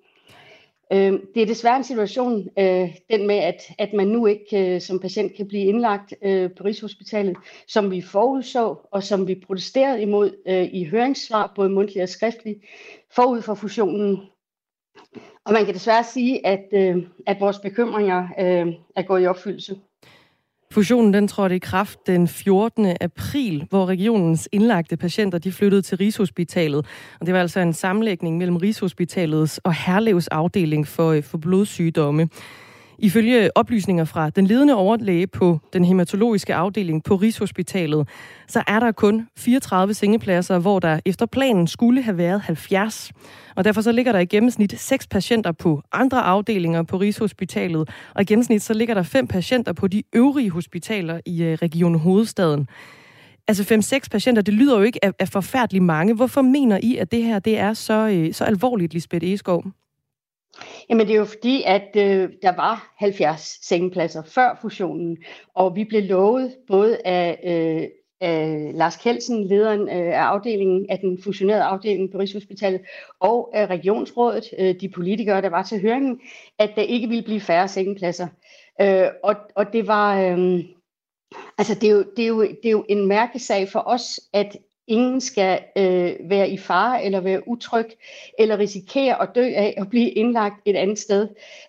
Øh, 0.92 1.12
det 1.34 1.42
er 1.42 1.46
desværre 1.46 1.76
en 1.76 1.84
situation, 1.84 2.48
øh, 2.58 2.96
den 3.10 3.26
med, 3.26 3.36
at, 3.36 3.62
at 3.78 3.92
man 3.92 4.08
nu 4.08 4.26
ikke 4.26 4.74
øh, 4.74 4.80
som 4.80 4.98
patient 4.98 5.36
kan 5.36 5.48
blive 5.48 5.64
indlagt 5.64 6.14
øh, 6.22 6.50
på 6.56 6.64
Rigshospitalet, 6.64 7.36
som 7.66 7.90
vi 7.90 8.00
forudså, 8.00 8.76
og 8.90 9.02
som 9.02 9.28
vi 9.28 9.42
protesterede 9.46 10.02
imod 10.02 10.42
øh, 10.48 10.68
i 10.72 10.84
høringssvar, 10.84 11.52
både 11.56 11.70
mundtligt 11.70 12.02
og 12.02 12.08
skriftligt, 12.08 12.58
forud 13.10 13.42
for 13.42 13.54
fusionen. 13.54 14.20
Og 15.44 15.52
man 15.52 15.64
kan 15.64 15.74
desværre 15.74 16.04
sige, 16.04 16.46
at, 16.46 16.64
øh, 16.72 16.96
at 17.26 17.40
vores 17.40 17.58
bekymringer 17.58 18.28
øh, 18.38 18.74
er 18.96 19.02
gået 19.02 19.22
i 19.22 19.26
opfyldelse. 19.26 19.76
Fusionen 20.70 21.14
den 21.14 21.28
trådte 21.28 21.56
i 21.56 21.58
kraft 21.58 22.06
den 22.06 22.28
14. 22.28 22.96
april, 23.00 23.66
hvor 23.70 23.86
regionens 23.86 24.48
indlagte 24.52 24.96
patienter 24.96 25.38
de 25.38 25.52
flyttede 25.52 25.82
til 25.82 25.98
Rigshospitalet. 25.98 26.86
Og 27.20 27.26
det 27.26 27.34
var 27.34 27.40
altså 27.40 27.60
en 27.60 27.72
sammenlægning 27.72 28.38
mellem 28.38 28.56
Rigshospitalets 28.56 29.58
og 29.58 29.74
Herlevs 29.74 30.28
afdeling 30.28 30.86
for, 30.86 31.10
øh, 31.10 31.22
for 31.22 31.38
blodsygdomme. 31.38 32.28
Ifølge 32.98 33.56
oplysninger 33.56 34.04
fra 34.04 34.30
den 34.30 34.46
ledende 34.46 34.74
overlæge 34.74 35.26
på 35.26 35.60
den 35.72 35.84
hematologiske 35.84 36.54
afdeling 36.54 37.04
på 37.04 37.16
Rigshospitalet, 37.16 38.08
så 38.48 38.62
er 38.66 38.80
der 38.80 38.92
kun 38.92 39.28
34 39.36 39.94
sengepladser, 39.94 40.58
hvor 40.58 40.78
der 40.78 41.00
efter 41.04 41.26
planen 41.26 41.66
skulle 41.66 42.02
have 42.02 42.18
været 42.18 42.40
70. 42.40 43.12
Og 43.56 43.64
derfor 43.64 43.80
så 43.80 43.92
ligger 43.92 44.12
der 44.12 44.18
i 44.18 44.26
gennemsnit 44.26 44.80
6 44.80 45.06
patienter 45.06 45.52
på 45.52 45.82
andre 45.92 46.22
afdelinger 46.22 46.82
på 46.82 46.96
Rigshospitalet, 46.96 47.90
og 48.14 48.22
i 48.22 48.24
gennemsnit 48.24 48.62
så 48.62 48.74
ligger 48.74 48.94
der 48.94 49.02
5 49.02 49.26
patienter 49.26 49.72
på 49.72 49.88
de 49.88 50.02
øvrige 50.14 50.50
hospitaler 50.50 51.20
i 51.26 51.42
øh, 51.42 51.58
Region 51.62 51.94
Hovedstaden. 51.94 52.68
Altså 53.48 53.94
5-6 54.02 54.08
patienter, 54.10 54.42
det 54.42 54.54
lyder 54.54 54.78
jo 54.78 54.82
ikke 54.82 55.04
af, 55.04 55.12
af 55.18 55.28
forfærdeligt 55.28 55.84
mange. 55.84 56.14
Hvorfor 56.14 56.42
mener 56.42 56.78
I, 56.82 56.96
at 56.96 57.12
det 57.12 57.22
her 57.22 57.38
det 57.38 57.58
er 57.58 57.72
så, 57.72 58.08
øh, 58.08 58.34
så 58.34 58.44
alvorligt, 58.44 58.92
Lisbeth 58.92 59.26
Egeskov? 59.26 59.64
Jamen 60.90 61.06
det 61.06 61.14
er 61.14 61.18
jo 61.18 61.24
fordi, 61.24 61.62
at 61.66 61.96
øh, 61.96 62.30
der 62.42 62.56
var 62.56 62.94
70 62.96 63.66
sengepladser 63.66 64.22
før 64.22 64.58
fusionen, 64.62 65.16
og 65.54 65.76
vi 65.76 65.84
blev 65.84 66.02
lovet 66.02 66.56
både 66.66 66.98
af, 67.04 67.40
øh, 67.44 67.88
af 68.20 68.70
Lars 68.74 68.96
Kelsen, 68.96 69.44
lederen 69.44 69.80
øh, 69.80 70.18
af 70.18 70.22
afdelingen, 70.22 70.86
af 70.90 70.98
den 70.98 71.22
fusionerede 71.22 71.62
afdeling 71.62 72.12
på 72.12 72.18
Rigshospitalet, 72.18 72.80
og 73.20 73.50
af 73.54 73.66
regionsrådet, 73.66 74.44
øh, 74.58 74.74
de 74.80 74.88
politikere, 74.88 75.42
der 75.42 75.48
var 75.48 75.62
til 75.62 75.80
høringen, 75.80 76.20
at 76.58 76.70
der 76.76 76.82
ikke 76.82 77.08
ville 77.08 77.24
blive 77.24 77.40
færre 77.40 77.68
sengepladser. 77.68 78.26
Øh, 78.80 79.06
og, 79.22 79.36
og 79.56 79.72
det 79.72 79.86
var... 79.86 80.20
Øh, 80.20 80.64
Altså, 81.58 81.74
det 81.74 81.84
er, 81.84 81.92
jo, 81.92 82.04
det, 82.16 82.24
er 82.24 82.28
jo, 82.28 82.42
det 82.42 82.64
er 82.64 82.70
jo 82.70 82.84
en 82.88 83.06
mærkesag 83.06 83.68
for 83.68 83.82
os, 83.86 84.20
at 84.32 84.56
ingen 84.88 85.20
skal 85.20 85.60
øh, 85.76 86.12
være 86.20 86.50
i 86.50 86.56
fare 86.56 87.04
eller 87.04 87.20
være 87.20 87.48
utryg 87.48 87.86
eller 88.38 88.58
risikere 88.58 89.22
at 89.22 89.28
dø 89.34 89.44
af 89.44 89.74
at 89.76 89.90
blive 89.90 90.10
indlagt 90.10 90.54
et 90.64 90.76
andet 90.76 90.98
sted. 90.98 91.28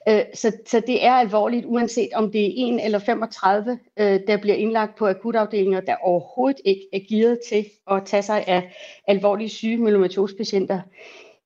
Øh, 0.10 0.22
så, 0.34 0.52
så 0.68 0.82
det 0.88 1.06
er 1.06 1.14
alvorligt, 1.14 1.66
uanset 1.66 2.10
om 2.14 2.32
det 2.32 2.46
er 2.46 2.74
1 2.74 2.86
eller 2.86 3.00
35, 3.00 3.80
øh, 4.00 4.20
der 4.28 4.38
bliver 4.38 4.56
indlagt 4.56 4.98
på 4.98 5.08
akutafdelinger, 5.08 5.80
der 5.80 5.96
overhovedet 6.02 6.62
ikke 6.66 6.88
er 6.94 7.00
gearet 7.10 7.40
til 7.50 7.66
at 7.92 8.02
tage 8.06 8.24
sig 8.24 8.48
af 8.48 8.74
alvorlige 9.08 9.50
syge 9.50 9.78
myelomatosepatienter 9.78 10.80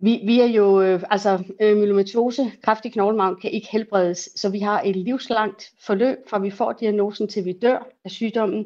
vi, 0.04 0.22
vi 0.24 0.40
er 0.40 0.46
jo, 0.46 0.82
øh, 0.82 1.04
altså 1.10 1.44
øh, 1.62 1.78
myelomatose, 1.78 2.52
kræft 2.64 2.86
i 2.86 2.90
knoglemarven, 2.90 3.38
kan 3.42 3.52
ikke 3.52 3.68
helbredes, 3.72 4.30
så 4.36 4.50
vi 4.50 4.60
har 4.60 4.82
et 4.86 4.96
livslangt 4.96 5.72
forløb, 5.86 6.18
fra 6.30 6.40
vi 6.40 6.50
får 6.50 6.72
diagnosen 6.72 7.28
til 7.28 7.46
vi 7.46 7.54
dør 7.62 7.88
af 8.06 8.12
sygdommen, 8.12 8.66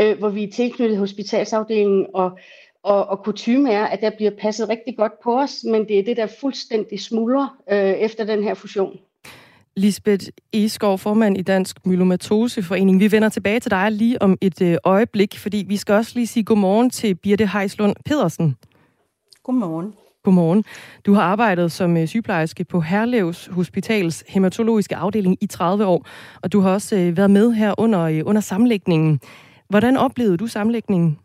øh, 0.00 0.18
hvor 0.18 0.28
vi 0.28 0.44
er 0.44 0.50
tilknyttet 0.50 0.98
hospitalsafdelingen, 0.98 2.06
og, 2.14 2.38
og, 2.82 3.06
og 3.06 3.22
kutume 3.24 3.72
er, 3.72 3.84
at 3.84 4.00
der 4.00 4.10
bliver 4.16 4.30
passet 4.30 4.68
rigtig 4.68 4.96
godt 4.96 5.12
på 5.24 5.38
os, 5.38 5.64
men 5.64 5.88
det 5.88 5.98
er 5.98 6.02
det, 6.02 6.16
der 6.16 6.26
fuldstændig 6.40 7.00
smuldrer 7.00 7.56
øh, 7.70 7.78
efter 7.78 8.24
den 8.24 8.42
her 8.42 8.54
fusion. 8.54 8.98
Lisbeth 9.76 10.26
Eskov, 10.52 10.98
formand 10.98 11.38
i 11.38 11.42
Dansk 11.42 11.86
Myelomatoseforening. 11.86 13.00
Vi 13.00 13.12
vender 13.12 13.28
tilbage 13.28 13.60
til 13.60 13.70
dig 13.70 13.92
lige 13.92 14.22
om 14.22 14.38
et 14.40 14.62
øh, 14.62 14.76
øjeblik, 14.84 15.38
fordi 15.38 15.64
vi 15.68 15.76
skal 15.76 15.94
også 15.94 16.12
lige 16.14 16.26
sige 16.26 16.44
godmorgen 16.44 16.90
til 16.90 17.14
Birte 17.14 17.46
Heislund 17.46 17.96
Pedersen. 18.04 18.56
Godmorgen. 19.42 19.92
Godmorgen. 20.26 20.64
Du 21.06 21.14
har 21.14 21.22
arbejdet 21.22 21.72
som 21.72 21.96
øh, 21.96 22.08
sygeplejerske 22.08 22.64
på 22.64 22.80
Herlevs 22.80 23.48
Hospitals 23.52 24.24
hematologiske 24.28 24.96
afdeling 24.96 25.36
i 25.40 25.46
30 25.46 25.86
år, 25.86 26.06
og 26.42 26.52
du 26.52 26.60
har 26.60 26.70
også 26.70 26.96
øh, 26.96 27.16
været 27.16 27.30
med 27.30 27.52
her 27.52 27.74
under, 27.78 28.00
øh, 28.00 28.22
under 28.24 28.40
sammenlægningen. 28.40 29.20
Hvordan 29.68 29.96
oplevede 29.96 30.36
du 30.36 30.46
sammenlægningen? 30.46 31.18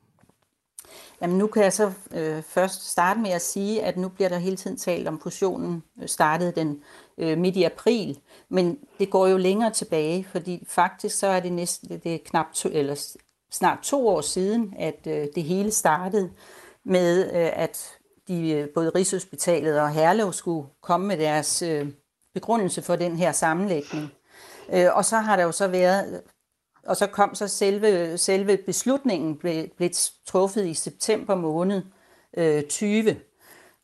Jamen 1.22 1.38
nu 1.38 1.48
kan 1.48 1.64
jeg 1.64 1.74
så 1.74 1.92
øh, 2.16 2.44
først 2.44 2.92
starte 2.92 3.20
med 3.20 3.30
at 3.30 3.42
sige, 3.42 3.84
at 3.84 3.98
nu 3.98 4.10
bliver 4.10 4.30
der 4.30 4.38
hele 4.38 4.56
tiden 4.56 4.78
talt 4.78 5.08
om 5.08 5.20
fusionen 5.20 5.84
startede 6.06 6.54
den 6.56 6.80
øh, 7.18 7.38
midt 7.38 7.56
i 7.56 7.64
april, 7.64 8.18
men 8.50 8.78
det 9.00 9.10
går 9.10 9.28
jo 9.28 9.38
længere 9.38 9.72
tilbage, 9.72 10.28
fordi 10.32 10.64
faktisk 10.68 11.20
så 11.20 11.28
er 11.28 11.40
det 11.40 11.52
næsten 11.52 12.02
det 12.04 12.14
er 12.14 12.20
knap 12.26 12.54
to, 12.54 12.70
eller 12.74 13.16
snart 13.52 13.80
to 13.84 14.08
år 14.08 14.22
siden, 14.22 14.74
at 14.80 15.08
øh, 15.08 15.28
det 15.36 15.44
hele 15.44 15.72
startede 15.72 16.30
med, 16.86 17.26
øh, 17.26 17.50
at 17.54 17.98
de, 18.32 18.52
øh, 18.52 18.70
både 18.70 18.90
Rigshospitalet 18.90 19.82
og 19.82 19.92
Herlev 19.92 20.34
skulle 20.34 20.68
komme 20.82 21.08
med 21.08 21.18
deres 21.18 21.62
øh, 21.62 21.88
begrundelse 22.34 22.82
for 22.82 22.96
den 22.96 23.18
her 23.18 23.32
sammenlægning. 23.32 24.12
Øh, 24.74 24.88
og 24.96 25.06
så 25.06 25.18
har 25.18 25.36
der 25.36 25.44
jo 25.44 25.52
så 25.52 25.68
været, 25.68 26.22
og 26.86 26.98
så 26.98 27.08
kom 27.08 27.36
så 27.36 27.48
selve, 27.48 28.18
selve 28.18 28.58
beslutningen 28.58 29.38
blev, 29.38 29.68
blev 29.78 29.90
truffet 30.28 30.66
i 30.66 30.74
september 30.74 31.36
måned 31.36 31.82
øh, 32.38 32.64
20. 32.64 33.16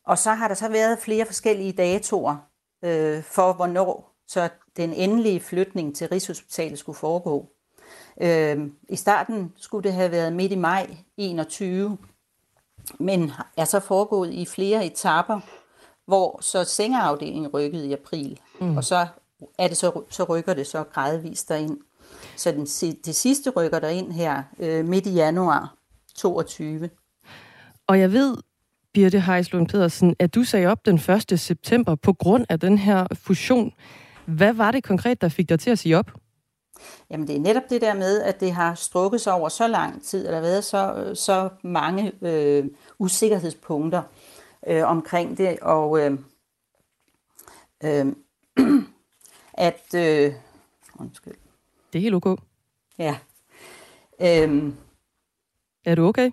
Og 0.06 0.18
så 0.18 0.32
har 0.32 0.48
der 0.48 0.56
så 0.56 0.70
været 0.70 1.00
flere 1.00 1.26
forskellige 1.26 1.72
datoer 1.72 2.36
øh, 2.84 3.24
for, 3.24 3.54
hvornår 3.54 4.14
så 4.28 4.50
den 4.78 4.94
endelige 4.94 5.40
flytning 5.40 5.96
til 5.96 6.08
Rigshospitalet 6.08 6.80
skulle 6.80 6.98
foregå. 6.98 7.50
Øh, 8.22 8.68
I 8.90 8.96
starten 8.96 9.54
skulle 9.58 9.84
det 9.84 9.94
have 9.94 10.12
været 10.12 10.34
midt 10.34 10.52
i 10.52 10.56
maj 10.56 10.98
21, 11.18 11.98
men 13.00 13.32
er 13.58 13.66
så 13.66 13.80
foregået 13.80 14.34
i 14.34 14.46
flere 14.46 14.86
etapper, 14.86 15.40
hvor 16.06 16.40
så 16.42 16.64
sengeafdelingen 16.64 17.48
rykkede 17.48 17.88
i 17.88 17.94
april, 17.94 18.40
mm. 18.62 18.78
og 18.78 18.84
så, 18.84 19.08
er 19.58 19.68
det 19.68 19.78
så, 19.78 20.02
så 20.10 20.24
rykker 20.24 20.54
det 20.54 20.68
så 20.68 20.84
gradvist 20.84 21.50
derind. 21.50 21.78
Så 22.36 22.52
den, 22.52 22.66
det 23.06 23.16
sidste 23.16 23.50
rykker 23.50 23.80
der 23.80 23.90
ind 23.90 24.12
her 24.12 24.44
øh, 24.60 24.86
midt 24.86 25.06
i 25.06 25.12
januar 25.12 25.76
22. 26.16 26.90
Og 27.88 28.00
jeg 28.00 28.12
ved, 28.12 28.38
Birte 28.94 29.20
Heislund 29.20 29.68
Pedersen, 29.68 30.16
at 30.20 30.36
du 30.36 30.44
sagde 30.44 30.68
op 30.68 30.86
den 30.86 30.96
1. 31.32 31.40
september 31.40 31.96
på 31.96 32.14
grund 32.14 32.46
af 32.50 32.60
den 32.60 32.78
her 32.78 33.08
fusion. 33.14 33.74
Hvad 34.26 34.54
var 34.54 34.72
det 34.72 34.84
konkret, 34.84 35.22
der 35.22 35.30
fik 35.30 35.50
dig 35.50 35.60
til 35.60 35.70
at 35.70 35.80
sige 35.80 35.98
op? 35.98 36.12
Jamen 37.10 37.28
det 37.28 37.36
er 37.36 37.40
netop 37.40 37.70
det 37.70 37.82
der 37.82 37.94
med, 37.94 38.22
at 38.22 38.40
det 38.40 38.52
har 38.52 38.76
strukket 38.76 39.22
sig 39.22 39.34
over 39.34 39.50
så 39.50 39.68
lang 39.68 40.04
tid, 40.04 40.28
og 40.28 40.32
der 40.32 40.38
har 40.38 40.48
været 40.48 40.64
så, 40.64 41.12
så 41.14 41.50
mange 41.64 42.12
øh, 42.22 42.66
usikkerhedspunkter 43.00 44.02
øh, 44.68 44.84
omkring 44.88 45.38
det, 45.38 45.60
og 45.60 46.00
øh, 46.00 46.20
øh, 47.84 48.06
at... 49.54 49.94
Øh, 49.96 50.34
undskyld. 51.00 51.36
Det 51.94 52.00
er 52.00 52.04
helt 52.04 52.16
okay. 52.16 52.36
Ja. 52.98 53.18
Øh, 54.22 54.74
er 55.86 55.96
du 55.96 56.08
okay? 56.08 56.32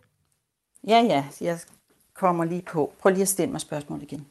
Ja, 0.87 1.01
ja. 1.01 1.25
Jeg 1.41 1.59
kommer 2.15 2.45
lige 2.45 2.63
på. 2.63 2.93
Prøv 2.99 3.13
lige 3.13 3.23
at 3.23 3.29
stille 3.29 3.53
mig 3.53 3.61
spørgsmål 3.61 4.03
igen. 4.03 4.27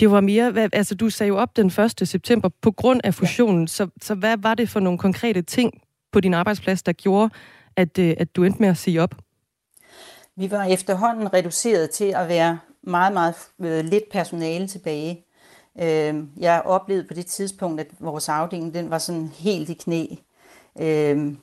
Det 0.00 0.10
var 0.10 0.20
mere, 0.20 0.68
altså 0.72 0.94
du 0.94 1.10
sagde 1.10 1.28
jo 1.28 1.36
op 1.36 1.56
den 1.56 1.66
1. 1.66 2.08
september 2.08 2.48
på 2.62 2.70
grund 2.70 3.00
af 3.04 3.14
fusionen, 3.14 3.62
ja. 3.62 3.66
så, 3.66 3.88
så 4.02 4.14
hvad 4.14 4.36
var 4.38 4.54
det 4.54 4.68
for 4.68 4.80
nogle 4.80 4.98
konkrete 4.98 5.42
ting 5.42 5.82
på 6.12 6.20
din 6.20 6.34
arbejdsplads, 6.34 6.82
der 6.82 6.92
gjorde, 6.92 7.30
at, 7.76 7.98
øh, 7.98 8.14
at 8.18 8.36
du 8.36 8.44
endte 8.44 8.60
med 8.60 8.68
at 8.68 8.76
sige 8.76 9.02
op? 9.02 9.14
Vi 10.36 10.50
var 10.50 10.64
efterhånden 10.64 11.34
reduceret 11.34 11.90
til 11.90 12.04
at 12.04 12.28
være 12.28 12.58
meget, 12.82 13.12
meget 13.12 13.34
øh, 13.60 13.84
lidt 13.84 14.04
personale 14.12 14.68
tilbage. 14.68 15.24
Øh, 15.80 16.14
jeg 16.36 16.62
oplevede 16.64 17.08
på 17.08 17.14
det 17.14 17.26
tidspunkt, 17.26 17.80
at 17.80 17.86
vores 18.00 18.28
afdeling 18.28 18.74
den 18.74 18.90
var 18.90 18.98
sådan 18.98 19.28
helt 19.28 19.68
i 19.68 19.74
knæ. 19.74 20.06
Øh, 20.80 21.34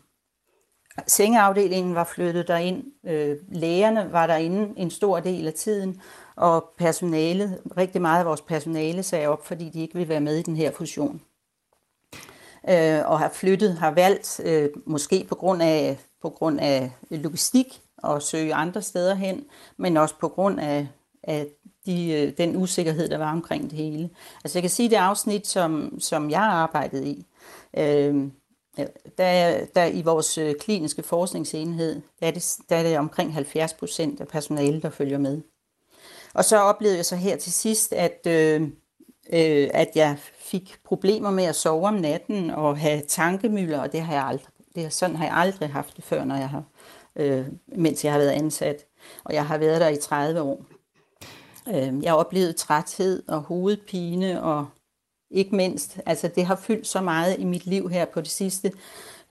sengeafdelingen 1.08 1.96
var 1.96 2.04
flyttet 2.04 2.48
derind, 2.48 2.84
øh, 3.06 3.38
lægerne 3.50 4.12
var 4.12 4.28
derinde 4.28 4.74
en 4.78 4.92
stor 4.92 5.20
del 5.20 5.48
af 5.48 5.54
tiden, 5.54 6.02
og 6.36 6.70
personalet, 6.78 7.60
rigtig 7.78 8.02
meget 8.02 8.20
af 8.20 8.26
vores 8.26 8.42
personale 8.42 9.04
sagde 9.04 9.28
op, 9.28 9.46
fordi 9.46 9.70
de 9.70 9.82
ikke 9.82 9.94
ville 9.94 10.10
være 10.10 10.22
med 10.22 10.38
i 10.38 10.42
den 10.42 10.56
her 10.56 10.72
fusion. 10.72 11.22
Øh, 12.70 13.00
og 13.06 13.20
har 13.20 13.30
flyttet, 13.34 13.78
har 13.78 13.92
valgt, 13.92 14.42
øh, 14.46 14.70
måske 14.86 15.26
på 15.30 15.36
grund 15.36 15.62
af, 15.62 16.00
på 16.22 16.30
grund 16.30 16.60
af 16.60 16.92
logistik, 17.10 17.82
og 17.98 18.22
søge 18.22 18.54
andre 18.54 18.82
steder 18.82 19.16
hen, 19.16 19.46
men 19.78 19.98
også 19.98 20.16
på 20.20 20.28
grund 20.28 20.60
af, 20.60 20.88
af 21.24 21.48
de, 21.86 22.12
øh, 22.12 22.38
den 22.38 22.56
usikkerhed, 22.56 23.10
der 23.10 23.18
var 23.18 23.32
omkring 23.32 23.64
det 23.70 23.78
hele. 23.78 24.10
Altså 24.44 24.58
jeg 24.58 24.64
kan 24.64 24.70
sige, 24.70 24.90
det 24.90 24.96
afsnit, 24.96 25.48
som, 25.48 26.00
som 26.00 26.30
jeg 26.30 26.42
arbejdede 26.42 27.08
i, 27.08 27.26
øh, 27.78 28.28
der, 29.18 29.66
der 29.76 29.86
i 29.86 30.02
vores 30.02 30.38
øh, 30.38 30.56
kliniske 30.60 31.04
forskningsenhed, 31.04 32.02
der 32.20 32.28
er, 32.28 32.32
det, 32.32 32.56
der 32.70 32.76
er 32.76 32.84
det 32.84 32.98
omkring 32.98 33.34
70 33.34 33.74
procent 33.74 34.22
af 34.22 34.28
personalet, 34.28 34.84
der 34.84 34.90
følger 34.90 35.18
med. 35.18 35.42
Og 36.34 36.46
så 36.46 36.58
oplevede 36.58 36.98
jeg 36.98 37.06
så 37.06 37.16
her 37.16 37.38
til 37.38 37.54
sidst, 37.54 37.94
at, 37.94 38.28
øh, 38.28 38.62
øh, 39.34 39.70
at 39.74 39.90
jeg 39.96 40.18
fik 40.36 40.78
problemer 40.84 41.32
med 41.32 41.44
at 41.44 41.56
sove 41.56 41.88
om 41.88 41.94
natten 41.94 42.50
og 42.50 42.78
have 42.78 43.02
tankemøller, 43.08 43.80
og 43.80 43.92
det 43.92 44.02
har 44.02 44.14
jeg 44.14 44.24
aldrig, 44.24 44.48
det, 44.76 44.94
sådan 44.94 45.16
har 45.16 45.26
jeg 45.26 45.36
aldrig 45.36 45.70
haft 45.70 45.96
det 45.96 46.04
før, 46.04 46.24
når 46.24 46.36
jeg 46.36 46.50
har, 46.50 46.64
øh, 47.16 47.46
mens 47.68 48.06
jeg 48.06 48.12
har 48.12 48.20
været 48.20 48.32
ansat. 48.32 48.86
Og 49.24 49.34
jeg 49.34 49.46
har 49.46 49.58
været 49.58 49.82
der 49.82 49.88
i 49.88 49.98
30 49.98 50.42
år. 50.42 50.66
Øh, 51.68 52.04
jeg 52.04 52.16
oplevede 52.16 52.54
træthed 52.54 53.24
og 53.28 53.42
hovedpine 53.42 54.44
og 54.44 54.68
ikke 55.32 55.56
mindst. 55.56 56.00
Altså 56.06 56.28
det 56.28 56.46
har 56.46 56.56
fyldt 56.56 56.88
så 56.88 57.02
meget 57.02 57.40
i 57.40 57.44
mit 57.44 57.66
liv 57.66 57.90
her 57.90 58.06
på 58.06 58.22
det 58.22 58.32
sidste. 58.32 58.72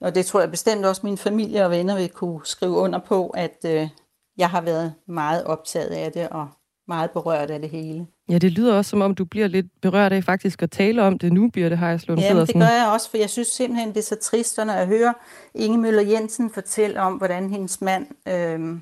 Og 0.00 0.14
det 0.14 0.26
tror 0.26 0.40
jeg 0.40 0.50
bestemt 0.50 0.84
også 0.84 1.00
min 1.04 1.18
familie 1.18 1.64
og 1.64 1.70
venner 1.70 1.96
vil 1.96 2.08
kunne 2.08 2.46
skrive 2.46 2.72
under 2.72 2.98
på, 2.98 3.26
at 3.28 3.56
øh, 3.66 3.88
jeg 4.36 4.50
har 4.50 4.60
været 4.60 4.94
meget 5.06 5.44
optaget 5.44 5.90
af 5.90 6.12
det 6.12 6.28
og 6.28 6.48
meget 6.88 7.10
berørt 7.10 7.50
af 7.50 7.60
det 7.60 7.70
hele. 7.70 8.06
Ja, 8.28 8.38
det 8.38 8.52
lyder 8.52 8.74
også, 8.74 8.88
som 8.88 9.00
om 9.02 9.14
du 9.14 9.24
bliver 9.24 9.46
lidt 9.46 9.66
berørt 9.82 10.12
af 10.12 10.24
faktisk 10.24 10.62
at 10.62 10.70
tale 10.70 11.02
om 11.02 11.18
det 11.18 11.32
nu, 11.32 11.50
Birte 11.50 11.76
Heislund 11.76 12.20
Ja, 12.20 12.40
det 12.40 12.54
gør 12.54 12.60
jeg 12.60 12.90
også, 12.92 13.10
for 13.10 13.16
jeg 13.16 13.30
synes 13.30 13.48
simpelthen, 13.48 13.88
det 13.88 13.96
er 13.96 14.02
så 14.02 14.16
trist, 14.16 14.58
når 14.58 14.72
jeg 14.72 14.86
hører 14.86 15.12
Inge 15.54 15.78
Møller 15.78 16.02
Jensen 16.02 16.50
fortælle 16.50 17.00
om, 17.00 17.12
hvordan 17.14 17.50
hendes 17.50 17.80
mand 17.80 18.06
øh, 18.28 18.80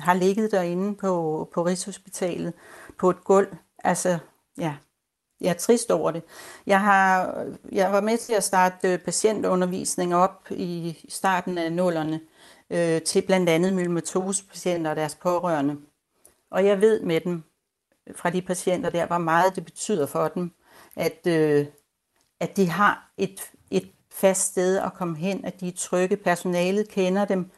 har 0.00 0.14
ligget 0.14 0.50
derinde 0.50 0.94
på, 0.94 1.48
på 1.54 1.62
Rigshospitalet 1.62 2.52
på 2.98 3.10
et 3.10 3.24
gulv. 3.24 3.56
Altså, 3.84 4.18
ja, 4.58 4.74
jeg 5.40 5.50
er 5.50 5.54
trist 5.54 5.90
over 5.90 6.10
det. 6.10 6.22
Jeg, 6.66 6.80
har, 6.80 7.34
jeg 7.72 7.92
var 7.92 8.00
med 8.00 8.18
til 8.18 8.32
at 8.32 8.44
starte 8.44 8.92
øh, 8.92 8.98
patientundervisning 8.98 10.14
op 10.14 10.46
i 10.50 10.96
starten 11.08 11.58
af 11.58 11.72
nullerne 11.72 12.20
øh, 12.70 13.02
til 13.02 13.22
blandt 13.22 13.48
andet 13.48 13.72
myelomatosepatienter 13.72 14.90
og 14.90 14.96
deres 14.96 15.14
pårørende. 15.14 15.76
Og 16.54 16.66
jeg 16.66 16.80
ved 16.80 17.00
med 17.00 17.20
dem, 17.20 17.42
fra 18.16 18.30
de 18.30 18.42
patienter 18.42 18.90
der, 18.90 19.06
hvor 19.06 19.18
meget 19.18 19.56
det 19.56 19.64
betyder 19.64 20.06
for 20.06 20.28
dem, 20.28 20.50
at, 20.96 21.26
øh, 21.26 21.66
at 22.40 22.56
de 22.56 22.68
har 22.68 23.12
et, 23.16 23.40
et 23.70 23.90
fast 24.12 24.50
sted 24.50 24.78
at 24.78 24.94
komme 24.94 25.16
hen, 25.16 25.44
at 25.44 25.60
de 25.60 25.68
er 25.68 25.72
trygge, 25.76 26.16
personalet 26.16 26.88
kender 26.88 27.24
dem. 27.24 27.50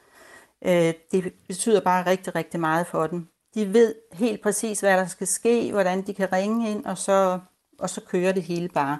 Øh, 0.65 0.93
det 1.13 1.33
betyder 1.49 1.81
bare 1.81 2.07
rigtig, 2.07 2.35
rigtig 2.35 2.61
meget 2.61 2.87
for 2.87 3.07
dem. 3.07 3.29
De 3.55 3.73
ved 3.73 3.95
helt 4.13 4.43
præcis, 4.43 4.81
hvad 4.81 4.97
der 4.97 5.07
skal 5.07 5.27
ske, 5.27 5.73
hvordan 5.73 6.07
de 6.07 6.15
kan 6.15 6.33
ringe 6.33 6.71
ind, 6.71 6.85
og 6.85 6.99
så, 6.99 7.39
og 7.79 7.91
så 7.91 8.01
kører 8.01 8.33
det 8.33 8.43
hele 8.43 8.69
bare. 8.69 8.99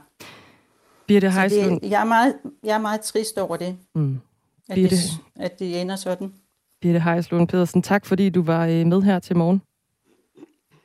Birte 1.07 1.31
Heislund. 1.31 1.81
Det, 1.81 1.91
jeg, 1.91 2.01
er 2.01 2.05
meget, 2.05 2.35
jeg 2.63 2.75
er 2.75 2.81
meget 2.81 3.01
trist 3.01 3.39
over 3.39 3.57
det, 3.57 3.77
mm. 3.95 4.21
at, 4.69 4.77
det 4.77 4.93
at 5.37 5.59
det 5.59 5.81
ender 5.81 5.97
sådan. 5.97 6.35
Birte 6.81 7.01
Heislund 7.01 7.49
Pedersen, 7.49 7.83
tak 7.83 8.07
fordi 8.07 8.31
du 8.31 8.43
var 8.43 8.67
øh, 8.67 8.87
med 8.87 9.03
her 9.03 9.19
til 9.19 9.37
morgen. 9.37 9.63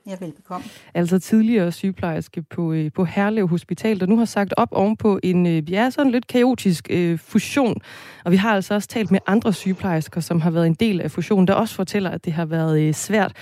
Ja, 0.08 0.16
velbekomme. 0.20 0.66
Altså 0.94 1.20
tidligere 1.20 1.72
sygeplejerske 1.72 2.42
på, 2.42 2.74
øh, 2.74 2.92
på 2.96 3.06
Herlev 3.06 3.48
Hospital, 3.48 4.00
der 4.00 4.06
nu 4.06 4.18
har 4.18 4.26
sagt 4.26 4.54
op 4.58 4.68
ovenpå 4.72 5.20
en 5.24 5.46
øh, 5.46 5.72
ja, 5.72 5.90
sådan 5.90 6.12
lidt 6.12 6.28
kaotisk 6.28 6.88
øh, 6.90 7.20
fusion. 7.20 7.82
Og 8.26 8.32
vi 8.32 8.38
har 8.38 8.56
altså 8.56 8.74
også 8.74 8.88
talt 8.88 9.12
med 9.12 9.20
andre 9.28 9.54
sygeplejersker, 9.54 10.22
som 10.22 10.42
har 10.42 10.52
været 10.52 10.68
en 10.68 10.74
del 10.74 11.02
af 11.02 11.12
fusionen, 11.12 11.48
der 11.48 11.54
også 11.54 11.76
fortæller, 11.76 12.10
at 12.10 12.26
det 12.26 12.34
har 12.34 12.46
været 12.46 12.82
øh, 12.82 12.94
svært, 12.94 13.34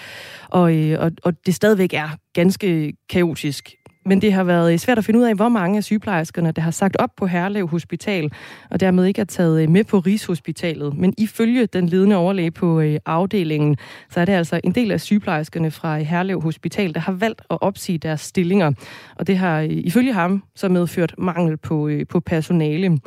og, 0.49 0.75
øh, 0.75 0.99
og, 0.99 1.11
og 1.23 1.45
det 1.45 1.55
stadigvæk 1.55 1.93
er 1.93 2.09
ganske 2.33 2.93
kaotisk. 3.09 3.78
Men 4.05 4.21
det 4.21 4.33
har 4.33 4.43
været 4.43 4.81
svært 4.81 4.97
at 4.97 5.05
finde 5.05 5.19
ud 5.19 5.25
af, 5.25 5.35
hvor 5.35 5.49
mange 5.49 5.77
af 5.77 5.83
sygeplejerskerne, 5.83 6.51
der 6.51 6.61
har 6.61 6.71
sagt 6.71 6.95
op 6.99 7.09
på 7.17 7.25
Herlev 7.27 7.67
Hospital, 7.67 8.31
og 8.69 8.79
dermed 8.79 9.05
ikke 9.05 9.21
er 9.21 9.25
taget 9.25 9.61
øh, 9.61 9.69
med 9.69 9.83
på 9.83 9.99
Rigshospitalet. 9.99 10.97
Men 10.97 11.13
ifølge 11.17 11.65
den 11.65 11.89
ledende 11.89 12.15
overlæge 12.15 12.51
på 12.51 12.79
øh, 12.79 12.99
afdelingen, 13.05 13.77
så 14.09 14.19
er 14.19 14.25
det 14.25 14.33
altså 14.33 14.61
en 14.63 14.71
del 14.71 14.91
af 14.91 15.01
sygeplejerskerne 15.01 15.71
fra 15.71 15.97
Herlev 15.97 16.41
Hospital, 16.41 16.93
der 16.93 16.99
har 16.99 17.11
valgt 17.11 17.41
at 17.49 17.57
opsige 17.61 17.97
deres 17.97 18.21
stillinger. 18.21 18.71
Og 19.15 19.27
det 19.27 19.37
har 19.37 19.61
øh, 19.61 19.69
ifølge 19.69 20.13
ham 20.13 20.43
så 20.55 20.69
medført 20.69 21.15
mangel 21.17 21.57
på, 21.57 21.89
på 22.09 22.19
personale. 22.19 22.99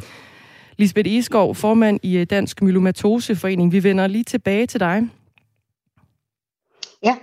Lisbeth 0.79 1.11
Eskov, 1.11 1.55
formand 1.55 2.01
i 2.03 2.25
Dansk 2.25 2.63
Myelomatoseforening. 2.63 3.73
Vi 3.73 3.85
vender 3.85 4.07
lige 4.07 4.25
tilbage 4.25 4.67
til 4.67 4.81
dig. 4.81 5.03
Ja. 7.05 7.17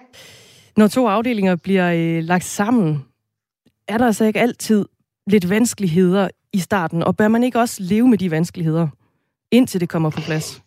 Når 0.77 0.87
to 0.87 1.07
afdelinger 1.07 1.55
bliver 1.55 1.93
øh, 1.93 2.23
lagt 2.23 2.43
sammen, 2.43 3.05
er 3.89 3.97
der 3.97 4.05
altså 4.05 4.25
ikke 4.25 4.39
altid 4.39 4.85
lidt 5.27 5.49
vanskeligheder 5.49 6.29
i 6.53 6.59
starten, 6.59 7.03
og 7.03 7.17
bør 7.17 7.27
man 7.27 7.43
ikke 7.43 7.59
også 7.59 7.83
leve 7.83 8.07
med 8.07 8.17
de 8.17 8.31
vanskeligheder, 8.31 8.87
indtil 9.51 9.81
det 9.81 9.89
kommer 9.89 10.09
på 10.09 10.21
plads? 10.21 10.61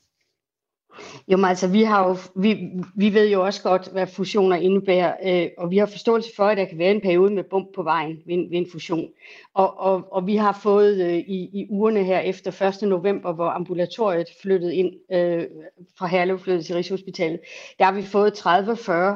Jo, 1.28 1.36
men 1.36 1.44
altså, 1.44 1.68
vi, 1.68 1.82
har 1.82 2.08
jo, 2.08 2.16
vi, 2.36 2.70
vi 2.96 3.14
ved 3.14 3.28
jo 3.28 3.44
også 3.44 3.62
godt, 3.62 3.88
hvad 3.92 4.06
fusioner 4.06 4.56
indebærer, 4.56 5.14
øh, 5.24 5.48
og 5.58 5.70
vi 5.70 5.78
har 5.78 5.86
forståelse 5.86 6.30
for, 6.36 6.44
at 6.44 6.56
der 6.56 6.64
kan 6.64 6.78
være 6.78 6.90
en 6.90 7.00
periode 7.00 7.34
med 7.34 7.44
bump 7.50 7.68
på 7.74 7.82
vejen 7.82 8.18
ved, 8.26 8.50
ved 8.50 8.58
en 8.58 8.66
fusion. 8.72 9.08
Og, 9.54 9.80
og, 9.80 10.12
og 10.12 10.26
vi 10.26 10.36
har 10.36 10.60
fået 10.62 11.00
øh, 11.00 11.18
i, 11.18 11.60
i 11.60 11.66
ugerne 11.70 12.04
her 12.04 12.18
efter 12.18 12.62
1. 12.82 12.88
november, 12.88 13.32
hvor 13.32 13.48
ambulatoriet 13.48 14.26
flyttede 14.42 14.74
ind 14.74 14.92
øh, 15.12 15.44
fra 15.98 16.06
Herlev 16.06 16.38
flyttede 16.38 16.64
til 16.64 16.74
Rigshospitalet, 16.74 17.40
der 17.78 17.84
har 17.84 17.92
vi 17.92 18.02
fået 18.02 18.46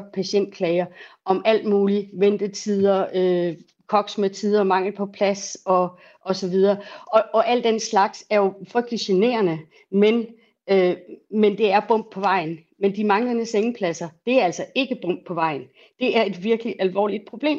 30-40 0.04 0.10
patientklager 0.14 0.86
om 1.24 1.42
alt 1.44 1.68
muligt, 1.68 2.06
ventetider, 2.14 3.06
øh, 3.14 3.56
koks 3.86 4.18
med 4.18 4.30
tider, 4.30 4.64
mangel 4.64 4.92
på 4.92 5.06
plads 5.06 5.56
og, 5.64 5.98
og 6.20 6.36
så 6.36 6.48
videre. 6.48 6.76
Og, 7.06 7.22
og 7.32 7.48
al 7.48 7.64
den 7.64 7.80
slags 7.80 8.26
er 8.30 8.36
jo 8.36 8.54
frygtelig 8.68 9.00
generende, 9.00 9.58
men, 9.90 10.26
øh, 10.70 10.96
men 11.30 11.58
det 11.58 11.72
er 11.72 11.80
bump 11.88 12.10
på 12.12 12.20
vejen. 12.20 12.58
Men 12.78 12.96
de 12.96 13.04
manglende 13.04 13.46
sengepladser, 13.46 14.08
det 14.26 14.40
er 14.40 14.44
altså 14.44 14.64
ikke 14.74 14.98
bump 15.02 15.26
på 15.26 15.34
vejen. 15.34 15.62
Det 16.00 16.16
er 16.16 16.22
et 16.24 16.44
virkelig 16.44 16.76
alvorligt 16.78 17.26
problem. 17.28 17.58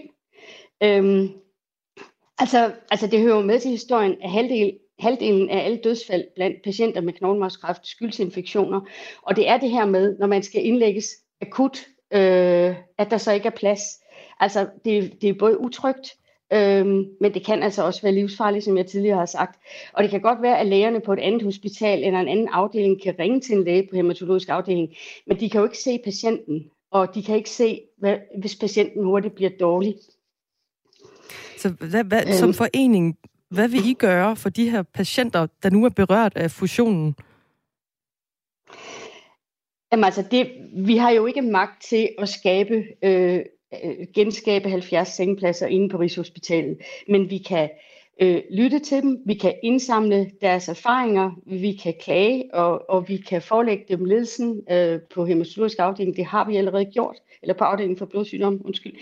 Øhm, 0.84 1.30
altså, 2.40 2.72
altså 2.92 3.08
det 3.08 3.22
hører 3.22 3.42
med 3.42 3.60
til 3.60 3.72
historien, 3.72 4.16
at 4.22 4.32
halvdelen 4.32 4.78
halvdelen 5.00 5.50
af 5.50 5.66
alle 5.66 5.78
dødsfald 5.78 6.24
blandt 6.36 6.64
patienter 6.64 7.02
med 7.02 7.14
knoglemarvskræft 7.14 7.88
skyldes 7.88 8.20
infektioner. 8.20 8.82
Og 9.22 9.36
det 9.36 9.50
er 9.50 9.58
det 9.58 9.70
her 9.70 9.86
med, 9.86 10.18
når 10.20 10.28
man 10.28 10.44
skal 10.44 10.66
indlægges 10.66 11.08
akut, 11.42 11.78
øh, 12.14 12.76
at 12.98 13.12
der 13.12 13.18
så 13.18 13.32
ikke 13.32 13.48
er 13.48 13.52
plads. 13.52 13.82
Altså, 14.40 14.68
det, 14.86 15.22
det 15.22 15.30
er 15.30 15.34
både 15.34 15.60
utrygt, 15.60 16.18
øhm, 16.54 17.06
men 17.22 17.34
det 17.34 17.46
kan 17.46 17.64
altså 17.64 17.84
også 17.84 18.02
være 18.02 18.14
livsfarligt, 18.14 18.66
som 18.66 18.78
jeg 18.78 18.86
tidligere 18.86 19.18
har 19.18 19.26
sagt. 19.26 19.60
Og 19.94 20.04
det 20.04 20.12
kan 20.12 20.22
godt 20.22 20.42
være, 20.42 20.60
at 20.60 20.68
lægerne 20.68 21.00
på 21.00 21.14
et 21.14 21.20
andet 21.20 21.44
hospital 21.44 22.04
eller 22.04 22.20
en 22.20 22.28
anden 22.28 22.50
afdeling 22.52 23.02
kan 23.04 23.16
ringe 23.20 23.42
til 23.42 23.56
en 23.56 23.64
læge 23.64 23.88
på 23.90 23.96
hematologisk 23.96 24.50
afdeling, 24.50 24.90
men 25.28 25.40
de 25.40 25.50
kan 25.50 25.60
jo 25.60 25.66
ikke 25.66 25.78
se 25.78 26.00
patienten, 26.04 26.70
og 26.92 27.16
de 27.16 27.24
kan 27.24 27.36
ikke 27.36 27.50
se, 27.50 27.82
hvad, 27.98 28.18
hvis 28.40 28.56
patienten 28.56 29.04
hurtigt 29.04 29.36
bliver 29.36 29.52
dårlig. 29.60 29.96
Så 31.58 31.70
hvad, 31.70 32.04
hvad, 32.04 32.22
øhm, 32.22 32.34
som 32.34 32.54
forening, 32.54 33.18
hvad 33.50 33.68
vil 33.68 33.90
I 33.90 33.94
gøre 33.94 34.36
for 34.36 34.50
de 34.50 34.70
her 34.70 34.84
patienter, 34.84 35.48
der 35.64 35.70
nu 35.70 35.86
er 35.86 35.90
berørt 35.90 36.34
af 36.36 36.52
fusionen? 36.52 37.16
Jamen 39.92 40.04
altså, 40.04 40.24
det, 40.32 40.52
vi 40.86 40.98
har 40.98 41.12
jo 41.12 41.26
ikke 41.26 41.42
magt 41.42 41.84
til 41.84 42.10
at 42.18 42.30
skabe 42.30 42.84
øh, 43.04 43.40
øh, 43.84 44.08
genskabe 44.14 44.70
70 44.70 45.08
sengepladser 45.08 45.68
inde 45.68 45.90
på 45.90 45.98
Rigshospitalet. 45.98 46.78
Men 47.08 47.30
vi 47.30 47.38
kan 47.38 47.70
øh, 48.22 48.42
lytte 48.52 48.80
til 48.80 49.02
dem, 49.02 49.22
vi 49.26 49.34
kan 49.34 49.54
indsamle 49.64 50.32
deres 50.42 50.70
erfaringer, 50.70 51.32
vi 51.46 51.72
kan 51.84 51.94
klage, 52.02 52.54
og, 52.54 52.90
og 52.90 53.10
vi 53.10 53.18
kan 53.18 53.42
forelægge 53.42 53.86
dem 53.90 54.06
ledelsen 54.06 54.62
øh, 54.72 55.00
på 55.14 55.26
hematologisk 55.26 55.80
afdeling. 55.80 56.16
Det 56.16 56.26
har 56.26 56.48
vi 56.50 56.56
allerede 56.56 56.86
gjort, 56.86 57.16
eller 57.42 57.54
på 57.54 57.64
afdelingen 57.64 57.98
for 57.98 58.06
blodsygdom, 58.06 58.62
undskyld. 58.66 58.94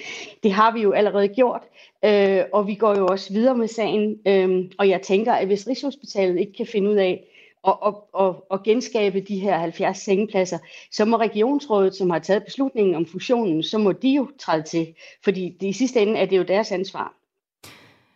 Det 0.44 0.52
har 0.52 0.74
vi 0.74 0.82
jo 0.82 0.92
allerede 0.92 1.28
gjort, 1.28 1.62
øh, 2.06 2.42
og 2.54 2.68
vi 2.68 2.76
går 2.76 2.98
jo 2.98 3.08
også 3.08 3.34
videre 3.34 3.58
med 3.58 3.68
sagen. 3.68 4.20
Øh, 4.28 4.72
og 4.78 4.90
jeg 4.90 5.02
tænker, 5.02 5.34
at 5.34 5.48
hvis 5.48 5.68
Rigshospitalet 5.68 6.40
ikke 6.40 6.54
kan 6.54 6.66
finde 6.66 6.90
ud 6.90 6.96
af, 6.96 7.24
og, 7.66 7.84
og, 7.84 8.10
og, 8.14 8.46
og 8.50 8.64
genskabe 8.64 9.20
de 9.20 9.40
her 9.40 9.58
70 9.58 9.98
sengepladser, 9.98 10.58
så 10.92 11.06
må 11.06 11.18
regionsrådet, 11.18 11.96
som 11.96 12.10
har 12.10 12.20
taget 12.20 12.44
beslutningen 12.44 12.96
om 12.96 13.06
fusionen, 13.06 13.64
så 13.64 13.78
må 13.78 13.92
de 13.92 14.10
jo 14.10 14.28
træde 14.40 14.64
til, 14.64 14.88
fordi 15.24 15.58
det, 15.60 15.68
i 15.68 15.74
sidste 15.74 16.02
ende 16.02 16.20
er 16.20 16.26
det 16.26 16.38
jo 16.38 16.44
deres 16.44 16.72
ansvar. 16.72 17.14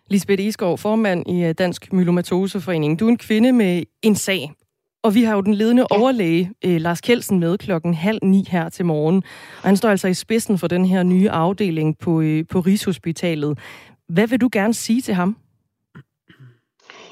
Lisbeth 0.07 0.43
Eskov, 0.43 0.77
formand 0.77 1.29
i 1.29 1.43
øh, 1.43 1.53
Dansk 1.57 1.93
Myelomatoseforening. 1.93 2.99
Du 2.99 3.05
er 3.05 3.09
en 3.09 3.17
kvinde 3.17 3.51
med 3.51 3.83
en 4.01 4.15
sag, 4.15 4.51
og 5.03 5.15
vi 5.15 5.23
har 5.23 5.35
jo 5.35 5.41
den 5.41 5.53
ledende 5.53 5.85
ja. 5.91 5.99
overlæge, 5.99 6.51
eh, 6.61 6.81
Lars 6.81 7.01
Kelsen, 7.01 7.39
med 7.39 7.57
klokken 7.57 7.93
halv 7.93 8.19
ni 8.23 8.45
her 8.49 8.69
til 8.69 8.85
morgen. 8.85 9.23
Og 9.61 9.63
han 9.63 9.77
står 9.77 9.89
altså 9.89 10.07
i 10.07 10.13
spidsen 10.13 10.57
for 10.57 10.67
den 10.67 10.85
her 10.85 11.03
nye 11.03 11.29
afdeling 11.29 11.97
på, 11.97 12.21
øh, 12.21 12.43
på 12.49 12.59
Rigshospitalet. 12.59 13.59
Hvad 14.07 14.27
vil 14.27 14.41
du 14.41 14.49
gerne 14.51 14.73
sige 14.73 15.01
til 15.01 15.13
ham? 15.13 15.37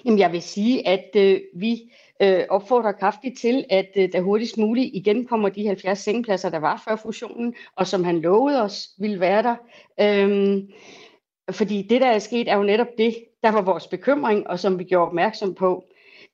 Jamen, 0.05 0.19
jeg 0.19 0.31
vil 0.31 0.41
sige, 0.41 0.87
at 0.87 1.09
øh, 1.15 1.39
vi 1.55 1.81
øh, 2.21 2.43
opfordrer 2.49 2.91
kraftigt 2.91 3.39
til, 3.39 3.65
at 3.69 3.89
øh, 3.97 4.11
der 4.11 4.21
hurtigst 4.21 4.57
muligt 4.57 4.89
igen 4.93 5.25
kommer 5.25 5.49
de 5.49 5.67
70 5.67 5.99
sengepladser, 5.99 6.49
der 6.49 6.59
var 6.59 6.83
før 6.87 6.95
fusionen, 6.95 7.55
og 7.75 7.87
som 7.87 8.03
han 8.03 8.21
lovede 8.21 8.63
os 8.63 8.89
ville 8.99 9.19
være 9.19 9.43
der. 9.43 9.55
Øhm, 9.99 10.69
fordi 11.51 11.81
det, 11.81 12.01
der 12.01 12.07
er 12.07 12.19
sket, 12.19 12.47
er 12.47 12.57
jo 12.57 12.63
netop 12.63 12.97
det, 12.97 13.15
der 13.43 13.51
var 13.51 13.61
vores 13.61 13.87
bekymring, 13.87 14.47
og 14.47 14.59
som 14.59 14.79
vi 14.79 14.83
gjorde 14.83 15.07
opmærksom 15.07 15.53
på. 15.53 15.83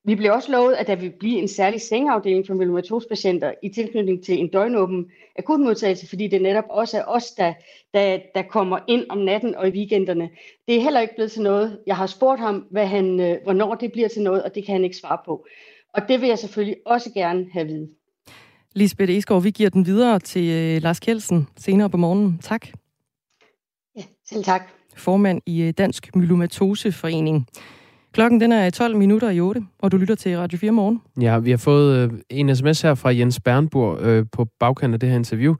Vi 0.05 0.15
blev 0.15 0.34
også 0.34 0.51
lovet, 0.51 0.73
at 0.73 0.88
der 0.88 0.95
vil 0.95 1.13
blive 1.19 1.39
en 1.39 1.47
særlig 1.47 1.81
sengeafdeling 1.81 2.47
for 2.47 2.53
melomatospatienter 2.53 3.53
i 3.63 3.69
tilknytning 3.69 4.23
til 4.23 4.39
en 4.39 4.47
døgnåben 4.47 5.11
akutmodtagelse, 5.39 6.09
fordi 6.09 6.27
det 6.27 6.41
netop 6.41 6.63
også 6.69 6.97
er 6.97 7.03
os, 7.07 7.31
der, 7.31 7.53
der, 7.93 8.19
der 8.36 8.41
kommer 8.41 8.79
ind 8.88 9.05
om 9.09 9.17
natten 9.17 9.55
og 9.55 9.67
i 9.67 9.71
weekenderne. 9.71 10.29
Det 10.67 10.75
er 10.75 10.81
heller 10.81 10.99
ikke 10.99 11.15
blevet 11.15 11.31
til 11.31 11.41
noget. 11.41 11.79
Jeg 11.88 11.97
har 11.97 12.07
spurgt 12.07 12.39
ham, 12.39 12.67
hvad 12.71 12.86
han, 12.86 13.19
øh, 13.19 13.38
hvornår 13.43 13.75
det 13.75 13.91
bliver 13.91 14.07
til 14.07 14.21
noget, 14.21 14.43
og 14.43 14.55
det 14.55 14.65
kan 14.65 14.73
han 14.73 14.84
ikke 14.84 14.97
svare 14.97 15.17
på. 15.25 15.45
Og 15.94 16.02
det 16.08 16.22
vil 16.22 16.30
jeg 16.30 16.39
selvfølgelig 16.39 16.76
også 16.86 17.10
gerne 17.14 17.46
have 17.54 17.68
vide. 17.68 17.88
Lisbeth 18.76 19.12
Eskov, 19.12 19.44
vi 19.44 19.52
giver 19.52 19.70
den 19.70 19.86
videre 19.86 20.20
til 20.20 20.50
øh, 20.50 20.82
Lars 20.82 21.00
Kjeldsen 21.00 21.48
senere 21.58 21.89
på 21.89 21.98
morgenen. 21.98 22.39
Tak. 22.41 22.68
Ja, 23.98 24.02
selv 24.30 24.44
tak. 24.44 24.62
Formand 24.96 25.41
i 25.46 25.62
øh, 25.62 25.74
Dansk 25.78 26.16
Myelomatoseforening. 26.16 27.48
Klokken 28.14 28.41
den 28.41 28.52
er 28.52 28.70
12 28.70 28.98
minutter 28.98 29.30
i 29.30 29.39
8, 29.39 29.62
og 29.80 29.91
du 29.91 29.98
lytter 29.98 30.16
til 30.16 30.38
Radio 30.38 30.58
4 30.58 30.72
morgen. 30.72 31.02
Ja, 31.22 31.39
vi 31.39 31.50
har 31.50 31.58
fået 31.58 31.98
øh, 31.98 32.20
en 32.30 32.56
sms 32.56 32.82
her 32.82 32.96
fra 32.96 33.16
Jens 33.16 33.39
Bernburg 33.39 34.02
øh, 34.02 34.26
på 34.32 34.46
bagkanten 34.60 34.94
af 34.94 35.00
det 35.00 35.10
her 35.10 35.16
interview. 35.16 35.56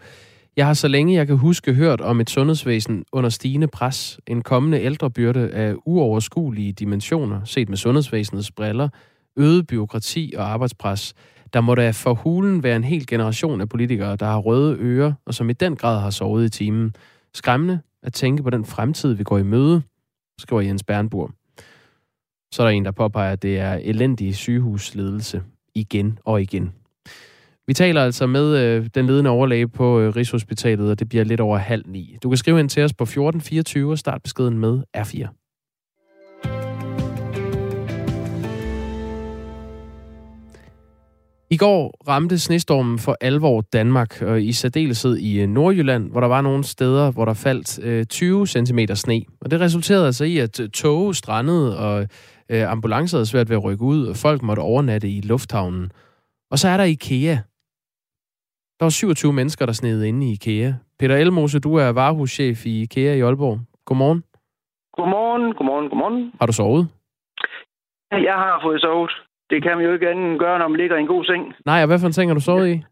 Jeg 0.58 0.66
har 0.66 0.74
så 0.74 0.88
længe 0.88 1.14
jeg 1.14 1.28
kan 1.28 1.38
huske 1.38 1.74
hørt 1.74 2.02
om 2.02 2.22
et 2.22 2.30
sundhedsvæsen 2.30 3.06
under 3.12 3.30
stigende 3.30 3.68
pres, 3.68 4.20
en 4.28 4.42
kommende 4.42 4.82
ældrebyrde 4.82 5.50
af 5.50 5.74
uoverskuelige 5.86 6.74
dimensioner, 6.74 7.44
set 7.46 7.70
med 7.70 7.78
sundhedsvæsenets 7.78 8.52
briller, 8.52 8.90
øget 9.38 9.68
byråkrati 9.68 10.34
og 10.38 10.50
arbejdspres. 10.50 11.14
Der 11.54 11.62
må 11.62 11.76
da 11.76 11.92
for 11.92 12.14
hulen 12.14 12.64
være 12.64 12.76
en 12.76 12.84
hel 12.84 13.08
generation 13.08 13.62
af 13.62 13.70
politikere, 13.70 14.16
der 14.16 14.26
har 14.26 14.38
røde 14.38 14.78
ører, 14.80 15.14
og 15.26 15.34
som 15.34 15.50
i 15.50 15.54
den 15.54 15.76
grad 15.76 16.00
har 16.00 16.10
sovet 16.10 16.46
i 16.46 16.50
timen. 16.50 16.96
Skræmmende 17.34 17.80
at 18.04 18.14
tænke 18.14 18.44
på 18.44 18.50
den 18.50 18.66
fremtid, 18.66 19.14
vi 19.14 19.24
går 19.24 19.38
i 19.38 19.44
møde, 19.44 19.82
skriver 20.40 20.62
Jens 20.62 20.84
Bernburg. 20.84 21.32
Så 22.54 22.64
er 22.64 22.68
der 22.68 22.72
en, 22.72 22.86
der 22.86 22.92
påpeger, 22.92 23.32
at 23.32 23.42
det 23.42 23.60
er 23.60 23.74
elendig 23.74 24.36
sygehusledelse 24.36 25.44
igen 25.76 26.20
og 26.26 26.42
igen. 26.42 26.72
Vi 27.68 27.74
taler 27.74 28.04
altså 28.04 28.28
med 28.28 28.58
øh, 28.58 28.90
den 28.96 29.06
ledende 29.06 29.30
overlæge 29.30 29.68
på 29.68 30.00
øh, 30.00 30.16
Rigshospitalet, 30.16 30.92
og 30.92 31.00
det 31.00 31.10
bliver 31.10 31.24
lidt 31.24 31.40
over 31.40 31.58
halv 31.58 31.84
ni. 31.88 32.18
Du 32.24 32.30
kan 32.30 32.38
skrive 32.38 32.60
ind 32.60 32.70
til 32.70 32.84
os 32.84 32.94
på 32.94 33.04
1424 33.04 33.92
og 33.92 33.98
start 33.98 34.24
beskeden 34.24 34.58
med 34.58 34.84
R4. 34.98 35.43
I 41.50 41.58
går 41.58 42.08
ramte 42.08 42.40
snestormen 42.40 43.00
for 43.00 43.18
alvor 43.22 43.62
Danmark, 43.62 44.22
og 44.22 44.42
i 44.42 44.52
særdeleshed 44.52 45.18
i 45.18 45.42
øh, 45.42 45.48
Nordjylland, 45.48 46.12
hvor 46.12 46.22
der 46.22 46.28
var 46.28 46.42
nogle 46.42 46.64
steder, 46.64 47.12
hvor 47.12 47.26
der 47.26 47.34
faldt 47.34 48.10
20 48.10 48.42
øh, 48.42 48.48
cm 48.48 48.80
sne. 48.94 49.22
Og 49.42 49.52
det 49.52 49.60
resulterede 49.60 50.06
altså 50.06 50.24
i, 50.24 50.38
at 50.38 50.62
tog 50.74 51.16
strandede, 51.16 51.80
og 51.80 52.08
øh, 52.50 52.72
ambulancer 52.72 53.18
havde 53.18 53.26
svært 53.26 53.50
ved 53.50 53.58
at 53.58 53.64
rykke 53.64 53.84
ud, 53.84 54.08
og 54.08 54.16
folk 54.16 54.42
måtte 54.42 54.60
overnatte 54.60 55.10
i 55.10 55.22
lufthavnen. 55.22 55.92
Og 56.52 56.60
så 56.60 56.68
er 56.68 56.78
der 56.78 56.84
IKEA. 56.84 57.36
Der 58.80 58.86
var 58.86 58.90
27 58.90 59.34
mennesker, 59.34 59.66
der 59.66 59.74
sned 59.74 60.04
inde 60.04 60.28
i 60.28 60.32
IKEA. 60.32 60.74
Peter 61.00 61.16
Elmose, 61.16 61.60
du 61.60 61.76
er 61.76 61.90
varehuschef 61.90 62.66
i 62.66 62.82
IKEA 62.82 63.14
i 63.14 63.22
Aalborg. 63.22 63.60
Godmorgen. 63.86 64.24
Godmorgen, 64.98 65.54
godmorgen, 65.54 65.90
godmorgen. 65.90 66.34
Har 66.40 66.46
du 66.46 66.54
sovet? 66.54 66.88
Jeg 68.12 68.38
har 68.44 68.60
fået 68.64 68.82
sovet. 68.82 69.12
Det 69.50 69.64
kan 69.64 69.78
man 69.78 69.86
jo 69.86 69.94
ikke 69.94 70.10
andet 70.10 70.40
gøre, 70.40 70.60
når 70.60 70.68
man 70.68 70.80
ligger 70.80 70.98
i 70.98 71.00
en 71.00 71.08
god 71.08 71.26
seng. 71.26 71.54
Nej, 71.66 71.82
og 71.82 71.88
hvad 71.88 72.00
for 72.00 72.08
en 72.08 72.14
seng 72.14 72.30
har 72.30 72.36
du 72.36 72.42
sovet 72.42 72.68
i? 72.76 72.84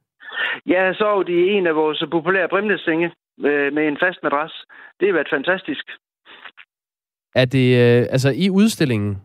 Jeg 0.66 0.86
har 0.86 0.94
sovet 0.94 1.30
i 1.30 1.50
en 1.50 1.68
af 1.68 1.76
vores 1.76 2.04
populære 2.12 2.50
brimlesenge 2.50 3.12
øh, 3.46 3.74
med 3.74 3.88
en 3.88 3.98
fast 4.04 4.20
madras. 4.24 4.66
Det 5.00 5.08
har 5.08 5.14
været 5.14 5.28
fantastisk. 5.34 5.86
Er 7.36 7.46
det, 7.46 7.68
øh, 7.84 8.06
altså 8.16 8.30
i 8.36 8.50
udstillingen, 8.50 9.22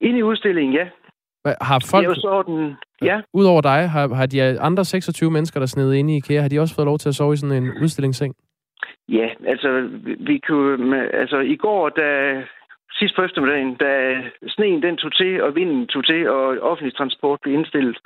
Inde 0.00 0.18
i 0.18 0.22
udstillingen, 0.22 0.74
ja. 0.74 0.86
Har 1.60 1.86
folk, 1.90 2.04
er 2.04 2.08
jo 2.08 2.14
sådan, 2.14 2.74
ja. 3.02 3.20
udover 3.34 3.60
dig, 3.60 3.90
har, 3.90 4.14
har 4.14 4.26
de 4.26 4.60
andre 4.60 4.84
26 4.84 5.30
mennesker, 5.30 5.60
der 5.60 5.66
sned 5.66 5.92
inde 5.92 6.14
i 6.14 6.16
IKEA, 6.16 6.40
har 6.40 6.48
de 6.48 6.60
også 6.60 6.74
fået 6.74 6.86
lov 6.86 6.98
til 6.98 7.08
at 7.08 7.14
sove 7.14 7.34
i 7.34 7.36
sådan 7.36 7.62
en 7.62 7.70
udstillingsseng? 7.82 8.34
Ja, 9.08 9.28
altså, 9.46 9.88
vi, 10.20 10.38
kunne, 10.48 10.76
med- 10.90 11.10
altså 11.12 11.38
i 11.38 11.56
går, 11.56 11.88
da 11.88 12.06
sidst 12.98 13.16
på 13.16 13.22
eftermiddagen, 13.22 13.74
da 13.74 14.22
sneen 14.48 14.82
den 14.82 14.96
tog 14.96 15.12
til, 15.14 15.42
og 15.42 15.54
vinden 15.54 15.86
tog 15.86 16.04
til, 16.06 16.28
og 16.28 16.58
offentlig 16.70 16.94
transport 16.96 17.40
blev 17.42 17.54
indstillet, 17.54 17.98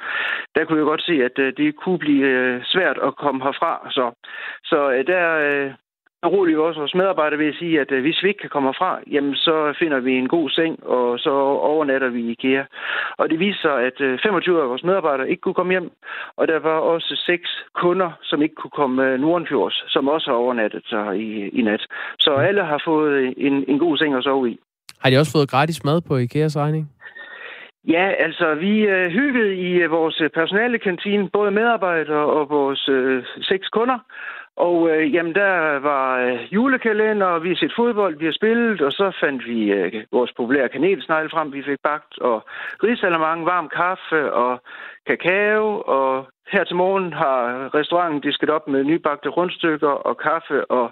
der 0.54 0.64
kunne 0.64 0.78
jeg 0.78 0.84
godt 0.84 1.02
se, 1.02 1.24
at 1.24 1.38
øh, 1.38 1.52
det 1.56 1.76
kunne 1.76 1.98
blive 1.98 2.26
øh, 2.26 2.60
svært 2.64 2.98
at 2.98 3.16
komme 3.16 3.44
herfra. 3.44 3.88
Så, 3.90 4.04
så 4.64 4.90
øh, 4.90 5.06
der 5.06 5.22
beroliger 6.22 6.58
vi 6.58 6.66
også 6.68 6.80
vores 6.80 6.94
medarbejdere 6.94 7.38
ved 7.38 7.48
at 7.48 7.58
sige, 7.60 7.80
at 7.80 7.90
hvis 8.04 8.22
vi 8.22 8.28
ikke 8.28 8.40
kan 8.40 8.50
komme 8.50 8.68
herfra, 8.68 9.00
jamen 9.10 9.34
så 9.34 9.74
finder 9.78 10.00
vi 10.00 10.12
en 10.12 10.28
god 10.28 10.50
seng, 10.50 10.86
og 10.86 11.18
så 11.18 11.30
overnatter 11.70 12.08
vi 12.08 12.20
i 12.20 12.30
IKEA. 12.30 12.64
Og 13.18 13.30
det 13.30 13.38
viser 13.38 13.60
sig, 13.60 13.76
at 13.88 14.00
øh, 14.00 14.18
25 14.22 14.62
af 14.62 14.68
vores 14.68 14.84
medarbejdere 14.84 15.30
ikke 15.30 15.40
kunne 15.40 15.60
komme 15.60 15.72
hjem, 15.72 15.90
og 16.36 16.48
der 16.48 16.58
var 16.58 16.78
også 16.92 17.22
seks 17.26 17.48
kunder, 17.74 18.10
som 18.22 18.42
ikke 18.42 18.54
kunne 18.54 18.78
komme 18.80 19.18
Nordenfjords, 19.18 19.84
som 19.92 20.08
også 20.08 20.30
har 20.30 20.36
overnattet 20.36 20.82
sig 20.86 21.20
i, 21.20 21.48
i 21.48 21.62
nat. 21.62 21.82
Så 22.20 22.30
alle 22.34 22.62
har 22.64 22.82
fået 22.84 23.34
en, 23.36 23.64
en 23.68 23.78
god 23.78 23.96
seng 23.96 24.14
at 24.14 24.24
sove 24.24 24.50
i. 24.50 24.58
Har 25.06 25.10
de 25.10 25.18
også 25.18 25.32
fået 25.32 25.50
gratis 25.50 25.84
mad 25.84 26.00
på 26.08 26.16
IKEAs 26.16 26.56
regning? 26.56 26.84
Ja, 27.88 28.06
altså 28.26 28.54
vi 28.54 28.74
øh, 28.80 29.06
hyggede 29.06 29.54
i 29.54 29.70
øh, 29.82 29.90
vores 29.90 30.20
øh, 30.20 30.30
personalekantine, 30.30 31.30
både 31.32 31.50
medarbejdere 31.50 32.26
og 32.38 32.50
vores 32.50 32.88
øh, 32.88 33.24
seks 33.40 33.68
kunder. 33.68 33.98
Og 34.56 34.90
øh, 34.90 35.14
jamen, 35.14 35.34
der 35.34 35.78
var 35.90 36.18
øh, 36.18 36.54
julekalender, 36.54 37.26
og 37.26 37.42
vi 37.42 37.48
har 37.48 37.56
set 37.56 37.72
fodbold, 37.76 38.18
vi 38.18 38.24
har 38.24 38.32
spillet, 38.32 38.80
og 38.80 38.92
så 38.92 39.16
fandt 39.20 39.46
vi 39.46 39.58
øh, 39.72 40.04
vores 40.12 40.32
populære 40.36 40.68
kanelsnegle 40.68 41.30
frem, 41.30 41.52
vi 41.52 41.62
fik 41.62 41.80
bagt, 41.82 42.18
og 42.18 42.38
mange 43.18 43.46
varm 43.46 43.68
kaffe 43.68 44.32
og 44.32 44.60
kakao, 45.06 45.80
og 45.80 46.26
her 46.52 46.64
til 46.64 46.76
morgen 46.76 47.12
har 47.12 47.40
restauranten 47.74 48.20
disket 48.20 48.50
op 48.50 48.68
med 48.68 48.84
nybagte 48.84 49.28
rundstykker 49.28 49.92
og 50.08 50.16
kaffe 50.16 50.70
og 50.70 50.90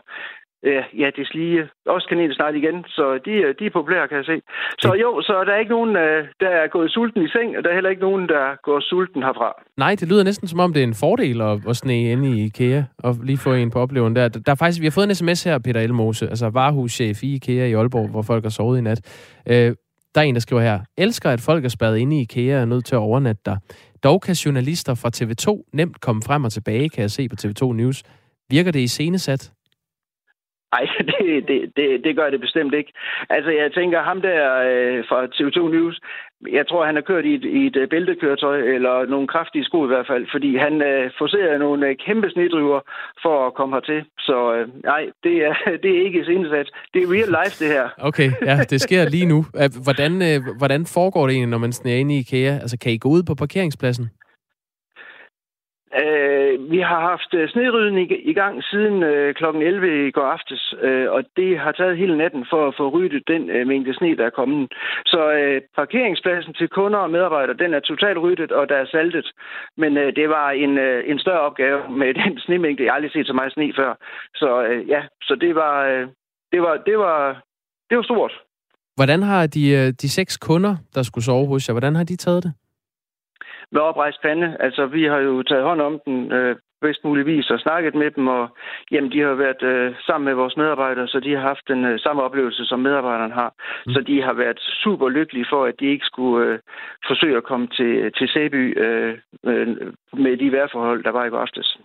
Ja, 0.64 0.82
ja, 0.98 1.10
det 1.16 1.34
lige 1.34 1.68
også 1.86 2.06
kanelsnegle 2.08 2.58
igen, 2.58 2.84
så 2.88 3.18
de, 3.24 3.32
er- 3.42 3.52
de 3.58 3.66
er 3.66 3.70
populære, 3.72 4.08
kan 4.08 4.16
jeg 4.16 4.24
se. 4.24 4.40
Så 4.78 4.94
jo, 4.94 5.22
så 5.22 5.44
der 5.46 5.52
er 5.52 5.58
ikke 5.58 5.70
nogen, 5.70 5.96
øh, 5.96 6.26
der 6.40 6.48
er 6.48 6.68
gået 6.68 6.90
sulten 6.90 7.22
i 7.24 7.28
seng, 7.28 7.56
og 7.58 7.64
der 7.64 7.70
er 7.70 7.74
heller 7.74 7.90
ikke 7.90 8.02
nogen, 8.02 8.28
der 8.28 8.44
går 8.62 8.80
sulten 8.80 9.22
herfra. 9.22 9.52
Nej, 9.76 9.94
det 10.00 10.08
lyder 10.08 10.24
næsten 10.24 10.48
som 10.48 10.60
om, 10.60 10.72
det 10.72 10.80
er 10.80 10.86
en 10.86 10.94
fordel 10.94 11.40
at, 11.40 11.58
at 11.68 11.76
sne 11.76 12.10
inde 12.12 12.30
i 12.30 12.44
IKEA 12.44 12.82
og 12.98 13.16
lige 13.22 13.38
få 13.38 13.52
en 13.52 13.70
på 13.70 13.78
oplevelsen 13.78 14.16
der. 14.16 14.28
Der 14.28 14.52
er 14.52 14.54
faktisk, 14.54 14.80
vi 14.80 14.86
har 14.86 14.90
fået 14.90 15.08
en 15.08 15.14
sms 15.14 15.44
her, 15.44 15.58
Peter 15.58 15.80
Elmose, 15.80 16.28
altså 16.28 16.48
varehuschef 16.50 17.22
i 17.22 17.34
IKEA 17.34 17.66
i 17.66 17.72
Aalborg, 17.74 18.08
hvor 18.10 18.22
folk 18.22 18.42
har 18.44 18.50
sovet 18.50 18.78
i 18.78 18.80
nat. 18.80 19.00
Øh, 19.48 19.72
der 20.14 20.20
er 20.20 20.24
en, 20.24 20.34
der 20.34 20.40
skriver 20.40 20.62
her, 20.62 20.80
elsker, 20.98 21.30
at 21.30 21.40
folk 21.40 21.64
er 21.64 21.68
spadet 21.68 21.98
inde 21.98 22.18
i 22.18 22.20
IKEA 22.20 22.56
og 22.56 22.60
er 22.62 22.66
nødt 22.66 22.84
til 22.84 22.94
at 22.94 22.98
overnatte 22.98 23.42
der. 23.46 23.56
Dog 24.04 24.20
kan 24.22 24.34
journalister 24.34 24.94
fra 24.94 25.10
TV2 25.16 25.70
nemt 25.72 26.00
komme 26.00 26.22
frem 26.26 26.44
og 26.44 26.52
tilbage, 26.52 26.88
kan 26.88 27.02
jeg 27.02 27.10
se 27.10 27.28
på 27.28 27.36
TV2 27.42 27.72
News. 27.72 28.02
Virker 28.50 28.70
det 28.72 28.80
i 28.80 28.86
scenesat? 28.86 29.50
Nej, 30.75 30.85
det, 31.11 31.49
det, 31.49 31.59
det, 31.77 32.05
det 32.05 32.16
gør 32.16 32.31
det 32.31 32.41
bestemt 32.41 32.75
ikke. 32.75 32.93
Altså, 33.31 33.51
jeg 33.51 33.72
tænker, 33.72 34.09
ham 34.11 34.20
der 34.29 34.41
øh, 34.70 35.05
fra 35.09 35.18
TV2 35.37 35.59
News, 35.75 35.97
jeg 36.59 36.64
tror, 36.68 36.87
han 36.87 36.95
har 36.95 37.03
kørt 37.11 37.25
i 37.25 37.35
et, 37.35 37.45
i 37.45 37.66
et 37.66 37.77
øh, 37.77 37.89
bæltekøretøj, 37.89 38.59
eller 38.77 39.07
nogle 39.07 39.29
kraftige 39.29 39.64
sko 39.64 39.85
i 39.85 39.93
hvert 39.93 40.07
fald, 40.07 40.27
fordi 40.35 40.57
han 40.57 40.75
øh, 40.83 41.11
forserede 41.18 41.59
nogle 41.59 41.89
øh, 41.89 41.97
kæmpe 42.07 42.31
snedriver 42.31 42.81
for 43.22 43.47
at 43.47 43.55
komme 43.55 43.77
hertil. 43.77 44.05
Så 44.18 44.37
øh, 44.55 44.68
nej, 44.85 45.03
det 45.25 45.37
er, 45.49 45.55
det 45.83 45.91
er 45.97 46.05
ikke 46.07 46.25
indsats. 46.37 46.70
Det 46.95 47.03
er 47.03 47.09
real 47.16 47.31
life, 47.39 47.57
det 47.64 47.68
her. 47.77 47.87
Okay, 47.99 48.31
ja, 48.51 48.57
det 48.72 48.81
sker 48.81 49.09
lige 49.09 49.27
nu. 49.27 49.45
Hvordan, 49.87 50.12
øh, 50.29 50.39
hvordan 50.59 50.87
foregår 50.97 51.27
det 51.27 51.33
egentlig, 51.35 51.51
når 51.51 51.59
man 51.66 51.72
sneer 51.72 51.97
ind 51.97 52.12
i 52.12 52.18
IKEA? 52.18 52.53
Altså, 52.62 52.77
kan 52.79 52.93
I 52.93 52.99
gå 52.99 53.09
ud 53.09 53.22
på 53.22 53.35
parkeringspladsen? 53.35 54.11
Øh, 56.03 56.70
vi 56.70 56.80
har 56.80 57.01
haft 57.11 57.34
øh, 57.34 57.49
snerydning 57.49 58.12
i, 58.12 58.14
i 58.30 58.32
gang 58.32 58.64
siden 58.64 59.03
øh, 59.03 59.34
kl. 59.34 59.45
11 59.45 60.09
i 60.09 60.11
går 60.11 60.28
aftes, 60.36 60.74
øh, 60.82 61.11
og 61.11 61.24
det 61.36 61.59
har 61.59 61.72
taget 61.72 61.99
hele 61.99 62.16
natten 62.16 62.47
for 62.51 62.68
at 62.68 62.74
få 62.76 62.88
ryddet 62.88 63.22
den 63.28 63.51
øh, 63.51 63.66
mængde 63.66 63.95
sne, 63.95 64.16
der 64.16 64.26
er 64.26 64.38
kommet. 64.40 64.72
Så 65.07 65.32
øh, 65.32 65.62
parkeringspladsen 65.76 66.55
til 66.55 66.68
kunder 66.68 66.99
og 66.99 67.11
medarbejdere, 67.11 67.57
den 67.57 67.74
er 67.74 67.80
totalt 67.80 68.18
ryddet, 68.18 68.53
og 68.53 68.68
der 68.68 68.76
er 68.76 68.86
saltet. 68.86 69.28
Men 69.76 69.97
øh, 69.97 70.16
det 70.16 70.28
var 70.28 70.51
en, 70.51 70.78
øh, 70.78 71.11
en 71.11 71.18
større 71.18 71.40
opgave 71.40 71.78
med 72.01 72.14
den 72.14 72.38
snemængde. 72.38 72.84
Jeg 72.84 72.90
har 72.90 72.97
aldrig 72.97 73.12
set 73.12 73.26
så 73.26 73.32
meget 73.32 73.53
sne 73.53 73.72
før. 73.76 73.95
Så 74.34 74.64
øh, 74.68 74.88
ja, 74.88 75.03
så 75.22 75.34
det 75.40 75.55
var, 75.55 75.86
øh, 75.86 76.07
det 76.53 76.62
var, 76.62 76.76
det 76.86 76.99
var, 76.99 77.42
det 77.90 77.97
var 77.97 78.03
stort. 78.03 78.32
Hvordan 78.97 79.22
har 79.22 79.47
de, 79.47 79.70
øh, 79.70 79.92
de 80.03 80.09
seks 80.09 80.36
kunder, 80.36 80.76
der 80.95 81.03
skulle 81.03 81.24
sove 81.24 81.47
hos 81.47 81.68
jer, 81.68 81.72
hvordan 81.72 81.95
har 81.95 82.05
de 82.05 82.16
taget 82.16 82.42
det? 82.42 82.53
Med 83.75 83.83
oprejst 83.89 84.22
pande. 84.22 84.57
Altså, 84.61 84.87
vi 84.87 85.03
har 85.05 85.18
jo 85.18 85.43
taget 85.43 85.64
hånd 85.64 85.81
om 85.81 86.01
den 86.07 86.33
øh, 86.33 86.57
bedst 86.85 87.05
mulig 87.05 87.27
vis 87.27 87.51
og 87.55 87.59
snakket 87.66 87.95
med 88.03 88.11
dem, 88.16 88.27
og 88.39 88.45
jamen, 88.93 89.12
de 89.12 89.20
har 89.27 89.35
været 89.45 89.62
øh, 89.72 89.95
sammen 90.07 90.25
med 90.29 90.35
vores 90.41 90.57
medarbejdere, 90.57 91.09
så 91.09 91.18
de 91.20 91.31
har 91.37 91.43
haft 91.51 91.64
den 91.72 91.85
øh, 91.85 91.99
samme 92.05 92.22
oplevelse, 92.27 92.62
som 92.70 92.81
medarbejderne 92.89 93.35
har. 93.35 93.51
Mm. 93.87 93.93
Så 93.95 94.01
de 94.11 94.16
har 94.27 94.35
været 94.43 94.61
super 94.85 95.09
lykkelige 95.09 95.47
for, 95.53 95.62
at 95.70 95.75
de 95.81 95.87
ikke 95.95 96.07
skulle 96.11 96.39
øh, 96.47 96.59
forsøge 97.09 97.37
at 97.37 97.49
komme 97.51 97.66
til, 97.79 97.93
til 98.18 98.27
Sæby 98.33 98.62
øh, 98.85 99.12
øh, 99.51 99.66
med 100.25 100.35
de 100.43 100.53
vejrforhold, 100.53 101.05
der 101.05 101.12
var 101.18 101.25
i 101.25 101.31
går 101.31 101.39
aftes. 101.47 101.79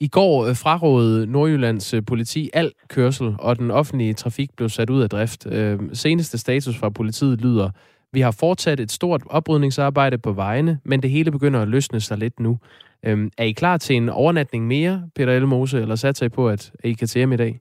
I 0.00 0.08
går 0.08 0.34
øh, 0.48 0.54
frarådede 0.64 1.32
Nordjyllands 1.32 1.94
øh, 1.94 2.02
politi 2.08 2.50
al 2.54 2.70
kørsel, 2.88 3.28
og 3.38 3.58
den 3.58 3.70
offentlige 3.70 4.14
trafik 4.14 4.50
blev 4.56 4.68
sat 4.68 4.90
ud 4.90 5.02
af 5.02 5.08
drift. 5.08 5.46
Øh, 5.56 5.78
seneste 5.92 6.38
status 6.38 6.80
fra 6.80 6.88
politiet 6.90 7.40
lyder, 7.40 7.70
vi 8.12 8.20
har 8.20 8.30
fortsat 8.30 8.80
et 8.80 8.92
stort 8.92 9.22
oprydningsarbejde 9.26 10.18
på 10.18 10.32
vejene, 10.32 10.80
men 10.84 11.02
det 11.02 11.10
hele 11.10 11.30
begynder 11.30 11.62
at 11.62 11.68
løsne 11.68 12.00
sig 12.00 12.18
lidt 12.18 12.40
nu. 12.40 12.58
Øhm, 13.02 13.30
er 13.38 13.44
I 13.44 13.52
klar 13.52 13.76
til 13.76 13.96
en 13.96 14.08
overnatning 14.08 14.66
mere, 14.66 15.02
Peter 15.14 15.32
Elmose, 15.32 15.80
eller 15.80 15.96
satser 15.96 16.26
I 16.26 16.28
på, 16.28 16.48
at 16.48 16.72
I 16.84 16.92
kan 16.92 17.08
til 17.08 17.18
hjem 17.18 17.32
i 17.32 17.36
dag? 17.36 17.60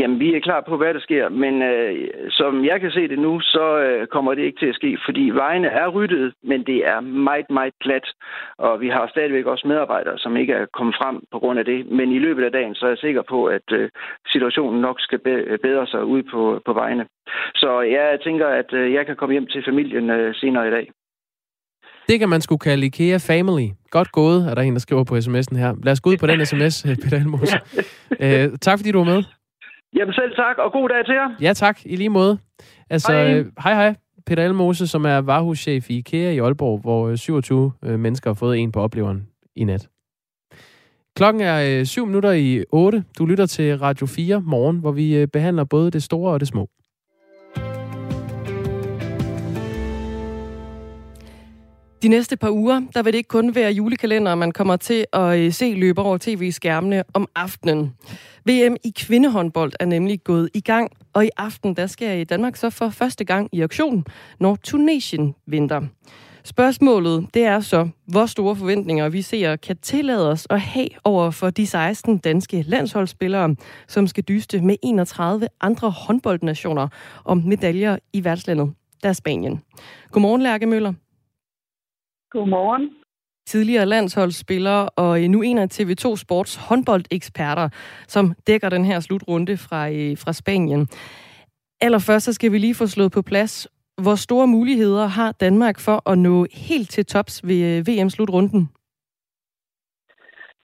Jamen, 0.00 0.20
vi 0.20 0.28
er 0.34 0.40
klar 0.40 0.60
på, 0.68 0.76
hvad 0.76 0.94
der 0.94 1.00
sker, 1.00 1.28
men 1.28 1.54
øh, 1.62 2.08
som 2.30 2.64
jeg 2.64 2.80
kan 2.80 2.90
se 2.90 3.08
det 3.08 3.18
nu, 3.18 3.40
så 3.40 3.64
øh, 3.86 4.06
kommer 4.06 4.34
det 4.34 4.42
ikke 4.42 4.60
til 4.60 4.72
at 4.72 4.74
ske, 4.80 4.98
fordi 5.06 5.24
vejene 5.42 5.68
er 5.68 5.88
ryddet, 5.88 6.34
men 6.42 6.60
det 6.70 6.78
er 6.92 7.00
meget, 7.00 7.50
meget 7.50 7.74
plat, 7.80 8.06
og 8.58 8.80
vi 8.80 8.88
har 8.88 9.08
stadigvæk 9.10 9.46
også 9.46 9.68
medarbejdere, 9.68 10.18
som 10.18 10.36
ikke 10.36 10.52
er 10.52 10.66
kommet 10.76 10.94
frem 11.00 11.16
på 11.32 11.38
grund 11.38 11.58
af 11.58 11.64
det, 11.64 11.86
men 11.86 12.12
i 12.12 12.18
løbet 12.18 12.44
af 12.44 12.52
dagen, 12.52 12.74
så 12.74 12.84
er 12.86 12.90
jeg 12.90 12.98
sikker 12.98 13.22
på, 13.28 13.44
at 13.44 13.66
øh, 13.72 13.90
situationen 14.32 14.80
nok 14.80 14.96
skal 15.00 15.18
be- 15.18 15.58
bedre 15.62 15.86
sig 15.86 16.04
ud 16.04 16.22
på, 16.32 16.60
på 16.66 16.72
vejene. 16.72 17.04
Så 17.54 17.80
jeg 17.80 18.18
tænker, 18.24 18.46
at 18.46 18.72
øh, 18.72 18.92
jeg 18.92 19.06
kan 19.06 19.16
komme 19.16 19.32
hjem 19.32 19.46
til 19.46 19.64
familien 19.64 20.10
øh, 20.10 20.34
senere 20.34 20.68
i 20.68 20.70
dag. 20.70 20.86
Det 22.08 22.18
kan 22.18 22.28
man 22.28 22.40
skulle 22.40 22.58
kalde 22.58 22.86
IKEA 22.86 23.18
Family. 23.30 23.68
Godt 23.90 24.12
gået, 24.12 24.50
er 24.50 24.54
der 24.54 24.62
en, 24.62 24.72
der 24.72 24.80
skriver 24.80 25.04
på 25.04 25.14
sms'en 25.16 25.56
her. 25.56 25.74
Lad 25.84 25.92
os 25.92 26.00
gå 26.00 26.10
ud 26.10 26.16
på 26.16 26.26
den 26.26 26.46
sms, 26.50 26.86
Peter 27.02 27.16
Elmose. 27.16 27.58
Øh, 28.24 28.48
tak 28.60 28.78
fordi 28.78 28.92
du 28.92 28.98
var 28.98 29.04
med. 29.04 29.39
Jamen 29.96 30.14
selv 30.14 30.36
tak, 30.36 30.58
og 30.58 30.72
god 30.72 30.88
dag 30.88 31.04
til 31.04 31.14
jer. 31.14 31.34
Ja 31.40 31.52
tak, 31.52 31.80
i 31.86 31.96
lige 31.96 32.08
måde. 32.08 32.38
Altså, 32.90 33.12
Hej. 33.12 33.34
øh, 33.34 33.46
hej 33.62 33.74
hej. 33.74 33.94
Peter 34.26 34.44
Elmose, 34.44 34.86
som 34.86 35.04
er 35.04 35.18
varehuschef 35.18 35.90
i 35.90 35.98
IKEA 35.98 36.30
i 36.30 36.38
Aalborg, 36.38 36.80
hvor 36.80 37.08
øh, 37.08 37.16
27 37.16 37.72
øh, 37.84 37.98
mennesker 37.98 38.30
har 38.30 38.34
fået 38.34 38.58
en 38.58 38.72
på 38.72 38.80
opleveren 38.80 39.28
i 39.56 39.64
nat. 39.64 39.88
Klokken 41.16 41.42
er 41.42 41.78
øh, 41.80 41.86
7 41.86 42.06
minutter 42.06 42.32
i 42.32 42.64
8. 42.72 43.04
Du 43.18 43.26
lytter 43.26 43.46
til 43.46 43.78
Radio 43.78 44.06
4 44.06 44.40
morgen, 44.40 44.78
hvor 44.78 44.92
vi 44.92 45.16
øh, 45.16 45.28
behandler 45.28 45.64
både 45.64 45.90
det 45.90 46.02
store 46.02 46.32
og 46.32 46.40
det 46.40 46.48
små. 46.48 46.68
De 52.02 52.08
næste 52.08 52.36
par 52.36 52.50
uger, 52.50 52.80
der 52.94 53.02
vil 53.02 53.12
det 53.12 53.18
ikke 53.18 53.28
kun 53.28 53.54
være 53.54 53.72
julekalender, 53.72 54.34
man 54.34 54.52
kommer 54.52 54.76
til 54.76 55.04
at 55.12 55.38
øh, 55.38 55.52
se 55.52 55.74
løbe 55.74 56.00
over 56.00 56.18
tv-skærmene 56.20 57.04
om 57.14 57.28
aftenen. 57.34 57.94
VM 58.44 58.76
i 58.84 58.92
kvindehåndbold 58.96 59.72
er 59.80 59.84
nemlig 59.84 60.24
gået 60.24 60.50
i 60.54 60.60
gang, 60.60 60.90
og 61.12 61.24
i 61.24 61.30
aften 61.36 61.76
der 61.76 61.86
skal 61.86 62.20
i 62.20 62.24
Danmark 62.24 62.56
så 62.56 62.70
for 62.70 62.88
første 62.88 63.24
gang 63.24 63.48
i 63.52 63.60
aktion, 63.60 64.04
når 64.38 64.58
Tunesien 64.62 65.34
vinder. 65.46 65.80
Spørgsmålet 66.44 67.26
det 67.34 67.44
er 67.44 67.60
så, 67.60 67.88
hvor 68.06 68.26
store 68.26 68.56
forventninger 68.56 69.08
vi 69.08 69.22
ser 69.22 69.56
kan 69.56 69.76
tillade 69.76 70.30
os 70.30 70.46
at 70.50 70.60
have 70.60 70.88
over 71.04 71.30
for 71.30 71.50
de 71.50 71.66
16 71.66 72.18
danske 72.18 72.64
landsholdsspillere, 72.66 73.56
som 73.88 74.06
skal 74.06 74.24
dyste 74.28 74.60
med 74.60 74.76
31 74.82 75.48
andre 75.60 75.90
håndboldnationer 75.90 76.88
om 77.24 77.42
medaljer 77.46 77.98
i 78.12 78.24
værtslandet, 78.24 78.72
der 79.02 79.08
er 79.08 79.12
Spanien. 79.12 79.60
Godmorgen, 80.10 80.42
Lærke 80.42 80.66
Møller. 80.66 80.92
Godmorgen. 82.30 82.90
tidligere 83.46 83.86
landsholdsspiller 83.86 84.88
og 84.96 85.20
nu 85.20 85.42
en 85.42 85.58
af 85.58 85.68
TV2 85.80 86.16
Sports 86.16 86.56
håndboldeksperter, 86.68 87.68
som 88.08 88.34
dækker 88.46 88.68
den 88.68 88.84
her 88.84 89.00
slutrunde 89.00 89.56
fra, 89.56 89.88
fra 90.22 90.32
Spanien. 90.32 90.88
Allerførst 91.80 92.24
så 92.24 92.32
skal 92.32 92.52
vi 92.52 92.58
lige 92.58 92.74
få 92.74 92.86
slået 92.86 93.12
på 93.12 93.22
plads, 93.22 93.68
hvor 94.02 94.14
store 94.14 94.46
muligheder 94.46 95.06
har 95.06 95.32
Danmark 95.32 95.80
for 95.80 96.10
at 96.10 96.18
nå 96.18 96.46
helt 96.68 96.90
til 96.90 97.06
tops 97.06 97.46
ved 97.48 97.64
VM-slutrunden? 97.88 98.68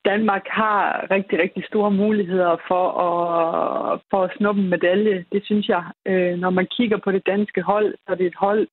Danmark 0.04 0.44
har 0.46 1.06
rigtig, 1.10 1.38
rigtig 1.38 1.64
store 1.64 1.90
muligheder 1.90 2.56
for 2.68 2.84
at, 3.08 4.00
for 4.10 4.20
at 4.24 4.30
snuppe 4.36 4.60
en 4.62 4.68
medalje. 4.68 5.24
Det 5.32 5.42
synes 5.44 5.68
jeg. 5.68 5.84
Øh, 6.06 6.34
når 6.38 6.50
man 6.50 6.66
kigger 6.76 6.98
på 7.04 7.10
det 7.12 7.26
danske 7.26 7.62
hold, 7.62 7.94
så 7.94 8.12
er 8.12 8.14
det 8.14 8.26
et 8.26 8.40
hold 8.46 8.68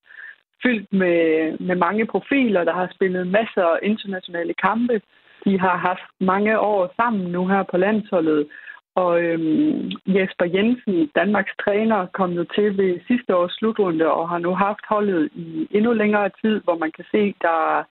fyldt 0.64 0.94
med, 0.94 1.20
med 1.60 1.76
mange 1.76 2.06
profiler, 2.06 2.64
der 2.64 2.74
har 2.74 2.90
spillet 2.96 3.28
masser 3.28 3.64
af 3.64 3.80
internationale 3.82 4.54
kampe. 4.54 5.02
De 5.46 5.60
har 5.60 5.78
haft 5.78 6.08
mange 6.20 6.60
år 6.60 6.94
sammen 6.96 7.32
nu 7.32 7.48
her 7.48 7.64
på 7.72 7.78
landsholdet. 7.78 8.48
Og 8.96 9.22
øhm, 9.24 9.92
Jesper 10.08 10.46
Jensen, 10.46 11.10
Danmarks 11.16 11.54
træner, 11.64 12.06
kom 12.06 12.32
jo 12.32 12.44
til 12.56 12.78
ved 12.78 13.00
sidste 13.08 13.36
års 13.36 13.54
slutrunde 13.54 14.12
og 14.12 14.30
har 14.30 14.38
nu 14.38 14.56
haft 14.56 14.86
holdet 14.90 15.30
i 15.36 15.68
endnu 15.72 15.94
længere 15.94 16.30
tid, 16.42 16.62
hvor 16.64 16.78
man 16.78 16.92
kan 16.92 17.06
se, 17.12 17.34
der 17.42 17.84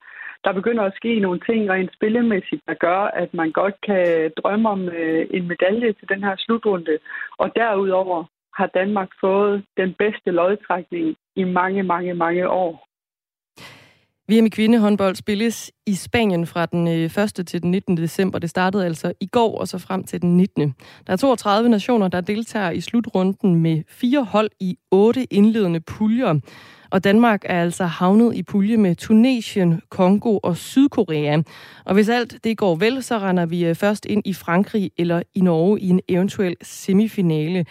der 0.44 0.52
begynder 0.52 0.84
at 0.84 0.96
ske 0.96 1.20
nogle 1.20 1.40
ting 1.48 1.70
rent 1.70 1.92
spillemæssigt, 1.94 2.62
der 2.68 2.74
gør, 2.74 3.00
at 3.22 3.34
man 3.34 3.50
godt 3.52 3.74
kan 3.86 4.32
drømme 4.36 4.68
om 4.68 4.88
øh, 4.88 5.26
en 5.30 5.48
medalje 5.48 5.92
til 5.92 6.08
den 6.08 6.24
her 6.24 6.36
slutrunde. 6.38 6.98
Og 7.38 7.52
derudover 7.56 8.24
har 8.54 8.66
Danmark 8.66 9.10
fået 9.20 9.64
den 9.76 9.94
bedste 9.94 10.30
lodtrækning 10.30 11.16
i 11.36 11.44
mange, 11.44 11.82
mange, 11.82 12.14
mange 12.14 12.48
år. 12.48 12.91
VM 14.32 14.46
i 14.46 14.48
kvindehåndbold 14.48 15.14
spilles 15.16 15.70
i 15.86 15.94
Spanien 15.94 16.46
fra 16.46 16.66
den 16.66 16.88
øh, 16.88 17.18
1. 17.38 17.46
Til 17.46 17.62
den 17.62 17.70
19. 17.70 17.96
december. 17.96 18.38
Det 18.38 18.50
startede 18.50 18.84
altså 18.84 19.12
i 19.20 19.26
går 19.26 19.58
og 19.58 19.68
så 19.68 19.78
frem 19.78 20.04
til 20.04 20.22
den 20.22 20.36
19. 20.36 20.74
Der 21.06 21.12
er 21.12 21.16
32 21.16 21.68
nationer, 21.68 22.08
der 22.08 22.20
deltager 22.20 22.70
i 22.70 22.80
slutrunden 22.80 23.54
med 23.54 23.82
fire 23.88 24.24
hold 24.24 24.50
i 24.60 24.76
otte 24.90 25.32
indledende 25.32 25.80
puljer. 25.80 26.38
Og 26.90 27.04
Danmark 27.04 27.42
er 27.44 27.62
altså 27.62 27.84
havnet 27.84 28.34
i 28.34 28.42
pulje 28.42 28.76
med 28.76 28.96
Tunesien, 28.96 29.80
Kongo 29.88 30.38
og 30.42 30.56
Sydkorea. 30.56 31.42
Og 31.84 31.94
hvis 31.94 32.08
alt 32.08 32.44
det 32.44 32.58
går 32.58 32.74
vel, 32.74 33.02
så 33.02 33.18
render 33.18 33.46
vi 33.46 33.64
øh, 33.64 33.74
først 33.74 34.06
ind 34.06 34.22
i 34.24 34.32
Frankrig 34.32 34.90
eller 34.98 35.22
i 35.34 35.40
Norge 35.40 35.80
i 35.80 35.88
en 35.88 36.00
eventuel 36.08 36.56
semifinale. 36.62 37.66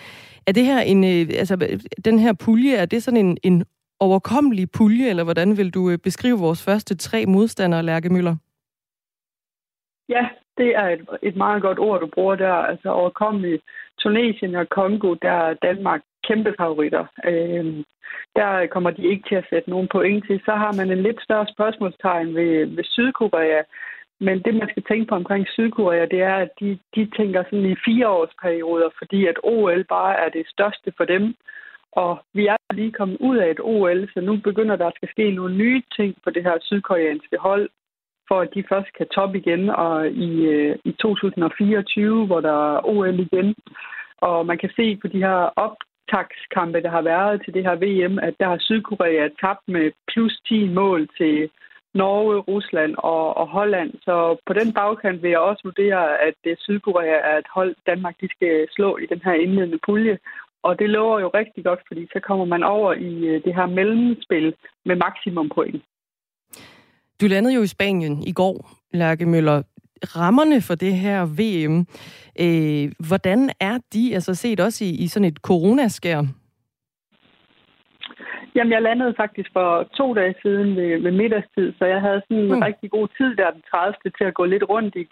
Er 0.48 0.52
det 0.52 0.66
her 0.66 0.80
en, 0.80 1.04
øh, 1.04 1.30
altså 1.36 1.78
den 2.06 2.20
her 2.20 2.34
pulje, 2.34 2.76
er 2.76 2.86
det 2.86 3.04
sådan 3.04 3.26
en, 3.26 3.38
en 3.44 3.64
overkommelig 4.08 4.72
pulje, 4.78 5.10
eller 5.10 5.24
hvordan 5.24 5.58
vil 5.58 5.74
du 5.74 5.90
øh, 5.90 5.98
beskrive 5.98 6.40
vores 6.40 6.66
første 6.66 6.98
tre 6.98 7.26
modstandere, 7.26 7.84
Lærke 7.84 8.10
Møller? 8.10 8.36
Ja, 10.10 10.30
det 10.58 10.70
er 10.76 10.88
et, 10.96 11.02
et 11.24 11.36
meget 11.36 11.62
godt 11.62 11.80
ord, 11.80 12.00
du 12.00 12.08
bruger 12.08 12.36
der. 12.36 12.54
Altså 12.54 12.90
overkommelig 12.90 13.60
Tunesien 14.00 14.56
og 14.56 14.70
Kongo, 14.70 15.14
der 15.14 15.32
er 15.32 15.54
Danmark 15.54 16.02
kæmpe 16.28 16.54
favoritter. 16.58 17.06
Øh, 17.26 17.84
der 18.36 18.68
kommer 18.68 18.92
de 18.92 19.04
ikke 19.12 19.24
til 19.30 19.36
at 19.36 19.50
sætte 19.50 19.70
nogen 19.70 19.88
point 19.92 20.26
til. 20.28 20.42
Så 20.46 20.52
har 20.52 20.74
man 20.80 20.92
en 20.92 21.04
lidt 21.04 21.22
større 21.24 21.48
spørgsmålstegn 21.56 22.36
ved, 22.36 22.66
ved 22.76 22.84
Sydkorea. 22.84 23.62
Men 24.20 24.42
det, 24.46 24.54
man 24.56 24.70
skal 24.70 24.84
tænke 24.84 25.06
på 25.10 25.16
omkring 25.16 25.48
Sydkorea, 25.48 26.06
det 26.06 26.22
er, 26.22 26.36
at 26.36 26.52
de, 26.60 26.80
de 26.96 27.10
tænker 27.18 27.44
sådan 27.44 27.66
i 27.66 27.76
fireårsperioder, 27.86 28.90
fordi 28.98 29.28
at 29.28 29.38
OL 29.44 29.84
bare 29.84 30.16
er 30.26 30.30
det 30.30 30.46
største 30.48 30.94
for 30.98 31.06
dem. 31.06 31.36
Og 31.92 32.20
vi 32.34 32.48
er 32.48 32.74
lige 32.74 32.92
kommet 32.92 33.18
ud 33.20 33.38
af 33.38 33.52
et 33.52 33.60
OL, 33.60 34.10
så 34.14 34.22
nu 34.22 34.38
begynder 34.38 34.76
der 34.76 34.88
at 34.88 34.96
skal 34.96 35.10
ske 35.12 35.32
nogle 35.32 35.56
nye 35.56 35.82
ting 35.98 36.16
på 36.24 36.30
det 36.30 36.44
her 36.44 36.58
sydkoreanske 36.62 37.38
hold, 37.40 37.70
for 38.28 38.40
at 38.42 38.54
de 38.56 38.64
først 38.70 38.94
kan 38.98 39.08
toppe 39.08 39.38
igen 39.38 39.70
og 39.70 40.08
i, 40.10 40.46
øh, 40.46 40.76
i 40.86 40.92
2024, 40.92 42.26
hvor 42.26 42.42
der 42.42 42.76
er 42.76 42.86
OL 42.86 43.20
igen. 43.20 43.56
Og 44.18 44.46
man 44.46 44.58
kan 44.58 44.72
se 44.76 44.96
på 45.02 45.08
de 45.08 45.18
her 45.18 45.40
optagskampe, 45.66 46.82
der 46.82 46.90
har 46.90 47.02
været 47.02 47.42
til 47.44 47.54
det 47.54 47.64
her 47.64 47.76
VM, 47.84 48.20
at 48.20 48.34
der 48.40 48.48
har 48.48 48.58
Sydkorea 48.60 49.28
tabt 49.42 49.64
med 49.68 49.92
plus 50.12 50.34
10 50.48 50.68
mål 50.68 51.08
til 51.18 51.50
Norge, 51.94 52.38
Rusland 52.38 52.96
og, 52.98 53.38
og 53.38 53.48
Holland. 53.48 53.92
Så 54.06 54.16
på 54.46 54.54
den 54.54 54.74
bagkant 54.74 55.24
vil 55.24 55.30
jeg 55.30 55.40
også 55.40 55.62
vurdere, 55.64 56.22
at 56.28 56.40
øh, 56.46 56.58
Sydkorea 56.60 57.18
er 57.32 57.38
et 57.38 57.50
hold, 57.56 57.76
Danmark 57.86 58.16
de 58.22 58.28
skal 58.36 58.68
slå 58.76 58.98
i 58.98 59.06
den 59.06 59.22
her 59.26 59.34
indledende 59.34 59.80
pulje. 59.86 60.18
Og 60.64 60.80
det 60.80 60.90
lover 60.90 61.20
jo 61.20 61.30
rigtig 61.34 61.64
godt, 61.64 61.80
fordi 61.88 62.08
så 62.14 62.20
kommer 62.28 62.46
man 62.46 62.64
over 62.64 62.94
i 62.94 63.14
øh, 63.28 63.44
det 63.44 63.56
her 63.56 63.66
mellemspil 63.66 64.54
med 64.86 64.96
maksimum 64.96 65.50
point. 65.56 65.84
Du 67.22 67.28
landede 67.28 67.56
jo 67.56 67.62
i 67.62 67.68
Spanien 67.68 68.24
i 68.28 68.32
går, 68.32 68.72
Lærke 68.94 69.26
Møller. 69.26 69.62
Rammerne 70.16 70.62
for 70.62 70.76
det 70.76 70.94
her 70.94 71.26
VM, 71.26 71.86
øh, 72.40 72.92
hvordan 73.08 73.50
er 73.60 73.78
de, 73.94 74.14
altså 74.14 74.36
set 74.36 74.60
også 74.60 74.86
i, 74.86 74.90
i 74.90 75.08
sådan 75.08 75.28
et 75.28 75.38
coronaskær? 75.38 76.24
Jamen, 78.56 78.74
jeg 78.74 78.82
landede 78.82 79.14
faktisk 79.18 79.50
for 79.54 79.84
to 79.84 80.14
dage 80.14 80.36
siden 80.42 80.76
ved, 80.76 81.02
ved 81.02 81.12
middagstid, 81.12 81.74
så 81.80 81.86
jeg 81.86 82.02
havde 82.02 82.22
sådan 82.22 82.38
en 82.38 82.56
mm. 82.56 82.62
rigtig 82.62 82.92
god 82.92 83.08
tid 83.18 83.36
der 83.36 83.52
den 83.52 83.64
30. 83.72 83.94
til 84.18 84.24
at 84.24 84.34
gå 84.34 84.46
lidt 84.46 84.64
rundt 84.70 84.96
i 84.96 85.04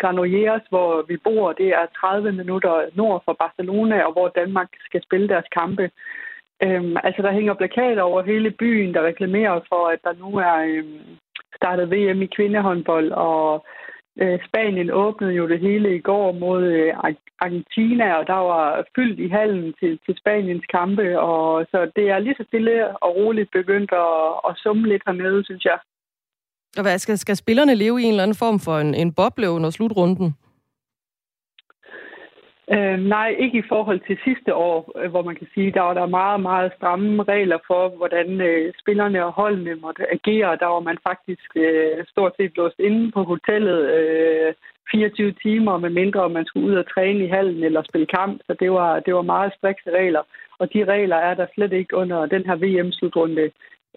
Granollers, 0.00 0.66
hvor 0.68 1.04
vi 1.08 1.16
bor. 1.16 1.52
Det 1.52 1.68
er 1.68 1.86
30 2.00 2.32
minutter 2.32 2.74
nord 2.94 3.22
for 3.24 3.32
Barcelona, 3.32 4.02
og 4.06 4.12
hvor 4.12 4.28
Danmark 4.28 4.68
skal 4.86 5.02
spille 5.02 5.28
deres 5.28 5.48
kampe. 5.58 5.90
Øhm, 6.62 6.96
altså, 7.04 7.22
der 7.22 7.32
hænger 7.32 7.54
plakater 7.54 8.02
over 8.02 8.22
hele 8.22 8.50
byen, 8.50 8.94
der 8.94 9.02
reklamerer 9.02 9.60
for, 9.68 9.82
at 9.88 10.00
der 10.04 10.12
nu 10.22 10.30
er 10.36 10.56
øhm, 10.68 11.00
startet 11.56 11.90
VM 11.90 12.22
i 12.22 12.26
kvindehåndbold, 12.36 13.10
og 13.12 13.66
Øh, 14.22 14.38
Spanien 14.48 14.90
åbnede 14.90 15.32
jo 15.32 15.48
det 15.48 15.60
hele 15.60 15.96
i 15.96 16.00
går 16.00 16.32
mod 16.32 16.62
øh, 16.64 16.92
Argentina, 17.40 18.14
og 18.18 18.26
der 18.26 18.40
var 18.52 18.84
fyldt 18.96 19.18
i 19.20 19.28
hallen 19.28 19.74
til, 19.80 19.98
til 20.06 20.14
Spaniens 20.20 20.66
kampe, 20.76 21.20
og 21.20 21.66
så 21.70 21.90
det 21.96 22.10
er 22.10 22.18
lige 22.18 22.34
så 22.38 22.44
stille 22.48 22.96
og 23.04 23.16
roligt 23.16 23.50
begyndt 23.52 23.92
at, 23.92 24.24
at 24.48 24.56
summe 24.62 24.88
lidt 24.88 25.02
hernede, 25.06 25.44
synes 25.44 25.64
jeg. 25.64 25.78
Og 26.76 26.82
hvad, 26.82 26.98
skal, 26.98 27.18
skal 27.18 27.36
spillerne 27.36 27.74
leve 27.74 28.00
i 28.00 28.04
en 28.04 28.10
eller 28.10 28.22
anden 28.22 28.42
form 28.44 28.58
for 28.60 28.78
en, 28.78 28.94
en 28.94 29.12
boble 29.12 29.50
under 29.50 29.70
slutrunden? 29.70 30.34
Øh, 32.74 32.98
nej, 33.16 33.28
ikke 33.38 33.58
i 33.58 33.68
forhold 33.68 34.00
til 34.00 34.18
sidste 34.24 34.54
år, 34.54 34.92
øh, 34.98 35.10
hvor 35.10 35.22
man 35.22 35.36
kan 35.36 35.46
sige, 35.54 35.72
der 35.72 35.80
var 35.80 35.94
der 35.94 36.06
meget, 36.06 36.40
meget 36.40 36.72
stramme 36.76 37.22
regler 37.22 37.58
for, 37.66 37.88
hvordan 37.88 38.40
øh, 38.40 38.72
spillerne 38.80 39.24
og 39.24 39.32
holdene 39.32 39.74
måtte 39.74 40.12
agere. 40.12 40.56
Der 40.62 40.66
var 40.66 40.80
man 40.80 40.98
faktisk 41.08 41.50
øh, 41.56 42.04
stort 42.08 42.32
set 42.36 42.56
låst 42.56 42.78
inde 42.78 43.12
på 43.12 43.22
hotellet 43.22 43.80
øh, 43.98 44.54
24 44.90 45.32
timer, 45.42 45.78
med 45.78 45.90
mindre 45.90 46.28
man 46.28 46.46
skulle 46.46 46.66
ud 46.66 46.74
og 46.74 46.88
træne 46.94 47.24
i 47.24 47.28
hallen 47.28 47.62
eller 47.64 47.82
spille 47.82 48.06
kamp. 48.06 48.40
Så 48.46 48.56
det 48.60 48.70
var, 48.70 49.00
det 49.00 49.14
var 49.14 49.22
meget 49.22 49.52
strikse 49.58 49.90
regler. 49.90 50.22
Og 50.58 50.72
de 50.72 50.84
regler 50.84 51.16
er 51.16 51.34
der 51.34 51.46
slet 51.54 51.72
ikke 51.72 51.96
under 51.96 52.26
den 52.26 52.46
her 52.46 52.56
VM-slutrunde. 52.56 53.50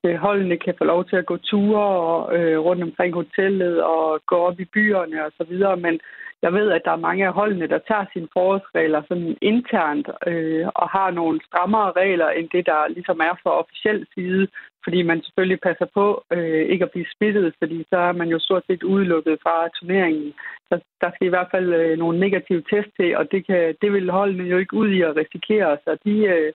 Øh, 0.03 0.15
holdene 0.15 0.57
kan 0.57 0.73
få 0.77 0.83
lov 0.83 1.05
til 1.05 1.15
at 1.15 1.25
gå 1.25 1.37
ture 1.37 1.83
og, 1.83 2.37
øh, 2.37 2.59
rundt 2.59 2.83
omkring 2.83 3.13
hotellet 3.13 3.83
og 3.83 4.21
gå 4.25 4.35
op 4.35 4.59
i 4.59 4.65
byerne 4.65 5.25
og 5.25 5.31
så 5.37 5.43
videre, 5.43 5.77
men 5.77 5.99
jeg 6.41 6.53
ved, 6.53 6.71
at 6.71 6.81
der 6.85 6.91
er 6.91 7.05
mange 7.07 7.27
af 7.27 7.33
holdene, 7.33 7.67
der 7.67 7.79
tager 7.87 8.05
sine 8.13 8.27
forårsregler 8.33 9.01
sådan 9.07 9.37
internt 9.41 10.07
øh, 10.27 10.67
og 10.75 10.89
har 10.89 11.11
nogle 11.11 11.39
strammere 11.47 11.91
regler 11.91 12.29
end 12.29 12.49
det, 12.49 12.65
der 12.65 12.87
ligesom 12.87 13.19
er 13.19 13.35
for 13.43 13.49
officiel 13.49 14.07
side, 14.13 14.47
fordi 14.83 15.01
man 15.01 15.23
selvfølgelig 15.23 15.59
passer 15.61 15.87
på 15.93 16.23
øh, 16.31 16.65
ikke 16.73 16.85
at 16.85 16.91
blive 16.91 17.05
smittet, 17.15 17.55
fordi 17.59 17.85
så 17.89 17.97
er 17.97 18.11
man 18.11 18.29
jo 18.29 18.39
stort 18.39 18.63
set 18.67 18.83
udelukket 18.83 19.37
fra 19.43 19.55
turneringen. 19.79 20.33
Så 20.69 20.79
der 21.01 21.09
skal 21.11 21.27
i 21.27 21.33
hvert 21.33 21.51
fald 21.51 21.73
øh, 21.73 21.97
nogle 21.97 22.19
negative 22.19 22.63
test 22.69 22.89
til, 22.99 23.17
og 23.17 23.31
det, 23.31 23.45
kan, 23.47 23.75
det 23.81 23.93
vil 23.93 24.11
holdene 24.11 24.43
jo 24.43 24.57
ikke 24.57 24.73
ud 24.73 24.89
i 24.89 25.01
at 25.01 25.15
risikere, 25.15 25.77
så 25.83 25.97
de, 26.05 26.15
øh, 26.33 26.53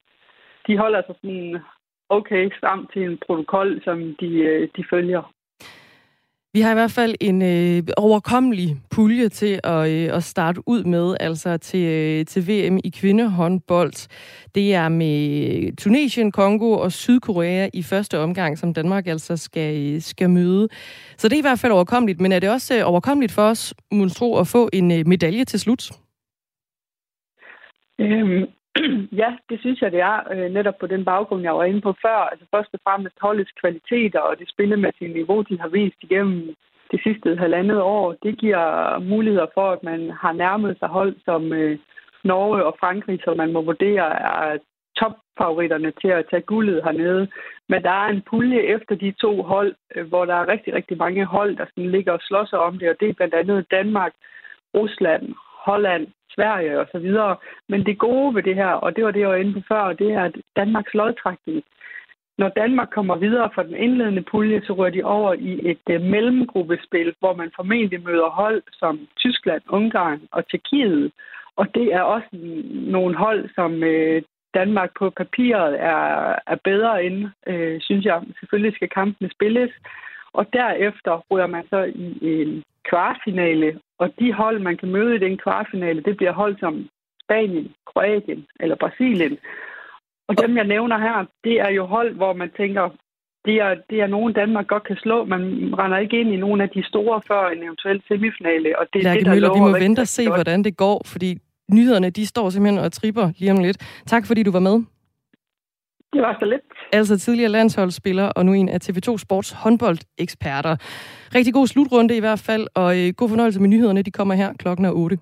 de 0.66 0.78
holder 0.78 1.02
sig 1.06 1.14
sådan 1.20 1.58
okay 2.08 2.50
stramt 2.58 2.92
til 2.92 3.02
en 3.02 3.18
protokol, 3.26 3.82
som 3.84 4.16
de, 4.20 4.30
øh, 4.50 4.68
de 4.76 4.84
følger. 4.90 5.35
Vi 6.56 6.60
har 6.60 6.70
i 6.70 6.74
hvert 6.74 6.90
fald 6.90 7.14
en 7.20 7.42
øh, 7.42 7.82
overkommelig 7.96 8.76
pulje 8.90 9.28
til 9.28 9.60
at, 9.64 9.90
øh, 9.90 10.16
at 10.16 10.24
starte 10.24 10.60
ud 10.66 10.84
med, 10.84 11.16
altså 11.20 11.56
til, 11.56 11.84
øh, 11.84 12.26
til 12.26 12.42
VM 12.48 12.78
i 12.84 12.88
kvindehåndbold. 12.88 14.08
Det 14.54 14.74
er 14.74 14.88
med 14.88 15.76
Tunesien, 15.76 16.32
Kongo 16.32 16.72
og 16.72 16.92
Sydkorea 16.92 17.68
i 17.74 17.82
første 17.82 18.18
omgang, 18.18 18.58
som 18.58 18.74
Danmark 18.74 19.06
altså 19.06 19.36
skal, 19.36 19.94
øh, 19.94 20.02
skal 20.02 20.30
møde. 20.30 20.68
Så 21.16 21.28
det 21.28 21.34
er 21.34 21.38
i 21.38 21.48
hvert 21.48 21.58
fald 21.58 21.72
overkommeligt, 21.72 22.20
men 22.20 22.32
er 22.32 22.38
det 22.38 22.50
også 22.50 22.76
øh, 22.76 22.82
overkommeligt 22.84 23.32
for 23.32 23.42
os, 23.42 23.74
Munstro, 23.92 24.38
at 24.38 24.46
få 24.46 24.70
en 24.72 24.90
øh, 24.92 25.06
medalje 25.06 25.44
til 25.44 25.60
slut? 25.60 25.90
Øhm, 28.00 28.44
Ja, 29.22 29.36
det 29.50 29.60
synes 29.60 29.82
jeg, 29.82 29.92
det 29.92 30.00
er. 30.00 30.18
Øh, 30.32 30.50
netop 30.52 30.74
på 30.80 30.86
den 30.86 31.04
baggrund, 31.04 31.42
jeg 31.42 31.54
var 31.54 31.64
inde 31.64 31.80
på 31.80 31.94
før. 32.02 32.18
Altså 32.30 32.46
først 32.54 32.74
og 32.74 32.80
fremmest 32.84 33.16
holdets 33.20 33.52
kvaliteter 33.60 34.20
og 34.20 34.38
det 34.38 34.48
spillemæssige 34.48 35.12
niveau, 35.12 35.42
de 35.42 35.60
har 35.60 35.68
vist 35.68 36.00
igennem 36.02 36.54
det 36.90 37.00
sidste 37.02 37.36
halvandet 37.36 37.80
år. 37.80 38.16
Det 38.22 38.38
giver 38.38 38.98
muligheder 38.98 39.46
for, 39.54 39.70
at 39.70 39.82
man 39.82 40.10
har 40.10 40.32
nærmet 40.32 40.78
sig 40.78 40.88
hold 40.88 41.16
som 41.24 41.52
øh, 41.52 41.78
Norge 42.24 42.64
og 42.64 42.76
Frankrig, 42.80 43.20
som 43.24 43.36
man 43.36 43.52
må 43.52 43.62
vurdere 43.62 44.06
er 44.22 44.58
topfavoritterne 45.00 45.92
til 46.00 46.08
at 46.08 46.26
tage 46.30 46.42
guldet 46.42 46.84
hernede. 46.84 47.28
Men 47.68 47.82
der 47.82 47.90
er 47.90 48.08
en 48.08 48.22
pulje 48.30 48.60
efter 48.60 48.94
de 48.94 49.12
to 49.12 49.42
hold, 49.42 49.74
øh, 49.94 50.06
hvor 50.08 50.24
der 50.24 50.34
er 50.34 50.48
rigtig, 50.48 50.74
rigtig 50.74 50.96
mange 50.96 51.24
hold, 51.24 51.56
der 51.56 51.64
sådan 51.64 51.90
ligger 51.90 52.12
og 52.12 52.20
slås 52.22 52.52
om 52.52 52.78
det, 52.78 52.90
og 52.90 52.96
det 53.00 53.08
er 53.08 53.12
blandt 53.12 53.34
andet 53.34 53.70
Danmark, 53.70 54.12
Rusland, 54.74 55.34
Holland, 55.66 56.06
Sverige 56.36 56.80
og 56.80 56.86
så 56.92 56.98
videre. 56.98 57.36
Men 57.68 57.86
det 57.86 57.98
gode 57.98 58.34
ved 58.34 58.42
det 58.42 58.54
her, 58.54 58.72
og 58.84 58.96
det 58.96 59.04
var 59.04 59.10
det, 59.10 59.20
jeg 59.20 59.28
var 59.28 59.34
inde 59.34 59.54
på 59.54 59.60
før, 59.68 59.92
det 59.92 60.12
er, 60.12 60.24
at 60.24 60.36
Danmarks 60.56 60.94
lodtrækning 60.94 61.64
når 62.38 62.48
Danmark 62.48 62.90
kommer 62.90 63.16
videre 63.16 63.50
fra 63.54 63.62
den 63.62 63.74
indledende 63.74 64.22
pulje, 64.22 64.62
så 64.66 64.72
rører 64.72 64.90
de 64.90 65.02
over 65.04 65.32
i 65.32 65.70
et 65.70 65.86
uh, 65.94 66.02
mellemgruppespil, 66.02 67.14
hvor 67.18 67.34
man 67.34 67.50
formentlig 67.56 68.02
møder 68.02 68.30
hold 68.30 68.62
som 68.72 69.08
Tyskland, 69.18 69.62
Ungarn 69.68 70.20
og 70.32 70.48
Tjekkiet. 70.48 71.12
Og 71.56 71.74
det 71.74 71.94
er 71.94 72.00
også 72.00 72.28
nogle 72.72 73.16
hold, 73.16 73.50
som 73.54 73.72
uh, 73.74 74.22
Danmark 74.54 74.90
på 74.98 75.10
papiret 75.10 75.80
er, 75.80 76.34
er 76.46 76.58
bedre 76.64 77.04
end, 77.04 77.18
øh, 77.46 77.80
synes 77.80 78.04
jeg. 78.04 78.22
Selvfølgelig 78.40 78.74
skal 78.74 78.88
kampene 78.88 79.30
spilles. 79.30 79.70
Og 80.32 80.46
derefter 80.52 81.12
rører 81.30 81.46
man 81.46 81.64
så 81.70 81.80
i 81.82 82.06
en 82.42 82.62
kvartfinale, 82.88 83.80
og 83.98 84.08
de 84.18 84.32
hold, 84.32 84.58
man 84.58 84.76
kan 84.76 84.90
møde 84.90 85.16
i 85.16 85.18
den 85.18 85.36
kvartfinale, 85.38 86.02
det 86.02 86.16
bliver 86.16 86.32
hold 86.32 86.56
som 86.58 86.88
Spanien, 87.24 87.68
Kroatien 87.86 88.46
eller 88.60 88.76
Brasilien. 88.76 89.38
Og 90.28 90.34
dem, 90.42 90.56
jeg 90.56 90.66
nævner 90.66 90.98
her, 90.98 91.24
det 91.44 91.60
er 91.60 91.70
jo 91.70 91.84
hold, 91.84 92.14
hvor 92.14 92.32
man 92.32 92.50
tænker, 92.56 92.84
det 93.44 93.56
er, 93.66 93.74
det 93.90 93.98
er 94.00 94.06
nogen, 94.06 94.32
Danmark 94.32 94.66
godt 94.66 94.84
kan 94.86 94.96
slå. 94.96 95.24
Man 95.24 95.42
render 95.78 95.98
ikke 95.98 96.20
ind 96.20 96.30
i 96.32 96.36
nogle 96.36 96.62
af 96.62 96.70
de 96.70 96.82
store 96.90 97.20
før 97.28 97.48
en 97.48 97.62
eventuel 97.62 98.02
semifinale. 98.08 98.78
Og 98.78 98.86
det 98.92 98.98
er 98.98 99.04
Lærke 99.04 99.18
det, 99.18 99.26
der 99.26 99.32
Møller, 99.34 99.54
vi 99.54 99.60
må 99.60 99.72
vente 99.78 100.00
og 100.00 100.08
se, 100.08 100.24
godt. 100.24 100.36
hvordan 100.36 100.62
det 100.64 100.76
går, 100.76 101.02
fordi 101.06 101.38
nyhederne, 101.72 102.10
de 102.10 102.26
står 102.26 102.50
simpelthen 102.50 102.84
og 102.84 102.92
tripper 102.92 103.32
lige 103.38 103.52
om 103.52 103.58
lidt. 103.58 103.78
Tak, 104.06 104.26
fordi 104.26 104.42
du 104.42 104.50
var 104.50 104.60
med. 104.60 104.76
Det 106.16 106.24
var 106.24 106.36
så 106.40 106.44
lidt. 106.44 106.62
Altså 106.92 107.18
tidligere 107.18 107.50
landsholdsspiller, 107.50 108.24
og 108.24 108.46
nu 108.46 108.52
en 108.52 108.68
af 108.68 108.78
TV2 108.84 109.18
Sports 109.18 109.50
håndboldeksperter. 109.50 110.76
Rigtig 111.34 111.54
god 111.54 111.66
slutrunde 111.66 112.16
i 112.16 112.20
hvert 112.20 112.38
fald, 112.38 112.66
og 112.74 112.98
øh, 112.98 113.12
god 113.16 113.28
fornøjelse 113.28 113.60
med 113.60 113.68
nyhederne. 113.68 114.02
De 114.02 114.10
kommer 114.10 114.34
her 114.34 114.52
klokken 114.52 114.84
er 114.86 114.90
8. 114.90 115.18